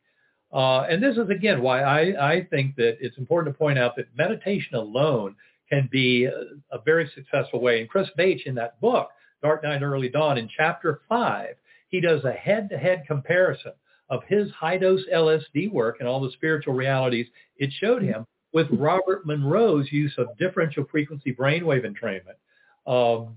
Uh, 0.52 0.80
and 0.82 1.02
this 1.02 1.16
is, 1.16 1.28
again, 1.30 1.60
why 1.62 1.82
I, 1.82 2.32
I 2.32 2.44
think 2.50 2.76
that 2.76 2.98
it's 3.00 3.18
important 3.18 3.54
to 3.54 3.58
point 3.58 3.78
out 3.78 3.96
that 3.96 4.06
meditation 4.16 4.76
alone 4.76 5.34
can 5.70 5.88
be 5.90 6.24
a, 6.24 6.78
very 6.84 7.10
successful 7.14 7.60
way. 7.60 7.80
And 7.80 7.88
Chris 7.88 8.08
Bache 8.16 8.46
in 8.46 8.54
that 8.56 8.80
book, 8.80 9.08
Dark 9.42 9.62
Night, 9.62 9.82
Early 9.82 10.08
Dawn, 10.08 10.38
in 10.38 10.48
chapter 10.54 11.00
five, 11.08 11.56
he 11.88 12.00
does 12.00 12.24
a 12.24 12.32
head-to-head 12.32 13.04
comparison 13.06 13.72
of 14.10 14.22
his 14.26 14.50
high-dose 14.52 15.02
LSD 15.12 15.70
work 15.70 15.96
and 16.00 16.08
all 16.08 16.20
the 16.20 16.32
spiritual 16.32 16.74
realities 16.74 17.26
it 17.56 17.70
showed 17.78 18.02
him 18.02 18.26
with 18.52 18.66
Robert 18.70 19.26
Monroe's 19.26 19.90
use 19.92 20.14
of 20.16 20.36
differential 20.38 20.86
frequency 20.90 21.34
brainwave 21.34 21.84
entrainment. 21.84 22.38
Um, 22.86 23.36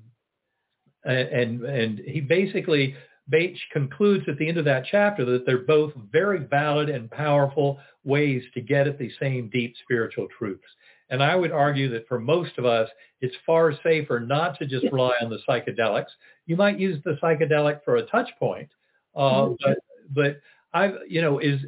and, 1.04 1.64
and 1.64 2.00
he 2.00 2.22
basically, 2.22 2.96
Bache 3.28 3.60
concludes 3.74 4.26
at 4.28 4.38
the 4.38 4.48
end 4.48 4.58
of 4.58 4.66
that 4.66 4.86
chapter 4.90 5.26
that 5.26 5.46
they're 5.46 5.60
both 5.60 5.94
very 6.12 6.40
valid 6.40 6.90
and 6.90 7.10
powerful 7.12 7.80
ways 8.04 8.44
to 8.54 8.62
get 8.62 8.88
at 8.88 8.98
the 8.98 9.12
same 9.20 9.50
deep 9.50 9.76
spiritual 9.84 10.28
truths. 10.38 10.64
And 11.12 11.22
I 11.22 11.36
would 11.36 11.51
argue 11.51 11.89
that 11.89 12.07
for 12.07 12.20
most 12.20 12.57
of 12.57 12.66
us, 12.66 12.89
it's 13.20 13.36
far 13.45 13.74
safer 13.84 14.20
not 14.20 14.57
to 14.59 14.66
just 14.66 14.86
rely 14.91 15.14
on 15.22 15.30
the 15.30 15.39
psychedelics. 15.47 16.07
You 16.47 16.55
might 16.55 16.80
use 16.80 17.03
the 17.03 17.18
psychedelic 17.22 17.82
for 17.84 17.97
a 17.97 18.05
touch 18.07 18.30
point, 18.39 18.70
uh, 19.16 19.20
mm-hmm. 19.20 19.53
but, 19.64 19.78
but 20.16 20.41
I, 20.74 20.93
you 21.07 21.22
know, 21.22 21.39
is 21.39 21.59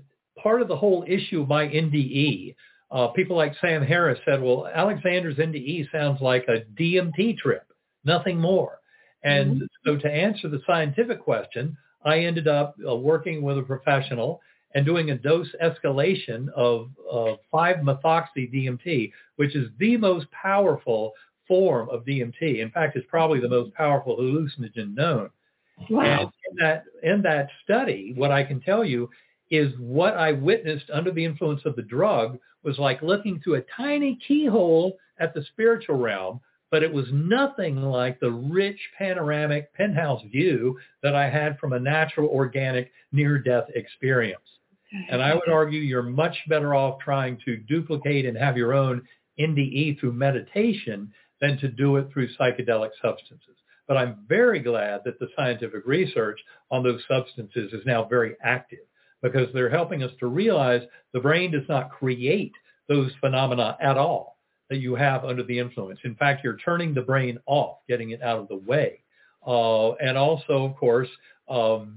part 0.42 0.62
of 0.62 0.70
the 0.70 0.78
whole 0.78 1.04
issue 1.08 1.42
of 1.42 1.50
my 1.50 1.68
NDE. 1.68 2.56
Uh, 2.90 3.08
people 3.08 3.36
like 3.36 3.54
Sam 3.60 3.84
Harris 3.84 4.20
said, 4.26 4.42
well, 4.42 4.68
Alexander's 4.74 5.36
NDE 5.36 5.92
sounds 5.92 6.22
like 6.22 6.46
a 6.48 6.62
DMT 6.82 7.38
trip, 7.38 7.68
nothing 8.06 8.40
more. 8.40 8.80
And 9.24 9.56
mm-hmm. 9.58 9.66
so 9.86 9.98
to 9.98 10.10
answer 10.10 10.48
the 10.48 10.62
scientific 10.66 11.22
question, 11.22 11.78
I 12.06 12.20
ended 12.20 12.48
up 12.48 12.76
uh, 12.88 12.96
working 12.96 13.42
with 13.42 13.58
a 13.58 13.64
professional 13.64 14.42
and 14.76 14.86
doing 14.86 15.12
a 15.12 15.18
dose 15.18 15.50
escalation 15.64 16.50
of, 16.50 16.90
of 17.10 17.38
5-methoxy 17.54 18.52
DMT, 18.54 19.12
which 19.36 19.56
is 19.56 19.70
the 19.80 19.98
most 19.98 20.28
powerful 20.32 21.14
form 21.48 21.90
of 21.90 22.06
DMT. 22.06 22.60
In 22.60 22.72
fact, 22.72 22.96
it's 22.96 23.06
probably 23.10 23.40
the 23.40 23.50
most 23.50 23.74
powerful 23.74 24.18
hallucinogen 24.18 24.96
known. 24.96 25.30
Wow. 25.90 26.04
And 26.04 26.22
in 26.50 26.56
that, 26.60 26.84
in 27.04 27.22
that 27.24 27.50
study, 27.64 28.14
what 28.16 28.32
I 28.32 28.44
can 28.44 28.62
tell 28.62 28.84
you 28.86 29.10
is 29.52 29.74
what 29.78 30.16
I 30.16 30.32
witnessed 30.32 30.90
under 30.92 31.12
the 31.12 31.26
influence 31.26 31.62
of 31.66 31.76
the 31.76 31.82
drug 31.82 32.40
was 32.64 32.80
like 32.80 33.02
looking 33.02 33.40
through 33.40 33.56
a 33.56 33.66
tiny 33.76 34.18
keyhole 34.28 34.98
at 35.20 35.34
the 35.34 35.44
spiritual 35.52 35.98
realm, 35.98 36.40
but 36.72 36.82
it 36.82 36.92
was 36.92 37.06
nothing 37.12 37.82
like 37.82 38.20
the 38.20 38.32
rich 38.32 38.80
panoramic 38.98 39.74
penthouse 39.74 40.24
view 40.32 40.80
that 41.04 41.14
I 41.16 41.30
had 41.30 41.60
from 41.60 41.74
a 41.74 41.80
natural 41.80 42.30
organic 42.30 42.92
near-death 43.12 43.66
experience. 43.76 44.42
And 45.10 45.22
I 45.22 45.34
would 45.34 45.50
argue 45.50 45.80
you're 45.80 46.04
much 46.04 46.38
better 46.48 46.76
off 46.76 47.00
trying 47.00 47.40
to 47.46 47.58
duplicate 47.58 48.26
and 48.26 48.38
have 48.38 48.58
your 48.58 48.74
own 48.74 49.02
NDE 49.40 50.00
through 50.00 50.14
meditation 50.14 51.12
than 51.42 51.58
to 51.60 51.68
do 51.68 51.98
it 51.98 52.08
through 52.14 52.30
psychedelic 52.40 52.92
substances. 53.02 53.56
But 53.88 53.98
I'm 53.98 54.26
very 54.28 54.60
glad 54.60 55.02
that 55.06 55.20
the 55.20 55.28
scientific 55.36 55.86
research 55.86 56.40
on 56.72 56.84
those 56.84 57.02
substances 57.08 57.74
is 57.74 57.86
now 57.86 58.06
very 58.06 58.36
active 58.44 58.80
because 59.22 59.48
they're 59.54 59.70
helping 59.70 60.04
us 60.04 60.12
to 60.20 60.28
realize 60.28 60.82
the 61.14 61.20
brain 61.20 61.52
does 61.52 61.68
not 61.68 61.90
create 61.92 62.54
those 62.88 63.12
phenomena 63.20 63.78
at 63.82 63.98
all 63.98 64.38
that 64.70 64.78
you 64.78 64.96
have 64.96 65.26
under 65.26 65.44
the 65.44 65.58
influence. 65.58 66.00
In 66.04 66.16
fact, 66.16 66.44
you're 66.44 66.58
turning 66.58 66.94
the 66.94 67.02
brain 67.02 67.40
off, 67.46 67.80
getting 67.88 68.12
it 68.12 68.22
out 68.22 68.40
of 68.40 68.48
the 68.48 68.58
way. 68.58 69.04
Uh, 69.46 69.92
and 69.94 70.18
also, 70.18 70.66
of 70.66 70.76
course, 70.76 71.10
um, 71.50 71.96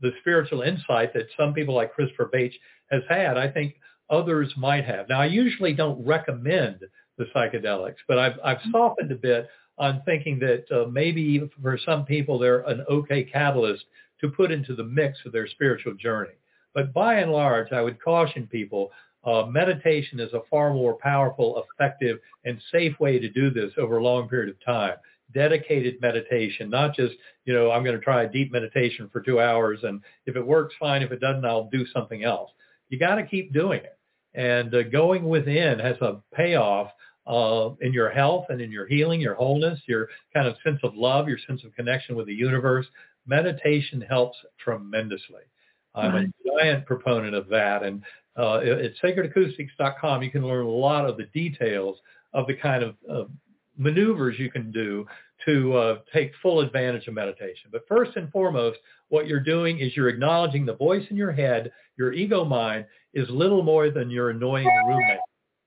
the 0.00 0.12
spiritual 0.20 0.62
insight 0.62 1.12
that 1.14 1.26
some 1.38 1.52
people 1.52 1.74
like 1.74 1.94
Christopher 1.94 2.28
Bache 2.32 2.58
has 2.90 3.02
had, 3.08 3.36
I 3.36 3.48
think 3.48 3.76
others 4.08 4.52
might 4.56 4.84
have. 4.84 5.08
Now, 5.08 5.20
I 5.20 5.26
usually 5.26 5.72
don't 5.72 6.04
recommend 6.04 6.80
the 7.18 7.26
psychedelics, 7.34 7.96
but 8.08 8.18
I've, 8.18 8.38
I've 8.44 8.58
softened 8.72 9.12
a 9.12 9.16
bit 9.16 9.48
on 9.78 10.02
thinking 10.04 10.38
that 10.40 10.64
uh, 10.70 10.88
maybe 10.90 11.48
for 11.62 11.78
some 11.84 12.04
people 12.04 12.38
they're 12.38 12.60
an 12.60 12.84
okay 12.90 13.24
catalyst 13.24 13.84
to 14.20 14.28
put 14.28 14.50
into 14.50 14.74
the 14.74 14.84
mix 14.84 15.18
of 15.24 15.32
their 15.32 15.46
spiritual 15.46 15.94
journey. 15.94 16.34
But 16.74 16.92
by 16.92 17.14
and 17.16 17.32
large, 17.32 17.72
I 17.72 17.80
would 17.80 18.02
caution 18.02 18.46
people, 18.46 18.90
uh, 19.24 19.44
meditation 19.46 20.20
is 20.20 20.32
a 20.32 20.40
far 20.50 20.72
more 20.72 20.94
powerful, 20.94 21.62
effective, 21.62 22.18
and 22.44 22.60
safe 22.72 22.98
way 23.00 23.18
to 23.18 23.28
do 23.28 23.50
this 23.50 23.72
over 23.78 23.98
a 23.98 24.02
long 24.02 24.28
period 24.28 24.50
of 24.50 24.64
time 24.64 24.96
dedicated 25.32 26.00
meditation, 26.00 26.70
not 26.70 26.94
just, 26.94 27.14
you 27.44 27.54
know, 27.54 27.70
I'm 27.70 27.84
going 27.84 27.96
to 27.96 28.02
try 28.02 28.24
a 28.24 28.28
deep 28.28 28.52
meditation 28.52 29.08
for 29.12 29.20
two 29.20 29.40
hours 29.40 29.80
and 29.82 30.00
if 30.26 30.36
it 30.36 30.46
works, 30.46 30.74
fine. 30.78 31.02
If 31.02 31.12
it 31.12 31.20
doesn't, 31.20 31.44
I'll 31.44 31.70
do 31.70 31.86
something 31.86 32.24
else. 32.24 32.50
You 32.88 32.98
got 32.98 33.16
to 33.16 33.26
keep 33.26 33.52
doing 33.52 33.80
it. 33.80 33.98
And 34.34 34.74
uh, 34.74 34.84
going 34.84 35.28
within 35.28 35.78
has 35.78 35.96
a 36.00 36.20
payoff 36.34 36.90
uh, 37.26 37.70
in 37.80 37.92
your 37.92 38.10
health 38.10 38.46
and 38.48 38.60
in 38.60 38.70
your 38.70 38.86
healing, 38.86 39.20
your 39.20 39.34
wholeness, 39.34 39.80
your 39.86 40.08
kind 40.34 40.46
of 40.46 40.56
sense 40.64 40.80
of 40.82 40.94
love, 40.94 41.28
your 41.28 41.38
sense 41.46 41.64
of 41.64 41.74
connection 41.74 42.16
with 42.16 42.26
the 42.26 42.34
universe. 42.34 42.86
Meditation 43.26 44.00
helps 44.00 44.38
tremendously. 44.58 45.42
I'm 45.94 46.14
a 46.14 46.58
giant 46.58 46.86
proponent 46.86 47.34
of 47.34 47.48
that. 47.48 47.82
And 47.82 48.02
uh, 48.36 48.58
at 48.58 48.92
sacredacoustics.com, 49.02 50.22
you 50.22 50.30
can 50.30 50.46
learn 50.46 50.64
a 50.64 50.70
lot 50.70 51.08
of 51.08 51.16
the 51.16 51.26
details 51.34 51.98
of 52.32 52.46
the 52.46 52.54
kind 52.54 52.82
of 52.82 52.94
uh, 53.10 53.24
maneuvers 53.80 54.38
you 54.38 54.50
can 54.50 54.70
do 54.70 55.06
to 55.46 55.74
uh, 55.74 55.98
take 56.12 56.32
full 56.42 56.60
advantage 56.60 57.08
of 57.08 57.14
meditation. 57.14 57.70
But 57.72 57.88
first 57.88 58.16
and 58.16 58.30
foremost, 58.30 58.78
what 59.08 59.26
you're 59.26 59.40
doing 59.40 59.80
is 59.80 59.96
you're 59.96 60.10
acknowledging 60.10 60.66
the 60.66 60.76
voice 60.76 61.04
in 61.10 61.16
your 61.16 61.32
head, 61.32 61.72
your 61.96 62.12
ego 62.12 62.44
mind, 62.44 62.84
is 63.14 63.28
little 63.30 63.62
more 63.62 63.90
than 63.90 64.10
your 64.10 64.30
annoying 64.30 64.68
roommate. 64.86 65.20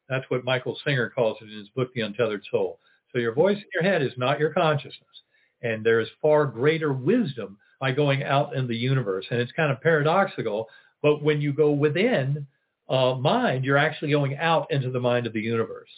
That's 0.09 0.29
what 0.29 0.45
Michael 0.45 0.77
Singer 0.85 1.09
calls 1.09 1.37
it 1.41 1.51
in 1.51 1.57
his 1.57 1.69
book, 1.69 1.89
The 1.93 2.01
Untethered 2.01 2.43
Soul. 2.51 2.79
So 3.11 3.19
your 3.19 3.33
voice 3.33 3.57
in 3.57 3.65
your 3.73 3.83
head 3.83 4.01
is 4.01 4.13
not 4.15 4.39
your 4.39 4.53
consciousness. 4.53 5.21
And 5.61 5.83
there 5.83 5.99
is 5.99 6.07
far 6.21 6.45
greater 6.45 6.93
wisdom 6.93 7.57
by 7.79 7.93
going 7.93 8.23
out 8.23 8.55
in 8.55 8.67
the 8.67 8.75
universe. 8.75 9.25
And 9.31 9.39
it's 9.39 9.51
kind 9.53 9.71
of 9.71 9.81
paradoxical, 9.81 10.67
but 11.01 11.23
when 11.23 11.41
you 11.41 11.51
go 11.51 11.71
within 11.71 12.45
uh, 12.89 13.15
mind, 13.15 13.65
you're 13.65 13.77
actually 13.77 14.11
going 14.11 14.37
out 14.37 14.67
into 14.71 14.91
the 14.91 14.99
mind 14.99 15.25
of 15.25 15.33
the 15.33 15.41
universe. 15.41 15.89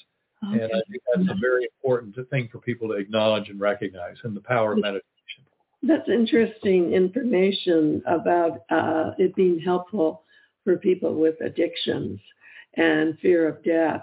Okay. 0.44 0.64
And 0.64 0.72
I 0.74 0.82
think 0.90 1.02
that's 1.14 1.30
a 1.30 1.40
very 1.40 1.68
important 1.78 2.16
thing 2.30 2.50
for 2.52 2.60
people 2.60 2.90
to 2.90 2.96
acknowledge 2.96 3.50
and 3.50 3.60
recognize 3.60 4.18
and 4.24 4.36
the 4.36 4.42
power 4.42 4.74
of 4.74 4.80
meditation. 4.80 5.04
That's 5.82 6.10
interesting 6.10 6.94
information 6.94 8.02
about 8.08 8.62
uh, 8.70 9.12
it 9.18 9.36
being 9.36 9.60
helpful 9.60 10.24
for 10.64 10.78
people 10.78 11.16
with 11.16 11.40
addictions 11.42 12.20
and 12.76 13.18
fear 13.20 13.48
of 13.48 13.64
death. 13.64 14.02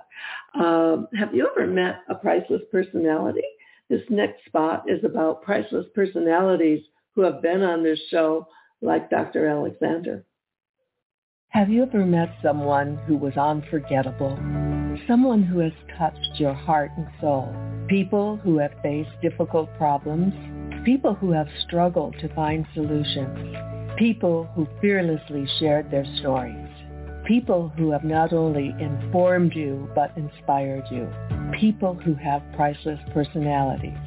Um, 0.54 1.08
have 1.18 1.34
you 1.34 1.48
ever 1.50 1.66
met 1.66 2.02
a 2.08 2.14
priceless 2.14 2.62
personality? 2.70 3.42
This 3.88 4.02
next 4.08 4.44
spot 4.46 4.84
is 4.88 5.04
about 5.04 5.42
priceless 5.42 5.86
personalities 5.94 6.82
who 7.14 7.22
have 7.22 7.42
been 7.42 7.62
on 7.62 7.82
this 7.82 8.00
show, 8.10 8.46
like 8.80 9.10
Dr. 9.10 9.46
Alexander. 9.46 10.24
Have 11.48 11.68
you 11.68 11.82
ever 11.82 12.06
met 12.06 12.34
someone 12.42 12.96
who 13.06 13.16
was 13.16 13.36
unforgettable? 13.36 14.38
Someone 15.08 15.42
who 15.42 15.58
has 15.60 15.72
touched 15.98 16.38
your 16.38 16.52
heart 16.52 16.90
and 16.96 17.06
soul? 17.20 17.54
People 17.88 18.36
who 18.36 18.58
have 18.58 18.72
faced 18.82 19.10
difficult 19.22 19.68
problems? 19.76 20.32
People 20.84 21.14
who 21.14 21.32
have 21.32 21.48
struggled 21.66 22.14
to 22.20 22.34
find 22.34 22.66
solutions? 22.74 23.56
People 23.98 24.48
who 24.54 24.66
fearlessly 24.80 25.46
shared 25.58 25.90
their 25.90 26.04
stories? 26.20 26.68
People 27.26 27.72
who 27.76 27.90
have 27.90 28.04
not 28.04 28.32
only 28.32 28.74
informed 28.78 29.54
you 29.54 29.88
but 29.94 30.16
inspired 30.16 30.84
you? 30.90 31.08
People 31.58 31.94
who 31.94 32.14
have 32.14 32.42
priceless 32.54 33.00
personalities? 33.14 33.98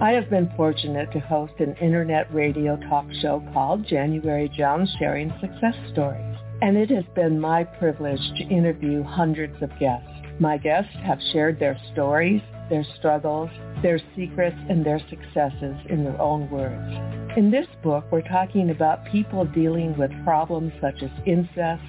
I 0.00 0.10
have 0.10 0.28
been 0.28 0.52
fortunate 0.56 1.10
to 1.12 1.20
host 1.20 1.54
an 1.58 1.74
internet 1.80 2.32
radio 2.34 2.76
talk 2.88 3.06
show 3.22 3.42
called 3.52 3.86
January 3.86 4.48
Jones 4.48 4.94
Sharing 4.98 5.32
Success 5.40 5.74
Stories, 5.92 6.36
and 6.62 6.76
it 6.76 6.90
has 6.90 7.04
been 7.14 7.40
my 7.40 7.64
privilege 7.64 8.20
to 8.36 8.44
interview 8.44 9.02
hundreds 9.02 9.62
of 9.62 9.70
guests. 9.78 10.08
My 10.40 10.56
guests 10.58 10.92
have 11.04 11.18
shared 11.32 11.60
their 11.60 11.78
stories, 11.92 12.42
their 12.68 12.84
struggles, 12.98 13.50
their 13.82 14.00
secrets, 14.16 14.56
and 14.68 14.84
their 14.84 15.00
successes 15.08 15.76
in 15.88 16.02
their 16.02 16.20
own 16.20 16.50
words. 16.50 17.36
In 17.36 17.50
this 17.52 17.68
book, 17.84 18.04
we're 18.10 18.22
talking 18.22 18.70
about 18.70 19.04
people 19.06 19.44
dealing 19.44 19.96
with 19.96 20.10
problems 20.24 20.72
such 20.80 21.02
as 21.02 21.10
incest, 21.24 21.84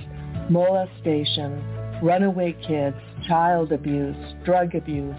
molestation, 0.50 1.64
runaway 2.04 2.56
kids, 2.68 2.98
child 3.28 3.72
abuse, 3.72 4.16
drug 4.44 4.76
abuse, 4.76 5.16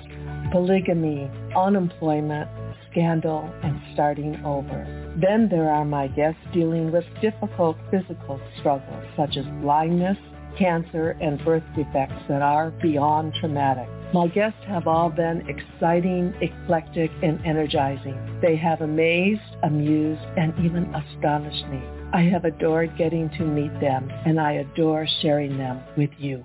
polygamy, 0.52 1.28
unemployment, 1.56 2.48
scandal, 2.90 3.52
and 3.64 3.80
starting 3.92 4.36
over. 4.44 4.86
Then 5.20 5.48
there 5.48 5.70
are 5.70 5.84
my 5.84 6.06
guests 6.08 6.40
dealing 6.52 6.92
with 6.92 7.04
difficult 7.20 7.76
physical 7.90 8.40
struggles 8.60 9.04
such 9.16 9.36
as 9.36 9.44
blindness, 9.62 10.18
cancer, 10.58 11.16
and 11.20 11.42
birth 11.44 11.62
defects 11.74 12.22
that 12.28 12.42
are 12.42 12.70
beyond 12.82 13.34
traumatic. 13.40 13.88
My 14.12 14.28
guests 14.28 14.60
have 14.66 14.86
all 14.86 15.10
been 15.10 15.48
exciting, 15.48 16.34
eclectic, 16.40 17.10
and 17.22 17.44
energizing. 17.44 18.38
They 18.40 18.56
have 18.56 18.80
amazed, 18.80 19.40
amused, 19.62 20.22
and 20.36 20.52
even 20.64 20.94
astonished 20.94 21.66
me. 21.68 21.82
I 22.12 22.22
have 22.22 22.44
adored 22.44 22.96
getting 22.96 23.28
to 23.30 23.44
meet 23.44 23.72
them, 23.80 24.10
and 24.24 24.40
I 24.40 24.52
adore 24.52 25.06
sharing 25.20 25.58
them 25.58 25.80
with 25.96 26.10
you. 26.18 26.44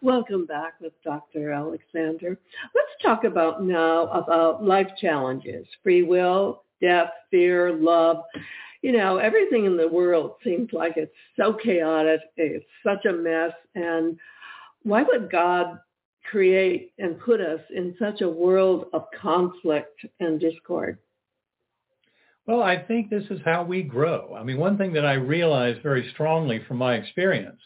Welcome 0.00 0.46
back 0.46 0.74
with 0.80 0.92
Dr. 1.04 1.52
Alexander. 1.52 2.38
Let's 2.74 3.02
talk 3.02 3.24
about 3.24 3.62
now 3.62 4.08
about 4.08 4.64
life 4.64 4.88
challenges, 5.00 5.66
free 5.82 6.02
will, 6.02 6.62
death, 6.80 7.10
fear, 7.30 7.72
love. 7.72 8.18
You 8.82 8.92
know, 8.92 9.18
everything 9.18 9.64
in 9.64 9.76
the 9.76 9.88
world 9.88 10.34
seems 10.44 10.72
like 10.72 10.96
it's 10.96 11.12
so 11.36 11.52
chaotic. 11.52 12.20
It's 12.36 12.64
such 12.84 13.04
a 13.04 13.12
mess. 13.12 13.52
And 13.74 14.18
why 14.82 15.02
would 15.02 15.30
God 15.30 15.78
create 16.30 16.92
and 16.98 17.18
put 17.20 17.40
us 17.40 17.60
in 17.74 17.94
such 17.98 18.20
a 18.20 18.28
world 18.28 18.86
of 18.92 19.04
conflict 19.20 20.04
and 20.20 20.40
discord? 20.40 20.98
Well, 22.46 22.62
I 22.62 22.78
think 22.78 23.10
this 23.10 23.24
is 23.30 23.40
how 23.44 23.64
we 23.64 23.82
grow. 23.82 24.36
I 24.38 24.44
mean, 24.44 24.58
one 24.58 24.78
thing 24.78 24.92
that 24.92 25.04
I 25.04 25.14
realized 25.14 25.82
very 25.82 26.08
strongly 26.12 26.62
from 26.66 26.76
my 26.76 26.94
experience 26.94 27.60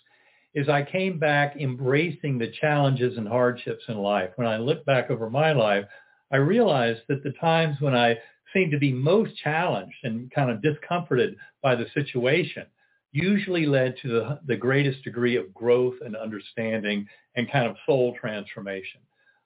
is 0.54 0.68
I 0.68 0.82
came 0.82 1.18
back 1.18 1.56
embracing 1.56 2.38
the 2.38 2.52
challenges 2.60 3.16
and 3.16 3.28
hardships 3.28 3.84
in 3.88 3.98
life. 3.98 4.30
When 4.36 4.48
I 4.48 4.56
look 4.56 4.84
back 4.84 5.10
over 5.10 5.30
my 5.30 5.52
life, 5.52 5.84
I 6.32 6.36
realized 6.36 7.02
that 7.08 7.22
the 7.22 7.32
times 7.40 7.76
when 7.80 7.94
I 7.94 8.18
seemed 8.52 8.72
to 8.72 8.78
be 8.78 8.92
most 8.92 9.36
challenged 9.36 9.96
and 10.02 10.30
kind 10.32 10.50
of 10.50 10.62
discomforted 10.62 11.36
by 11.62 11.74
the 11.76 11.86
situation 11.94 12.66
usually 13.12 13.66
led 13.66 13.96
to 14.02 14.08
the, 14.08 14.40
the 14.46 14.56
greatest 14.56 15.02
degree 15.02 15.36
of 15.36 15.52
growth 15.52 15.94
and 16.04 16.16
understanding 16.16 17.06
and 17.36 17.50
kind 17.50 17.66
of 17.66 17.76
soul 17.86 18.16
transformation. 18.20 19.00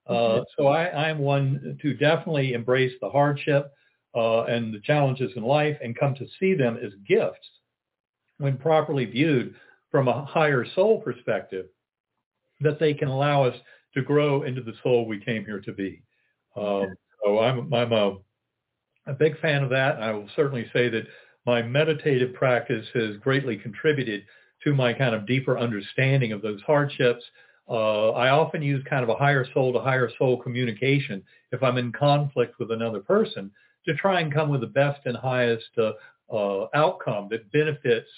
Uh, 0.07 0.41
so 0.59 0.67
I, 0.67 1.09
I'm 1.09 1.19
one 1.19 1.79
to 1.81 1.95
definitely 1.95 2.53
embrace 2.53 2.93
the 3.01 3.09
hardship 3.09 3.73
uh, 4.15 4.45
and 4.45 4.73
the 4.73 4.81
challenges 4.81 5.33
in 5.35 5.43
life 5.43 5.79
and 5.83 5.99
come 5.99 6.15
to 6.17 6.27
see 6.39 6.55
them 6.55 6.79
as 6.83 6.93
gifts 7.09 7.49
when 8.39 8.59
properly 8.59 9.07
viewed 9.07 9.55
from 9.95 10.09
a 10.09 10.24
higher 10.24 10.66
soul 10.74 11.01
perspective, 11.01 11.66
that 12.61 12.80
they 12.80 12.92
can 12.92 13.07
allow 13.07 13.45
us 13.45 13.55
to 13.95 14.03
grow 14.03 14.42
into 14.42 14.61
the 14.61 14.72
soul 14.82 15.07
we 15.07 15.20
came 15.20 15.45
here 15.45 15.61
to 15.61 15.72
be. 15.72 16.03
Um, 16.57 16.97
so 17.24 17.38
I'm, 17.38 17.72
I'm 17.72 17.92
a, 17.92 18.16
a 19.07 19.12
big 19.12 19.38
fan 19.38 19.62
of 19.62 19.70
that. 19.70 20.03
I 20.03 20.11
will 20.11 20.28
certainly 20.34 20.68
say 20.72 20.88
that 20.88 21.05
my 21.47 21.62
meditative 21.62 22.34
practice 22.34 22.84
has 22.92 23.18
greatly 23.18 23.57
contributed 23.57 24.24
to 24.64 24.74
my 24.74 24.92
kind 24.92 25.14
of 25.14 25.28
deeper 25.28 25.57
understanding 25.57 26.32
of 26.32 26.42
those 26.42 26.61
hardships. 26.62 27.22
Uh, 27.70 28.11
I 28.11 28.30
often 28.30 28.62
use 28.62 28.84
kind 28.90 29.05
of 29.05 29.11
a 29.11 29.14
higher 29.14 29.47
soul 29.55 29.72
to 29.74 29.78
higher 29.78 30.11
soul 30.18 30.42
communication 30.42 31.22
if 31.53 31.62
I'm 31.62 31.78
in 31.78 31.92
conflict 31.92 32.59
with 32.59 32.72
another 32.72 32.99
person 32.99 33.49
to 33.86 33.95
try 33.95 34.22
and 34.22 34.34
come 34.34 34.49
with 34.49 34.62
the 34.62 34.66
best 34.66 35.03
and 35.05 35.16
highest 35.16 35.70
uh, 35.78 35.92
uh, 36.34 36.66
outcome 36.74 37.28
that 37.30 37.53
benefits 37.53 38.09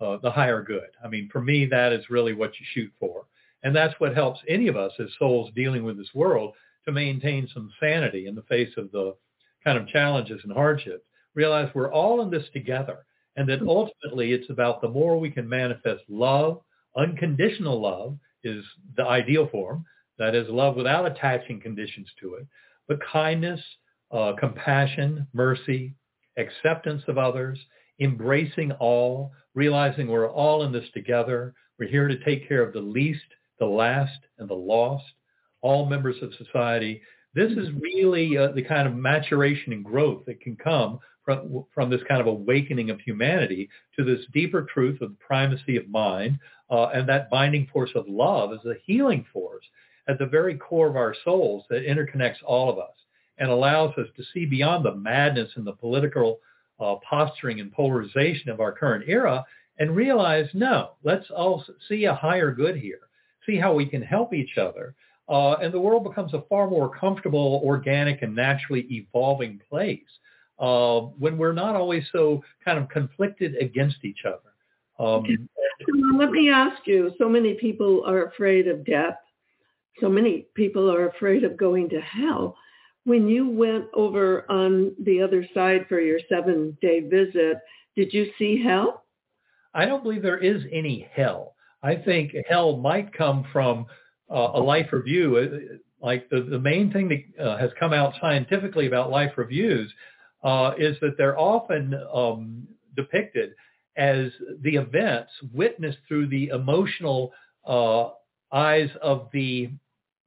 uh, 0.00 0.18
the 0.22 0.30
higher 0.30 0.62
good. 0.62 0.88
I 1.04 1.08
mean, 1.08 1.28
for 1.32 1.40
me, 1.40 1.66
that 1.66 1.92
is 1.92 2.10
really 2.10 2.32
what 2.32 2.52
you 2.58 2.66
shoot 2.74 2.92
for. 2.98 3.24
And 3.62 3.74
that's 3.74 3.98
what 3.98 4.14
helps 4.14 4.40
any 4.48 4.68
of 4.68 4.76
us 4.76 4.92
as 4.98 5.08
souls 5.18 5.50
dealing 5.54 5.84
with 5.84 5.96
this 5.96 6.14
world 6.14 6.54
to 6.84 6.92
maintain 6.92 7.48
some 7.52 7.70
sanity 7.80 8.26
in 8.26 8.34
the 8.34 8.42
face 8.42 8.72
of 8.76 8.92
the 8.92 9.14
kind 9.64 9.78
of 9.78 9.88
challenges 9.88 10.40
and 10.44 10.52
hardships. 10.52 11.04
Realize 11.34 11.70
we're 11.74 11.92
all 11.92 12.22
in 12.22 12.30
this 12.30 12.48
together 12.52 13.04
and 13.36 13.48
that 13.48 13.60
ultimately 13.66 14.32
it's 14.32 14.50
about 14.50 14.80
the 14.80 14.88
more 14.88 15.18
we 15.18 15.30
can 15.30 15.48
manifest 15.48 16.02
love, 16.08 16.60
unconditional 16.96 17.80
love 17.80 18.16
is 18.44 18.64
the 18.96 19.04
ideal 19.04 19.48
form. 19.48 19.84
That 20.18 20.34
is 20.34 20.48
love 20.48 20.76
without 20.76 21.04
attaching 21.04 21.60
conditions 21.60 22.08
to 22.20 22.34
it, 22.34 22.46
but 22.88 22.98
kindness, 23.04 23.60
uh, 24.10 24.32
compassion, 24.38 25.26
mercy, 25.34 25.94
acceptance 26.38 27.02
of 27.08 27.18
others, 27.18 27.58
embracing 28.00 28.72
all, 28.72 29.32
realizing 29.54 30.08
we're 30.08 30.30
all 30.30 30.64
in 30.64 30.72
this 30.72 30.88
together. 30.94 31.54
We're 31.78 31.88
here 31.88 32.08
to 32.08 32.24
take 32.24 32.48
care 32.48 32.62
of 32.62 32.72
the 32.72 32.80
least, 32.80 33.24
the 33.58 33.66
last, 33.66 34.18
and 34.38 34.48
the 34.48 34.54
lost, 34.54 35.04
all 35.62 35.86
members 35.86 36.16
of 36.22 36.32
society. 36.34 37.02
This 37.34 37.52
is 37.52 37.68
really 37.80 38.38
uh, 38.38 38.52
the 38.52 38.62
kind 38.62 38.88
of 38.88 38.94
maturation 38.94 39.72
and 39.72 39.84
growth 39.84 40.24
that 40.26 40.40
can 40.40 40.56
come 40.56 40.98
from, 41.24 41.64
from 41.74 41.90
this 41.90 42.00
kind 42.08 42.20
of 42.20 42.26
awakening 42.26 42.88
of 42.90 43.00
humanity 43.00 43.68
to 43.96 44.04
this 44.04 44.24
deeper 44.32 44.66
truth 44.72 45.00
of 45.02 45.10
the 45.10 45.16
primacy 45.16 45.76
of 45.76 45.88
mind 45.88 46.38
uh, 46.70 46.86
and 46.86 47.08
that 47.08 47.28
binding 47.28 47.66
force 47.72 47.90
of 47.94 48.08
love 48.08 48.52
as 48.52 48.64
a 48.64 48.74
healing 48.84 49.26
force 49.32 49.64
at 50.08 50.18
the 50.18 50.26
very 50.26 50.56
core 50.56 50.88
of 50.88 50.96
our 50.96 51.14
souls 51.24 51.64
that 51.68 51.86
interconnects 51.86 52.42
all 52.44 52.70
of 52.70 52.78
us 52.78 52.94
and 53.38 53.50
allows 53.50 53.92
us 53.98 54.06
to 54.16 54.22
see 54.32 54.46
beyond 54.46 54.84
the 54.84 54.94
madness 54.94 55.50
and 55.56 55.66
the 55.66 55.72
political 55.72 56.38
uh, 56.80 56.96
posturing 57.08 57.60
and 57.60 57.72
polarization 57.72 58.50
of 58.50 58.60
our 58.60 58.72
current 58.72 59.04
era 59.06 59.44
and 59.78 59.94
realize, 59.94 60.46
no, 60.54 60.92
let's 61.04 61.26
all 61.30 61.64
see 61.88 62.04
a 62.04 62.14
higher 62.14 62.50
good 62.50 62.76
here, 62.76 63.00
see 63.44 63.56
how 63.56 63.74
we 63.74 63.86
can 63.86 64.02
help 64.02 64.32
each 64.32 64.58
other. 64.58 64.94
Uh, 65.28 65.54
and 65.54 65.74
the 65.74 65.80
world 65.80 66.04
becomes 66.04 66.32
a 66.34 66.42
far 66.48 66.68
more 66.70 66.88
comfortable, 66.96 67.60
organic, 67.64 68.22
and 68.22 68.34
naturally 68.34 68.86
evolving 68.90 69.60
place 69.68 70.00
uh, 70.58 71.00
when 71.18 71.36
we're 71.36 71.52
not 71.52 71.74
always 71.74 72.04
so 72.12 72.42
kind 72.64 72.78
of 72.78 72.88
conflicted 72.88 73.56
against 73.56 74.04
each 74.04 74.20
other. 74.24 74.38
Um, 74.98 75.48
let 76.16 76.30
me 76.30 76.48
ask 76.48 76.86
you, 76.86 77.12
so 77.18 77.28
many 77.28 77.54
people 77.54 78.04
are 78.06 78.26
afraid 78.26 78.68
of 78.68 78.84
death. 78.84 79.16
So 80.00 80.08
many 80.08 80.46
people 80.54 80.90
are 80.90 81.08
afraid 81.08 81.44
of 81.44 81.56
going 81.56 81.88
to 81.90 82.00
hell 82.00 82.56
when 83.06 83.28
you 83.28 83.48
went 83.48 83.84
over 83.94 84.44
on 84.50 84.92
the 85.04 85.22
other 85.22 85.46
side 85.54 85.86
for 85.88 86.00
your 86.00 86.18
seven 86.28 86.76
day 86.82 87.00
visit, 87.00 87.58
did 87.94 88.12
you 88.12 88.32
see 88.36 88.60
hell? 88.62 89.04
I 89.72 89.86
don't 89.86 90.02
believe 90.02 90.22
there 90.22 90.38
is 90.38 90.62
any 90.72 91.08
hell. 91.14 91.54
I 91.84 91.94
think 91.94 92.34
hell 92.48 92.76
might 92.76 93.12
come 93.12 93.46
from 93.52 93.86
uh, 94.28 94.50
a 94.54 94.60
life 94.60 94.88
review. 94.90 95.36
Uh, 95.36 96.04
like 96.04 96.28
the, 96.30 96.40
the 96.42 96.58
main 96.58 96.92
thing 96.92 97.08
that 97.08 97.44
uh, 97.44 97.56
has 97.58 97.70
come 97.78 97.92
out 97.92 98.14
scientifically 98.20 98.88
about 98.88 99.10
life 99.10 99.32
reviews 99.36 99.92
uh, 100.42 100.72
is 100.76 100.96
that 101.00 101.14
they're 101.16 101.38
often 101.38 101.94
um, 102.12 102.66
depicted 102.96 103.52
as 103.96 104.32
the 104.62 104.74
events 104.74 105.30
witnessed 105.54 105.98
through 106.08 106.26
the 106.26 106.48
emotional 106.48 107.32
uh, 107.66 108.08
eyes 108.52 108.90
of 109.00 109.28
the 109.32 109.70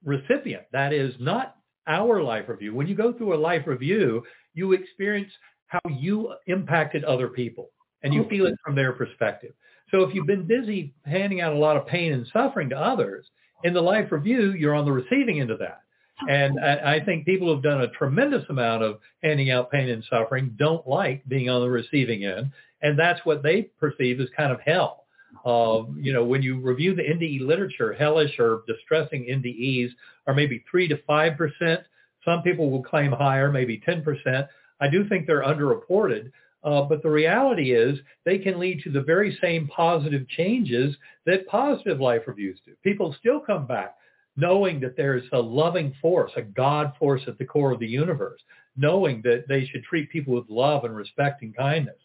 recipient. 0.05 0.63
That 0.71 0.93
is 0.93 1.13
not 1.19 1.57
our 1.90 2.24
life 2.24 2.48
review. 2.48 2.74
When 2.74 2.88
you 2.88 2.96
go 2.96 3.12
through 3.12 3.34
a 3.34 3.38
life 3.38 3.68
review, 3.68 4.24
you 4.54 4.72
experience 4.74 5.32
how 5.68 5.80
you 5.90 6.34
impacted 6.48 7.04
other 7.04 7.28
people 7.28 7.70
and 8.04 8.14
you 8.14 8.26
feel 8.30 8.46
it 8.46 8.56
from 8.64 8.76
their 8.76 8.94
perspective. 8.94 9.52
So 9.92 10.04
if 10.04 10.16
you've 10.16 10.28
been 10.28 10.48
busy 10.48 10.94
handing 11.06 11.42
out 11.42 11.54
a 11.54 11.58
lot 11.58 11.76
of 11.76 11.88
pain 11.88 12.14
and 12.14 12.26
suffering 12.32 12.70
to 12.70 12.78
others, 12.78 13.26
in 13.64 13.74
the 13.74 13.82
life 13.82 14.12
review, 14.12 14.54
you're 14.54 14.76
on 14.76 14.86
the 14.86 14.92
receiving 14.92 15.42
end 15.42 15.52
of 15.52 15.60
that. 15.60 15.82
And 16.28 16.60
I 16.60 16.96
I 16.96 17.06
think 17.06 17.26
people 17.26 17.54
who've 17.54 17.64
done 17.64 17.82
a 17.82 17.88
tremendous 17.90 18.44
amount 18.50 18.84
of 18.84 19.00
handing 19.24 19.52
out 19.52 19.72
pain 19.72 19.90
and 19.90 20.04
suffering 20.10 20.56
don't 20.58 20.86
like 20.88 21.28
being 21.28 21.50
on 21.50 21.62
the 21.62 21.70
receiving 21.70 22.26
end. 22.26 22.52
And 22.82 22.98
that's 22.98 23.26
what 23.26 23.44
they 23.44 23.64
perceive 23.80 24.20
as 24.20 24.30
kind 24.36 24.52
of 24.52 24.60
hell. 24.62 25.06
Uh, 25.45 25.84
you 25.95 26.13
know, 26.13 26.23
when 26.23 26.41
you 26.41 26.59
review 26.59 26.95
the 26.95 27.03
NDE 27.03 27.41
literature, 27.41 27.93
hellish 27.93 28.39
or 28.39 28.63
distressing 28.67 29.25
NDEs 29.25 29.89
are 30.27 30.34
maybe 30.34 30.63
3 30.69 30.88
to 30.89 30.97
5%. 30.97 31.84
Some 32.25 32.41
people 32.41 32.69
will 32.69 32.84
claim 32.84 33.11
higher, 33.11 33.51
maybe 33.51 33.82
10%. 33.88 34.47
I 34.82 34.88
do 34.89 35.07
think 35.07 35.25
they're 35.25 35.43
underreported. 35.43 36.32
Uh, 36.61 36.82
but 36.82 37.01
the 37.01 37.09
reality 37.09 37.71
is 37.71 37.97
they 38.25 38.38
can 38.38 38.59
lead 38.59 38.82
to 38.84 38.91
the 38.91 39.01
very 39.01 39.38
same 39.41 39.67
positive 39.67 40.27
changes 40.27 40.95
that 41.25 41.47
positive 41.47 42.01
life 42.01 42.23
reviews 42.27 42.59
do. 42.65 42.73
People 42.84 43.15
still 43.17 43.39
come 43.39 43.65
back 43.65 43.95
knowing 44.39 44.80
that 44.80 44.95
there's 44.95 45.23
a 45.34 45.39
loving 45.39 45.93
force, 46.01 46.32
a 46.38 46.41
God 46.41 46.93
force 46.97 47.21
at 47.27 47.38
the 47.38 47.45
core 47.45 47.71
of 47.71 47.80
the 47.80 47.88
universe, 47.88 48.39
knowing 48.77 49.21
that 49.23 49.45
they 49.49 49.65
should 49.65 49.84
treat 49.84 50.09
people 50.09 50.34
with 50.34 50.49
love 50.49 50.86
and 50.86 50.95
respect 50.95 51.41
and 51.41 51.55
kindness. 51.55 51.97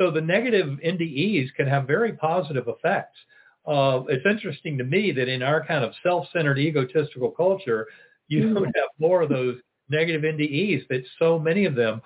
So 0.00 0.10
the 0.10 0.20
negative 0.20 0.78
NDEs 0.84 1.52
can 1.56 1.66
have 1.66 1.86
very 1.86 2.14
positive 2.14 2.68
effects. 2.68 3.18
Uh, 3.66 4.02
it's 4.08 4.24
interesting 4.24 4.78
to 4.78 4.84
me 4.84 5.12
that 5.12 5.28
in 5.28 5.42
our 5.42 5.64
kind 5.64 5.84
of 5.84 5.92
self-centered 6.02 6.58
egotistical 6.58 7.30
culture, 7.30 7.86
you 8.28 8.44
mm-hmm. 8.44 8.64
have 8.64 8.88
more 8.98 9.20
of 9.20 9.28
those 9.28 9.58
negative 9.90 10.22
NDEs 10.22 10.88
that 10.88 11.02
so 11.18 11.38
many 11.38 11.66
of 11.66 11.74
them 11.74 12.00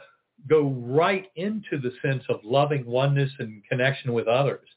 go 0.49 0.71
right 0.71 1.27
into 1.37 1.79
the 1.79 1.93
sense 2.03 2.25
of 2.29 2.41
loving 2.43 2.85
oneness 2.85 3.31
and 3.39 3.63
connection 3.71 4.13
with 4.13 4.27
others, 4.27 4.69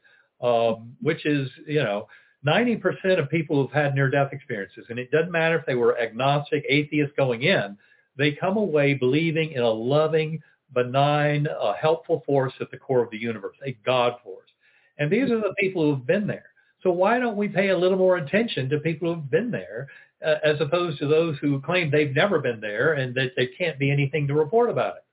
um, 0.41 0.95
which 1.01 1.26
is, 1.26 1.49
you 1.65 1.84
know, 1.84 2.07
90% 2.45 3.18
of 3.18 3.30
people 3.32 3.61
who've 3.61 3.72
had 3.72 3.95
near-death 3.95 4.32
experiences, 4.32 4.86
and 4.89 4.99
it 4.99 5.09
doesn't 5.09 5.32
matter 5.32 5.57
if 5.57 5.65
they 5.65 5.76
were 5.76 5.99
agnostic, 5.99 6.63
atheist 6.70 7.15
going 7.18 7.41
in, 7.41 7.76
they 8.15 8.32
come 8.32 8.57
away 8.57 8.93
believing 8.93 9.53
in 9.53 9.63
a 9.63 9.70
loving, 9.70 10.39
benign, 10.74 11.47
uh, 11.47 11.74
helpful 11.74 12.24
force 12.26 12.53
at 12.59 12.72
the 12.72 12.78
core 12.78 13.03
of 13.03 13.09
the 13.11 13.18
universe, 13.18 13.55
a 13.65 13.78
God 13.86 14.15
force. 14.24 14.49
And 14.97 15.11
these 15.11 15.32
are 15.32 15.39
the 15.39 15.53
people 15.59 15.84
who 15.84 15.95
have 15.95 16.07
been 16.07 16.28
there. 16.28 16.51
So 16.84 16.91
why 16.91 17.20
don't 17.20 17.38
we 17.38 17.47
pay 17.47 17.70
a 17.70 17.78
little 17.78 17.97
more 17.97 18.18
attention 18.18 18.70
to 18.70 18.80
people 18.80 19.13
who've 19.13 19.32
been 19.32 19.51
there 19.51 19.88
uh, 20.26 20.36
as 20.43 20.59
opposed 20.61 20.99
to 20.99 21.07
those 21.07 21.38
who 21.39 21.61
claim 21.61 21.91
they've 21.91 22.15
never 22.15 22.39
been 22.39 22.61
there 22.61 22.93
and 22.93 23.15
that 23.15 23.32
there 23.36 23.47
can't 23.57 23.80
be 23.80 23.91
anything 23.91 24.28
to 24.28 24.34
report 24.34 24.70
about 24.70 24.95
it? 24.97 25.03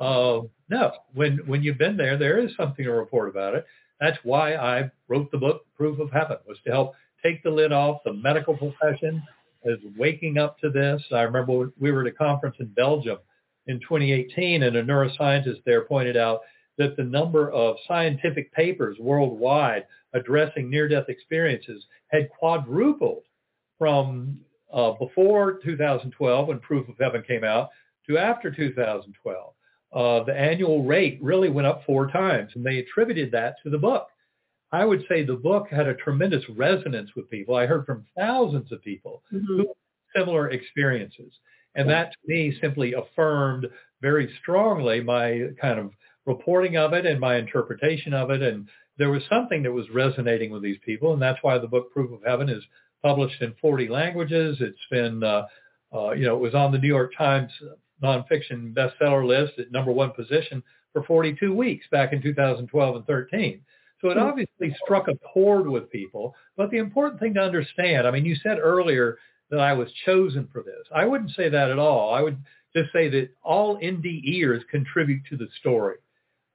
Uh, 0.00 0.42
no, 0.68 0.92
when 1.14 1.38
when 1.46 1.62
you've 1.62 1.78
been 1.78 1.96
there, 1.96 2.16
there 2.16 2.38
is 2.38 2.52
something 2.56 2.84
to 2.84 2.92
report 2.92 3.28
about 3.28 3.54
it. 3.54 3.66
That's 4.00 4.18
why 4.22 4.54
I 4.54 4.90
wrote 5.08 5.30
the 5.32 5.38
book 5.38 5.66
Proof 5.76 5.98
of 5.98 6.10
Heaven 6.12 6.36
was 6.46 6.58
to 6.64 6.70
help 6.70 6.94
take 7.22 7.42
the 7.42 7.50
lid 7.50 7.72
off 7.72 8.00
the 8.04 8.12
medical 8.12 8.56
profession 8.56 9.22
is 9.64 9.78
waking 9.96 10.38
up 10.38 10.58
to 10.60 10.70
this. 10.70 11.02
I 11.12 11.22
remember 11.22 11.72
we 11.80 11.90
were 11.90 12.02
at 12.02 12.06
a 12.06 12.12
conference 12.12 12.56
in 12.60 12.66
Belgium 12.66 13.18
in 13.68 13.78
2018, 13.80 14.64
and 14.64 14.76
a 14.76 14.82
neuroscientist 14.82 15.62
there 15.64 15.84
pointed 15.84 16.16
out 16.16 16.40
that 16.78 16.96
the 16.96 17.04
number 17.04 17.50
of 17.52 17.76
scientific 17.86 18.52
papers 18.52 18.96
worldwide 18.98 19.84
addressing 20.14 20.70
near-death 20.70 21.08
experiences 21.08 21.84
had 22.08 22.30
quadrupled 22.30 23.22
from 23.78 24.38
uh, 24.72 24.92
before 24.92 25.60
2012 25.64 26.48
when 26.48 26.58
Proof 26.60 26.88
of 26.88 26.96
Heaven 26.98 27.22
came 27.26 27.44
out 27.44 27.70
to 28.08 28.18
after 28.18 28.50
2012. 28.50 29.52
Uh, 29.92 30.24
the 30.24 30.38
annual 30.38 30.84
rate 30.84 31.18
really 31.22 31.48
went 31.48 31.66
up 31.66 31.82
four 31.86 32.10
times, 32.10 32.52
and 32.54 32.64
they 32.64 32.78
attributed 32.78 33.30
that 33.32 33.56
to 33.62 33.70
the 33.70 33.78
book. 33.78 34.08
I 34.70 34.84
would 34.84 35.04
say 35.08 35.24
the 35.24 35.34
book 35.34 35.68
had 35.70 35.86
a 35.86 35.94
tremendous 35.94 36.44
resonance 36.50 37.10
with 37.16 37.30
people. 37.30 37.54
I 37.54 37.66
heard 37.66 37.86
from 37.86 38.04
thousands 38.16 38.70
of 38.70 38.82
people 38.82 39.22
mm-hmm. 39.32 39.46
who 39.46 39.58
had 39.58 39.66
similar 40.14 40.50
experiences. 40.50 41.32
And 41.74 41.88
that 41.90 42.12
to 42.12 42.18
me 42.26 42.56
simply 42.60 42.94
affirmed 42.94 43.66
very 44.00 44.32
strongly 44.40 45.00
my 45.00 45.48
kind 45.60 45.78
of 45.78 45.92
reporting 46.26 46.76
of 46.76 46.92
it 46.92 47.06
and 47.06 47.20
my 47.20 47.36
interpretation 47.36 48.12
of 48.12 48.30
it. 48.30 48.42
And 48.42 48.68
there 48.98 49.10
was 49.10 49.22
something 49.28 49.62
that 49.62 49.72
was 49.72 49.88
resonating 49.90 50.50
with 50.50 50.62
these 50.62 50.78
people. 50.84 51.12
And 51.12 51.22
that's 51.22 51.38
why 51.42 51.58
the 51.58 51.68
book 51.68 51.92
Proof 51.92 52.12
of 52.12 52.20
Heaven 52.26 52.48
is 52.48 52.62
published 53.02 53.40
in 53.42 53.54
40 53.60 53.88
languages. 53.88 54.58
It's 54.60 54.78
been, 54.90 55.22
uh, 55.22 55.46
uh, 55.94 56.10
you 56.12 56.26
know, 56.26 56.36
it 56.36 56.40
was 56.40 56.54
on 56.54 56.72
the 56.72 56.78
New 56.78 56.88
York 56.88 57.12
Times 57.16 57.52
nonfiction 58.02 58.74
bestseller 58.74 59.26
list 59.26 59.58
at 59.58 59.72
number 59.72 59.92
one 59.92 60.12
position 60.12 60.62
for 60.92 61.02
42 61.04 61.54
weeks 61.54 61.86
back 61.90 62.12
in 62.12 62.22
2012 62.22 62.96
and 62.96 63.06
13. 63.06 63.60
So 64.00 64.10
it 64.10 64.14
hmm. 64.14 64.20
obviously 64.20 64.76
struck 64.84 65.08
a 65.08 65.16
chord 65.32 65.68
with 65.68 65.90
people. 65.90 66.34
But 66.56 66.70
the 66.70 66.78
important 66.78 67.20
thing 67.20 67.34
to 67.34 67.40
understand, 67.40 68.06
I 68.06 68.10
mean, 68.10 68.24
you 68.24 68.36
said 68.36 68.58
earlier 68.58 69.18
that 69.50 69.60
I 69.60 69.72
was 69.72 69.88
chosen 70.04 70.48
for 70.52 70.62
this. 70.62 70.86
I 70.94 71.04
wouldn't 71.04 71.32
say 71.32 71.48
that 71.48 71.70
at 71.70 71.78
all. 71.78 72.14
I 72.14 72.22
would 72.22 72.38
just 72.74 72.92
say 72.92 73.08
that 73.08 73.30
all 73.42 73.78
NDEers 73.78 74.60
contribute 74.70 75.22
to 75.30 75.36
the 75.36 75.48
story 75.60 75.96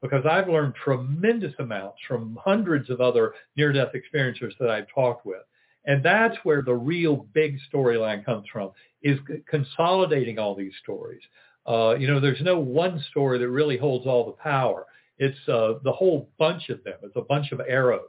because 0.02 0.26
I've 0.30 0.50
learned 0.50 0.76
tremendous 0.76 1.54
amounts 1.60 1.98
from 2.08 2.38
hundreds 2.44 2.90
of 2.90 3.02
other 3.02 3.34
near-death 3.56 3.94
experiencers 3.96 4.52
that 4.60 4.70
I've 4.70 4.88
talked 4.94 5.26
with. 5.26 5.42
And 5.86 6.04
that's 6.04 6.38
where 6.44 6.62
the 6.62 6.76
real 6.76 7.28
big 7.34 7.58
storyline 7.74 8.24
comes 8.24 8.46
from, 8.52 8.72
is 9.02 9.20
consolidating 9.50 10.40
all 10.40 10.56
these 10.56 10.74
stories. 10.82 11.22
Uh, 11.66 11.96
you 11.98 12.08
know, 12.08 12.20
there's 12.20 12.42
no 12.42 12.60
one 12.60 13.04
story 13.10 13.40
that 13.40 13.50
really 13.50 13.78
holds 13.78 14.06
all 14.06 14.26
the 14.26 14.34
power. 14.34 14.86
It's 15.18 15.38
uh, 15.48 15.76
the 15.84 15.92
whole 15.92 16.30
bunch 16.38 16.70
of 16.70 16.84
them. 16.84 16.96
It's 17.04 17.16
a 17.16 17.22
bunch 17.22 17.52
of 17.52 17.62
arrows. 17.68 18.02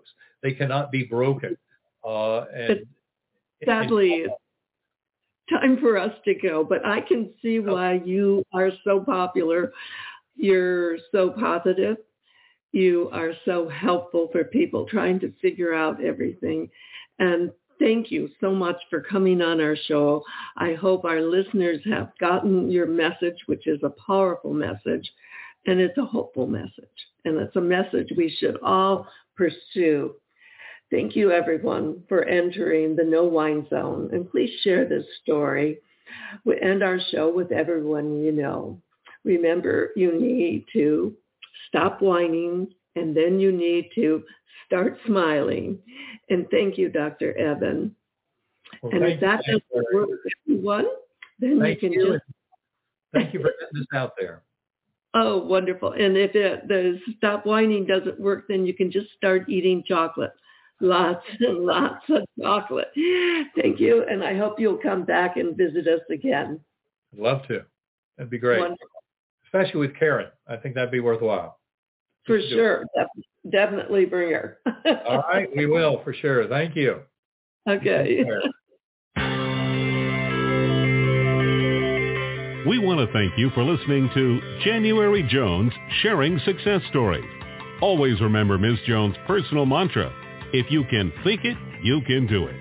They 0.42 0.52
cannot 0.52 0.90
be 0.90 1.04
broken. 1.04 1.56
Uh, 2.04 2.44
and 2.54 2.86
sadly, 3.64 4.24
it's 4.26 4.34
time 5.50 5.78
for 5.80 5.98
us 5.98 6.12
to 6.24 6.34
go, 6.34 6.64
but 6.64 6.84
I 6.84 7.00
can 7.00 7.32
see 7.42 7.58
oh. 7.60 7.74
why 7.74 8.00
you 8.04 8.44
are 8.52 8.70
so 8.84 9.00
popular. 9.00 9.72
You're 10.36 10.98
so 11.12 11.30
positive. 11.30 11.96
You 12.72 13.08
are 13.12 13.32
so 13.44 13.68
helpful 13.68 14.28
for 14.32 14.44
people 14.44 14.86
trying 14.86 15.20
to 15.20 15.32
figure 15.40 15.72
out 15.72 16.02
everything. 16.02 16.68
And 17.20 17.52
thank 17.78 18.10
you 18.10 18.28
so 18.40 18.52
much 18.52 18.76
for 18.90 19.00
coming 19.00 19.40
on 19.40 19.60
our 19.60 19.76
show. 19.86 20.24
I 20.56 20.74
hope 20.74 21.04
our 21.04 21.20
listeners 21.20 21.80
have 21.84 22.10
gotten 22.18 22.70
your 22.70 22.86
message, 22.86 23.36
which 23.46 23.66
is 23.66 23.80
a 23.84 23.94
powerful 24.06 24.52
message, 24.52 25.08
and 25.66 25.80
it's 25.80 25.98
a 25.98 26.04
hopeful 26.04 26.46
message. 26.46 26.72
And 27.24 27.36
it's 27.38 27.56
a 27.56 27.60
message 27.60 28.08
we 28.16 28.34
should 28.38 28.58
all 28.62 29.06
pursue. 29.36 30.14
Thank 30.94 31.16
you, 31.16 31.32
everyone, 31.32 32.04
for 32.08 32.22
entering 32.22 32.94
the 32.94 33.02
No 33.02 33.24
Whine 33.24 33.66
Zone. 33.68 34.10
And 34.12 34.30
please 34.30 34.50
share 34.62 34.88
this 34.88 35.04
story. 35.24 35.78
We 36.44 36.60
end 36.60 36.84
our 36.84 37.00
show 37.10 37.34
with 37.34 37.50
everyone 37.50 38.22
you 38.22 38.30
know. 38.30 38.80
Remember, 39.24 39.90
you 39.96 40.16
need 40.16 40.66
to 40.72 41.12
stop 41.66 42.00
whining, 42.00 42.68
and 42.94 43.16
then 43.16 43.40
you 43.40 43.50
need 43.50 43.88
to 43.96 44.22
start 44.66 44.96
smiling. 45.04 45.80
And 46.30 46.46
thank 46.52 46.78
you, 46.78 46.90
Dr. 46.90 47.36
Eben. 47.36 47.96
Well, 48.80 48.92
and 48.92 49.02
if 49.02 49.20
that 49.20 49.42
doesn't 49.44 49.64
work 49.92 50.10
for 50.10 50.18
everyone, 50.46 50.86
then 51.40 51.58
thank 51.58 51.82
you 51.82 51.90
can 51.90 51.92
you. 51.92 52.12
just... 52.12 52.24
Thank 53.12 53.34
you 53.34 53.40
for 53.40 53.50
getting 53.58 53.80
this 53.80 53.86
out 53.92 54.12
there. 54.16 54.42
Oh, 55.14 55.38
wonderful. 55.38 55.90
And 55.90 56.16
if 56.16 56.36
it, 56.36 56.68
the 56.68 57.00
stop 57.16 57.46
whining 57.46 57.84
doesn't 57.84 58.20
work, 58.20 58.44
then 58.48 58.64
you 58.64 58.74
can 58.74 58.92
just 58.92 59.08
start 59.16 59.48
eating 59.48 59.82
chocolate. 59.84 60.32
Lots 60.80 61.24
and 61.40 61.64
lots 61.64 62.04
of 62.10 62.22
chocolate. 62.40 62.88
Thank 63.56 63.80
you. 63.80 64.04
And 64.08 64.22
I 64.22 64.36
hope 64.36 64.58
you'll 64.58 64.78
come 64.78 65.04
back 65.04 65.36
and 65.36 65.56
visit 65.56 65.86
us 65.86 66.00
again. 66.10 66.60
I'd 67.12 67.18
love 67.18 67.46
to. 67.48 67.64
That'd 68.16 68.30
be 68.30 68.38
great. 68.38 68.60
Wonderful. 68.60 68.86
Especially 69.46 69.80
with 69.80 69.96
Karen. 69.96 70.28
I 70.48 70.56
think 70.56 70.74
that'd 70.74 70.90
be 70.90 71.00
worthwhile. 71.00 71.58
For 72.26 72.40
sure. 72.50 72.84
Definitely 73.50 74.06
bring 74.06 74.32
her. 74.32 74.58
All 75.06 75.24
right. 75.28 75.48
We 75.54 75.66
will 75.66 76.02
for 76.02 76.12
sure. 76.14 76.48
Thank 76.48 76.74
you. 76.74 77.00
Okay. 77.68 78.24
We 82.66 82.78
want 82.78 82.98
to 82.98 83.12
thank 83.12 83.38
you 83.38 83.50
for 83.50 83.62
listening 83.62 84.08
to 84.14 84.58
January 84.64 85.22
Jones 85.28 85.72
Sharing 86.02 86.38
Success 86.46 86.80
Stories. 86.88 87.24
Always 87.82 88.20
remember 88.22 88.56
Ms. 88.56 88.78
Jones' 88.86 89.16
personal 89.26 89.66
mantra, 89.66 90.10
if 90.54 90.70
you 90.70 90.84
can 90.84 91.12
think 91.24 91.44
it, 91.44 91.56
you 91.82 92.00
can 92.06 92.28
do 92.28 92.46
it. 92.46 92.56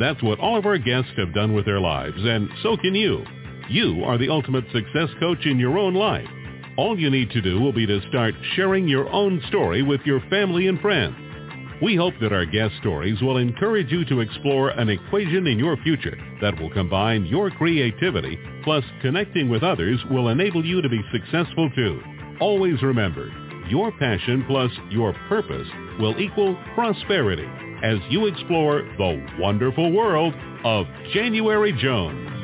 That's 0.00 0.22
what 0.22 0.40
all 0.40 0.56
of 0.56 0.64
our 0.64 0.78
guests 0.78 1.10
have 1.18 1.34
done 1.34 1.52
with 1.52 1.66
their 1.66 1.78
lives, 1.78 2.16
and 2.16 2.48
so 2.62 2.78
can 2.78 2.94
you. 2.94 3.22
You 3.68 4.02
are 4.04 4.16
the 4.16 4.30
ultimate 4.30 4.64
success 4.72 5.10
coach 5.20 5.44
in 5.44 5.58
your 5.58 5.78
own 5.78 5.94
life. 5.94 6.26
All 6.78 6.98
you 6.98 7.10
need 7.10 7.30
to 7.32 7.42
do 7.42 7.60
will 7.60 7.74
be 7.74 7.86
to 7.86 8.00
start 8.08 8.34
sharing 8.56 8.88
your 8.88 9.06
own 9.12 9.42
story 9.48 9.82
with 9.82 10.00
your 10.06 10.20
family 10.30 10.68
and 10.68 10.80
friends. 10.80 11.14
We 11.82 11.94
hope 11.94 12.14
that 12.22 12.32
our 12.32 12.46
guest 12.46 12.74
stories 12.80 13.20
will 13.20 13.36
encourage 13.36 13.92
you 13.92 14.06
to 14.06 14.20
explore 14.20 14.70
an 14.70 14.88
equation 14.88 15.46
in 15.46 15.58
your 15.58 15.76
future 15.78 16.16
that 16.40 16.58
will 16.58 16.70
combine 16.70 17.26
your 17.26 17.50
creativity 17.50 18.38
plus 18.64 18.84
connecting 19.02 19.50
with 19.50 19.62
others 19.62 20.00
will 20.10 20.28
enable 20.28 20.64
you 20.64 20.80
to 20.80 20.88
be 20.88 21.02
successful 21.12 21.70
too. 21.76 22.00
Always 22.40 22.82
remember, 22.82 23.30
your 23.70 23.92
passion 23.92 24.44
plus 24.48 24.72
your 24.90 25.12
purpose 25.28 25.68
will 26.00 26.20
equal 26.20 26.56
prosperity 26.74 27.46
as 27.84 27.98
you 28.10 28.26
explore 28.26 28.82
the 28.98 29.26
wonderful 29.38 29.92
world 29.92 30.34
of 30.64 30.86
January 31.14 31.72
Jones. 31.80 32.39